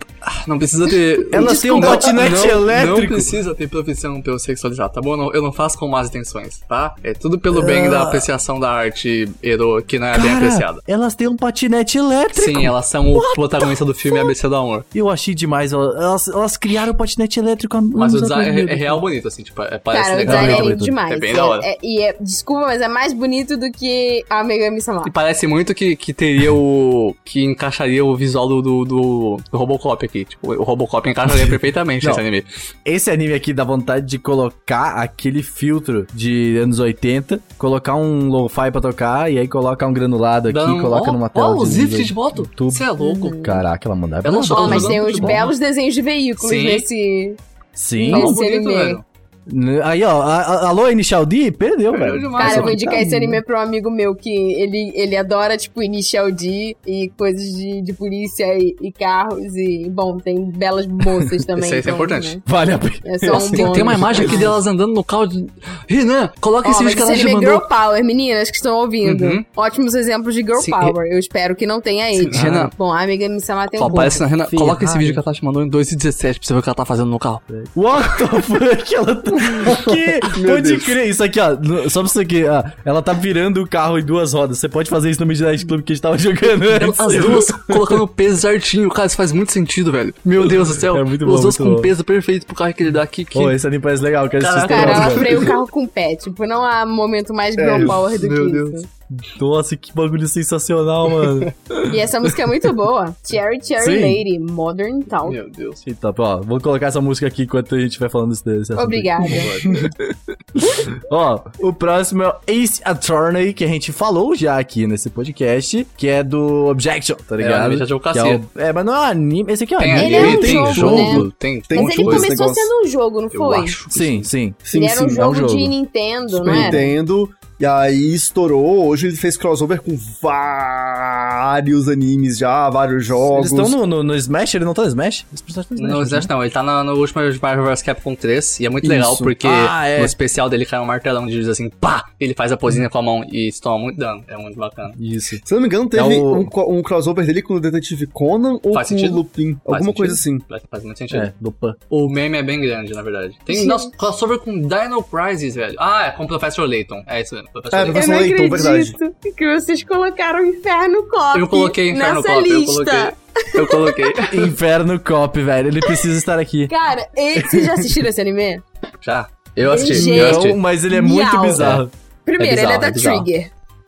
[0.46, 1.28] não precisa ter.
[1.32, 3.00] Elas têm um patinete não, elétrico.
[3.00, 5.16] Não precisa ter profissão pra eu sexualizar, tá bom?
[5.16, 6.94] Não, eu não faço com más intenções, tá?
[7.02, 10.82] É tudo pelo bem da apreciação da arte hero que não é bem Cara, apreciada.
[10.86, 12.42] elas têm um patinete elétrico.
[12.48, 14.84] Sim, elas são o protagonista do filme ABC do Amor.
[14.94, 15.72] Eu achei demais.
[15.72, 19.42] Elas, elas criaram o patinete elétrico há Mas o design é, é real bonito, assim,
[19.42, 20.34] tipo, é, parece Cara, o legal.
[20.34, 20.84] design é lindo bonito.
[20.84, 21.12] demais.
[21.12, 21.62] É bem da hora.
[21.64, 25.04] É- e é, desculpa, mas é mais bonito do que a Megami-sama.
[25.06, 27.14] E parece muito que, que teria o.
[27.24, 30.24] que encaixaria o visual do, do, do, do Robocop aqui.
[30.24, 32.44] Tipo, o Robocop encaixaria perfeitamente nesse anime.
[32.84, 38.70] Esse anime aqui dá vontade de colocar aquele filtro de anos 80, colocar um lo-fi
[38.72, 41.70] pra tocar e aí coloca um granulado aqui, um- coloca ó, numa ó, tela os
[41.74, 42.38] de drift de moto.
[42.42, 42.70] YouTube.
[42.72, 43.36] Você é louco.
[43.42, 44.28] Caraca, ela mandava.
[44.28, 46.64] Ó, mas tem uns belos desenhos de veículos Sim.
[46.64, 47.36] nesse.
[47.72, 48.10] Sim.
[48.10, 48.74] Tá Esse bonito, anime.
[48.74, 49.04] velho.
[49.52, 51.50] N- Aí, ó, a- a- alô, Initial D?
[51.50, 52.20] Perdeu, Perdeu velho.
[52.20, 52.46] demais.
[52.48, 55.56] Cara, eu vou indicar tá esse anime pra um amigo meu que ele, ele adora,
[55.56, 59.54] tipo, Initial D e coisas de, de polícia e, e carros.
[59.56, 61.64] E, bom, tem belas moças também.
[61.64, 62.36] Isso aí é então, importante.
[62.36, 62.42] né?
[62.46, 62.94] Vale a pena.
[63.04, 65.46] É um tem, tem uma imagem aqui delas andando no carro de...
[65.88, 67.50] Renan, coloca Ó, esse vídeo que ela anime é mandou.
[67.50, 69.24] Girl Power, meninas que estão ouvindo.
[69.24, 69.44] Uhum.
[69.56, 71.06] Ótimos exemplos de Girl Sim, Power.
[71.10, 72.36] Eu espero que não tenha Sim, ele.
[72.36, 72.70] Renan.
[72.76, 73.96] Bom, a amiga me chama tem um Ó, pouco.
[73.96, 76.52] parece na Renan, coloca esse vídeo que ela tá te mandou em 2,17 pra você
[76.54, 77.40] ver o que ela tá fazendo no carro.
[77.76, 78.94] What the fuck?
[78.94, 79.32] Ela tá...
[79.84, 80.40] Que?
[80.40, 80.84] Meu Pode Deus.
[80.84, 81.08] crer.
[81.08, 81.50] Isso aqui, ó.
[81.56, 82.62] no- Só pra você aqui, ó.
[82.84, 84.58] Ela tá virando o carro em duas rodas.
[84.58, 87.00] Você pode fazer isso no Midnight Club que a gente tava jogando antes.
[87.00, 90.14] As duas colocando o peso certinho, cara, isso faz muito sentido, velho.
[90.24, 90.96] Meu Deus do céu.
[90.96, 91.82] É muito bom, Os dois muito com bom.
[91.82, 93.24] peso perfeito pro carro que ele dá aqui.
[93.24, 93.34] Que...
[93.38, 94.28] Pô, esse anime parece legal.
[94.28, 96.16] Quero Caraca, Cara, ela freia o carro com pé.
[96.16, 98.74] Tipo, não há momento mais Girl É, Power do meu que Deus.
[98.74, 98.97] isso.
[99.40, 101.52] Nossa, que bagulho sensacional, mano.
[101.92, 103.16] E essa música é muito boa.
[103.24, 104.00] Cherry Cherry Sim.
[104.02, 105.32] Lady, Modern Talk.
[105.32, 105.82] Meu Deus.
[105.86, 108.72] Então, ó, vou colocar essa música aqui enquanto a gente vai falando desse, desse.
[108.74, 109.24] Obrigada.
[111.10, 115.86] Ó, o próximo é o Ace Attorney, que a gente falou já aqui nesse podcast,
[115.96, 117.62] que é do Objection, tá ligado?
[117.66, 118.44] anime já de Que é, cacete.
[118.54, 119.52] o- é, mas não é um anime.
[119.52, 120.04] Esse aqui é um anime.
[120.04, 121.32] Ele é um tem jogo, jogo, né?
[121.38, 123.58] tem, Tem Mas ele tipo esse começou sendo um jogo, não Eu foi?
[123.58, 123.86] acho.
[123.90, 124.54] Sim, sim.
[124.62, 125.14] Sim, ele era um sim.
[125.14, 125.56] jogo é um jogo.
[125.56, 126.64] de Nintendo, Super não era?
[126.64, 127.30] Nintendo.
[127.60, 128.86] E aí estourou.
[128.86, 133.50] Hoje ele fez crossover com vários animes já, vários jogos.
[133.52, 134.54] Eles estão no, no, no Smash?
[134.54, 135.26] Ele não tá no Smash?
[135.54, 136.08] Tá no Não, Smash.
[136.08, 139.12] Slash não, ele tá no, no último Marvel vs Capcom 3 e é muito legal
[139.14, 139.22] Isso.
[139.24, 139.98] porque Ah, é.
[139.98, 142.04] no especial dele cai um martelão de diz assim, pá!
[142.20, 144.22] Ele faz a posinha com a mão e isso toma muito dano.
[144.28, 144.94] É muito bacana.
[144.98, 145.36] Isso.
[145.44, 146.48] Se não me engano, teve É o- um,
[146.78, 149.12] um crossover dele com o Detetive Conan ou Faz com sentido.
[149.14, 149.52] o Lupin.
[149.54, 149.96] Faz Alguma sentido.
[149.96, 150.38] coisa assim.
[150.48, 151.22] Faz, faz muito sentido.
[151.24, 151.74] É, Pan.
[151.90, 153.36] O meme é bem grande, na verdade.
[153.44, 153.66] Tem Sim.
[153.66, 155.74] nossa, crossover com Dino Prizes, velho.
[155.78, 157.02] Ah, é com o Professor Layton.
[157.06, 157.98] É isso mesmo, É, Layton.
[158.00, 162.58] Eu não Layton, acredito que vocês colocaram Inferno Cop Eu coloquei Inferno nessa Cop, eu
[162.58, 162.84] lista.
[162.84, 163.14] coloquei.
[163.54, 164.12] Eu coloquei.
[164.44, 165.68] Inferno Cop, velho.
[165.68, 166.68] Ele precisa estar aqui.
[166.68, 168.62] Cara, e- vocês já assistiram esse anime?
[169.00, 169.28] Já.
[169.56, 170.18] Eu assisti, Gente.
[170.18, 170.48] eu assisti.
[170.48, 171.42] Não, mas ele é muito Miau.
[171.42, 171.90] bizarro.
[172.24, 173.24] Primeiro, bizarro, ele é da é bizarro.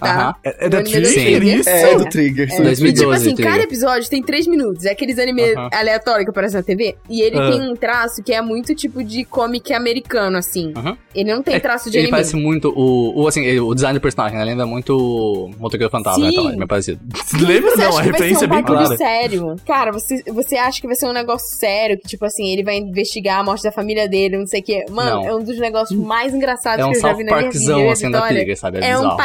[0.00, 0.34] Tá?
[0.44, 1.58] É, é da O anime da Trigger, Trigger.
[1.60, 1.68] isso?
[1.68, 2.48] É, do Trigger.
[2.52, 2.62] É.
[2.62, 3.52] 2012, E tipo assim, Trigger.
[3.52, 4.84] cada episódio tem 3 minutos.
[4.84, 5.68] É aqueles anime Aham.
[5.72, 6.96] aleatórios que aparecem na TV.
[7.08, 7.50] E ele Ah.
[7.50, 10.72] tem um traço que é muito tipo de comic americano, assim.
[11.14, 12.10] Ele não tem traço de Ele anime.
[12.12, 14.44] parece muito o, o assim, ele- o design do personagem, né?
[14.44, 16.30] Lembra muito o Motoqueiro Fantasma, né?
[16.30, 16.56] Sim.
[16.56, 17.00] Tá é parecido.
[17.46, 17.76] Lembra?
[17.76, 18.96] Não, a referência é um bem clara.
[18.96, 19.56] sério?
[19.66, 21.98] Cara, você, você acha que vai ser um negócio sério?
[21.98, 24.84] Que, tipo assim, ele vai investigar a morte da família dele, não sei o quê.
[24.90, 25.26] Mano, Não.
[25.28, 27.50] é um dos negócios mais engraçados É um que eu já South vi na minha
[27.50, 27.52] vida.
[27.52, 28.78] Parkzão, Eu assim, ia da Trigger, sabe?
[28.78, 29.16] É, É um bizarro.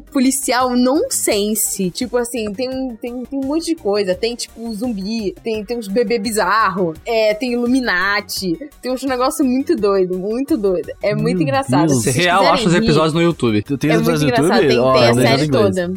[0.00, 1.90] Pastelão policial nonsense.
[1.90, 4.14] Tipo assim, tem, um- tem, tem um monte de coisa.
[4.14, 9.74] Tem, tipo, zumbi, tem, tem uns bebê bizarro, é, tem Illuminati, tem uns negócios muito
[9.76, 10.90] doido, muito doido.
[11.02, 11.88] É muito Meu engraçado.
[11.88, 12.02] Deus.
[12.02, 13.62] Se Você real acha os episódios no YouTube.
[13.62, 14.68] Tu tem é os muito no YouTube?
[14.68, 15.92] tem, Ó, tem a série toda.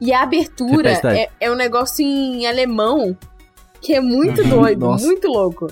[0.00, 3.16] E a abertura é, é um negócio em alemão
[3.80, 5.06] que é muito Uhum, doido, nossa.
[5.06, 5.68] muito louco.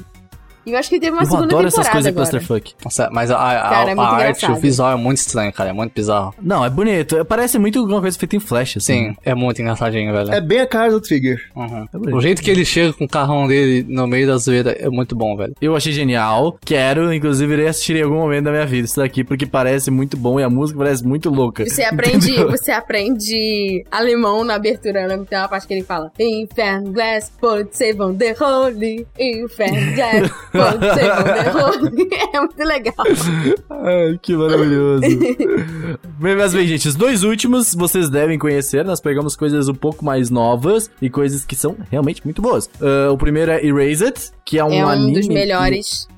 [0.65, 2.47] E eu acho que teve uma Eu segunda adoro essas temporada coisas agora.
[2.47, 2.75] clusterfuck.
[2.85, 5.71] Nossa, mas a, a, Cara, é a arte, o visual é muito estranho, cara.
[5.71, 6.35] É muito bizarro.
[6.41, 7.25] Não, é bonito.
[7.25, 9.11] Parece muito alguma coisa feita em flash, assim.
[9.11, 10.33] Sim, é muito engraçadinho, velho.
[10.33, 11.41] É bem a cara do Trigger.
[11.57, 11.87] Uhum.
[11.93, 12.15] É.
[12.15, 15.17] O jeito que ele chega com o carrão dele no meio da zoeira é muito
[15.17, 15.55] bom, velho.
[15.61, 16.59] Eu achei genial.
[16.65, 20.17] Quero, inclusive, irei assistir em algum momento da minha vida isso daqui, porque parece muito
[20.17, 21.65] bom e a música parece muito louca.
[21.65, 22.51] Você aprende, Entendeu?
[22.51, 27.33] você aprende alemão na abertura, que tem uma parte que ele fala Inferno Glass,
[27.71, 32.95] ser von der Holy Inferno Glass, pode ser Holy É muito legal
[33.71, 35.01] Ai, que maravilhoso.
[36.21, 38.85] bem, mas bem, gente, os dois últimos vocês devem conhecer.
[38.85, 42.69] Nós pegamos coisas um pouco mais novas e coisas que são realmente muito boas.
[42.81, 44.15] Ah, o primeiro é Erased,
[44.45, 45.13] que é um É um anime.
[45.15, 46.13] dos que-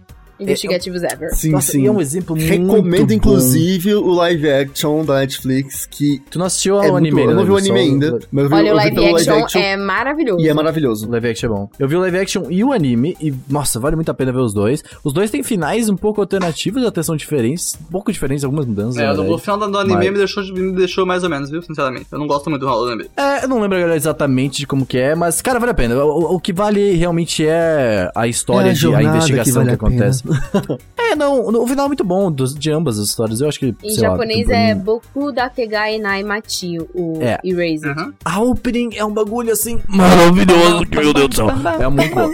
[0.45, 1.83] melhores investigativos ever Sim, Nossa, sim.
[1.83, 3.15] e é um exemplo muito Recomendo, bom.
[3.15, 7.23] inclusive, o live action da Netflix, que Tu não assistiu é muito anime?
[7.23, 8.95] Eu né, não vi o anime ainda, mas eu vi, Olha, o eu vi live
[8.95, 11.07] pelo action, live action é maravilhoso e é maravilhoso.
[11.09, 11.71] O live action é bom.
[11.79, 14.39] Eu vi o live action e o anime, e, nossa, vale muito a pena ver
[14.41, 14.83] os dois.
[15.03, 18.97] Os dois têm finais um pouco alternativos, até são diferentes, um pouco diferentes, algumas mudanças.
[19.01, 21.63] É, o final do anime Mas- me, deixou, me deixou mais ou menos, viu?
[21.63, 22.07] Sinceramente.
[22.13, 23.11] Eu não gosto muito do final do anime.
[23.17, 25.97] É, eu não lembro agora exatamente de como que é, mas, cara, vale a pena.
[26.05, 29.53] O, o- o que vale realmente é a história, É a de, a que investigação
[29.55, 30.23] que, vale a acontece.
[30.97, 33.41] é, não, o final é muito bom dos, de ambas as histórias.
[33.41, 33.75] Eu acho que.
[33.83, 37.39] Em sei lá, japonês pra é Boku Dakegai Nai Machi, o É.
[37.45, 37.87] Erased.
[37.87, 38.13] Uhum.
[38.25, 39.81] A opening é um bagulho assim.
[39.89, 41.49] Maravilhoso, meu Deus do céu.
[41.81, 42.31] É muito bom.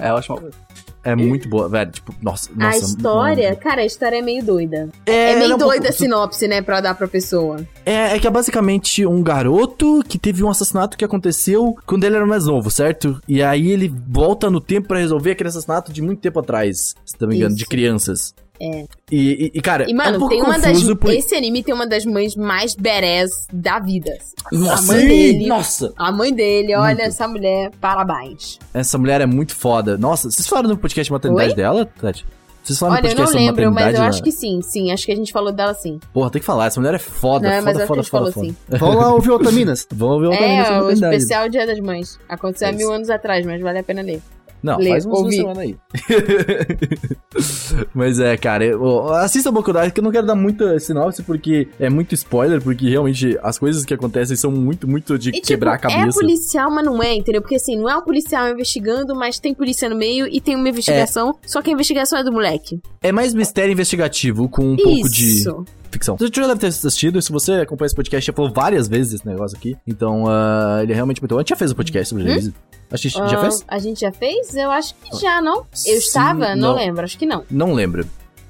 [0.00, 0.65] É ótimo.
[1.06, 1.90] É muito boa, velho.
[1.90, 2.50] Tipo, nossa.
[2.58, 3.60] a nossa, história, mano.
[3.60, 4.88] cara, a história é meio doida.
[5.06, 7.64] É, É, meio ela um doida a sinopse, né, pra dar pra pessoa.
[7.84, 12.16] É, é que é basicamente um garoto que teve um assassinato que aconteceu quando ele
[12.16, 13.20] era mais novo, certo?
[13.28, 17.14] E aí ele volta no tempo pra resolver aquele assassinato de muito tempo atrás, se
[17.20, 17.70] não me engano, de Isso.
[17.70, 18.34] crianças.
[18.60, 18.84] É.
[19.10, 19.16] E,
[19.46, 20.82] e- e, cara, E, é um mano, pouco tem uma das.
[20.94, 24.10] por- Esse anime tem uma das mães mais badass da vida.
[24.52, 25.46] Nossa, a mãe dele.
[25.46, 25.92] nossa!
[25.96, 27.00] A mãe dele, olha Muito.
[27.02, 28.58] essa mulher, parabéns.
[28.72, 29.96] Essa mulher é muito foda.
[29.98, 31.56] Nossa, vocês falaram no podcast de maternidade Oi?
[31.56, 32.24] dela, Tati?
[32.62, 34.08] Vocês falaram Olha, no eu não lembro, mas eu né?
[34.08, 34.90] acho que sim, sim.
[34.90, 36.00] Acho que a gente falou dela sim.
[36.12, 36.66] Porra, tem que falar.
[36.66, 38.46] Essa mulher é foda, Não, foda, mas foda, foda, foda.
[38.48, 38.56] sim.
[38.68, 39.86] Vamos lá ouvir Otaminas.
[39.94, 42.18] Vamos outra menina É, o especial Dia das Mães.
[42.28, 42.78] Aconteceu há Isso.
[42.80, 44.20] mil anos atrás, mas vale a pena ler.
[44.66, 45.36] Não, Ler, faz uma ouvir.
[45.36, 45.76] semana aí.
[47.94, 51.22] Mas é, cara, eu, assista Boku no Hero, que eu não quero dar muita sinopse,
[51.22, 55.32] porque é muito spoiler, porque realmente as coisas que acontecem são muito, muito de E,
[55.34, 56.18] tipo, quebrar a é cabeça.
[56.18, 57.40] policial, mas não é, entendeu?
[57.40, 60.68] Porque assim, não é um policial investigando, mas tem polícia no meio e tem uma
[60.68, 62.80] investigação, só que a investigação é do moleque.
[63.00, 65.64] É mais mistério investigativo, com um pouco de Isso.
[65.90, 66.16] Ficção.
[66.16, 69.26] Você já deve ter assistido, se você acompanha esse podcast, já falou várias vezes esse
[69.26, 69.76] negócio aqui.
[69.86, 71.38] Então, ah, ele é realmente muito bom.
[71.38, 72.36] A gente já fez o podcast sobre Hum?
[72.36, 72.54] ele.
[72.90, 73.64] A gente já Ah, fez?
[73.66, 74.54] A gente já fez?
[74.54, 75.58] Eu acho que já, não?
[75.58, 76.54] Eu Sim, estava?
[76.54, 76.74] Não, não.
[76.76, 77.42] lembro, acho que não.
[77.50, 78.06] Não lembro.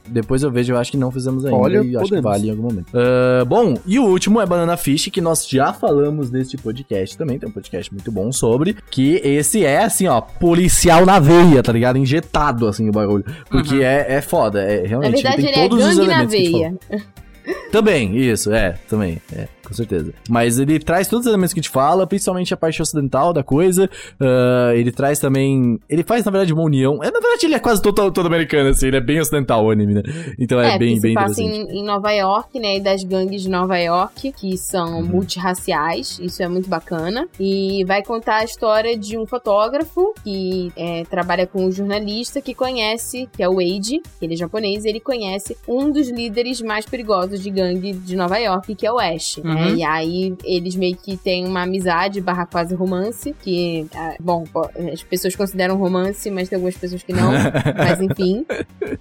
[0.09, 1.57] Depois eu vejo, eu acho que não fizemos ainda.
[1.59, 2.23] Olha, e acho que podemos.
[2.23, 2.87] vale em algum momento.
[2.95, 7.41] Ah, bom, e o último é Banana Fish, que nós já falamos neste podcast também.
[7.41, 8.77] Tem um podcast muito bom sobre.
[8.89, 11.99] Que esse é, assim, ó, policial na veia, tá ligado?
[11.99, 13.25] Injetado, assim, o bagulho.
[13.51, 14.63] Porque é, é foda.
[14.63, 16.53] É, Na realmente, verdade, tem ele é todos os gangue na elementos que a gente
[16.53, 16.79] falou.
[16.91, 17.03] veia.
[17.71, 20.13] Também, isso, é, também, é, com certeza.
[20.29, 23.43] Mas ele traz todos os elementos que a gente fala, principalmente a parte ocidental da
[23.43, 23.89] coisa.
[24.21, 25.79] ah, ele traz também.
[25.89, 27.03] Ele faz, na verdade, uma união.
[27.03, 29.71] É, na verdade, ele é quase todo, todo americano, assim, ele é bem ocidental o
[29.71, 30.03] anime, né?
[30.39, 31.73] Então é, É, bem, bem passa interessante.
[31.73, 32.77] em, em Nova York, né?
[32.77, 35.05] E das gangues de Nova York, que são Uhum.
[35.05, 36.19] multirraciais.
[36.21, 37.29] Isso é muito bacana.
[37.39, 42.55] E vai contar a história de um fotógrafo que é, trabalha com um jornalista que
[42.55, 47.36] conhece, que é o Wade, ele é japonês, ele conhece um dos líderes mais perigosos
[47.41, 49.39] de gangue de Nova York, que é o Ash.
[49.43, 49.55] né?
[49.55, 49.77] Uhum.
[49.77, 54.45] E aí eles meio que têm uma amizade barra quase romance, que, ah, bom,
[54.93, 57.33] as pessoas consideram romance, mas tem algumas pessoas que não.
[57.77, 58.45] Mas enfim.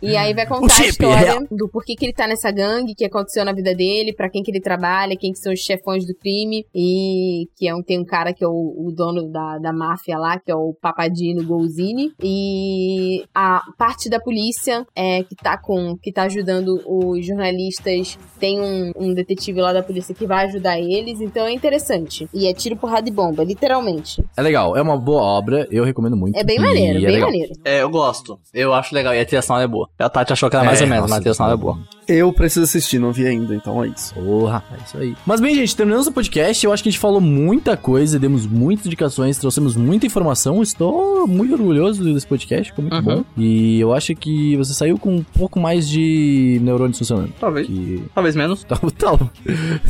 [0.01, 1.43] E aí vai contar a é história real.
[1.49, 4.43] do porquê que ele tá nessa gangue, o que aconteceu na vida dele, pra quem
[4.43, 6.65] que ele trabalha, quem que são os chefões do crime.
[6.73, 10.17] E que é um, tem um cara que é o, o dono da, da máfia
[10.17, 12.11] lá, que é o Papadino Golzini.
[12.21, 15.97] E a parte da polícia é, que tá com.
[16.01, 18.17] que tá ajudando os jornalistas.
[18.39, 21.21] Tem um, um detetive lá da polícia que vai ajudar eles.
[21.21, 22.27] Então é interessante.
[22.33, 24.23] E é tiro, porrada e bomba, literalmente.
[24.37, 26.37] É legal, é uma boa obra, eu recomendo muito.
[26.37, 27.29] É bem maneiro, é bem legal.
[27.29, 27.53] maneiro.
[27.63, 28.39] É, eu gosto.
[28.53, 29.13] Eu acho legal.
[29.13, 29.89] E a trilha sonora é boa.
[29.99, 31.77] A Tati achou que era mais É, ou menos, mas a trilha sonora é boa.
[32.07, 34.13] Eu preciso assistir, não vi ainda, então é isso.
[34.13, 35.15] Porra, é isso aí.
[35.25, 36.63] Mas bem, gente, terminamos o podcast.
[36.65, 40.61] Eu acho que a gente falou muita coisa, demos muitas indicações, trouxemos muita informação.
[40.61, 43.17] Estou muito orgulhoso desse podcast, ficou muito Uhum.
[43.17, 43.25] bom.
[43.37, 47.33] E eu acho que você saiu com um pouco mais de neurônios funcionando.
[47.39, 47.65] Talvez.
[47.67, 48.63] Que Talvez menos.
[48.67, 49.29] Tal, tal-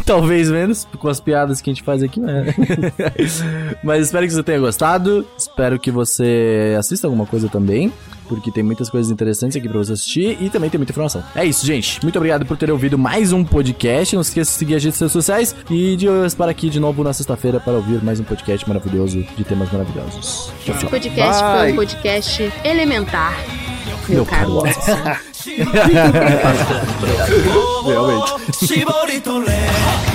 [0.06, 2.53] talvez menos, com as piadas que a gente faz aqui, né?
[3.84, 5.26] Mas espero que você tenha gostado.
[5.38, 7.93] Espero que você assista alguma coisa também.
[8.27, 11.23] Porque tem muitas coisas interessantes aqui pra você assistir e também tem muita informação.
[11.35, 12.02] É isso, gente.
[12.02, 14.15] Muito obrigado por ter ouvido mais um podcast.
[14.15, 15.56] Não se esqueça de seguir a gente nas redes sociais.
[15.69, 19.23] E de eu estar aqui de novo na sexta-feira para ouvir mais um podcast maravilhoso
[19.38, 20.52] de temas maravilhosos.
[20.65, 20.76] Tchau, tchau.
[20.76, 21.72] Esse podcast foi Bye.
[21.72, 23.38] um podcast elementar.
[24.10, 24.64] Meu, Meu caro.
[26.43, 26.82] caro.
[27.86, 28.31] Realmente.
[28.52, 30.14] 絞り取れ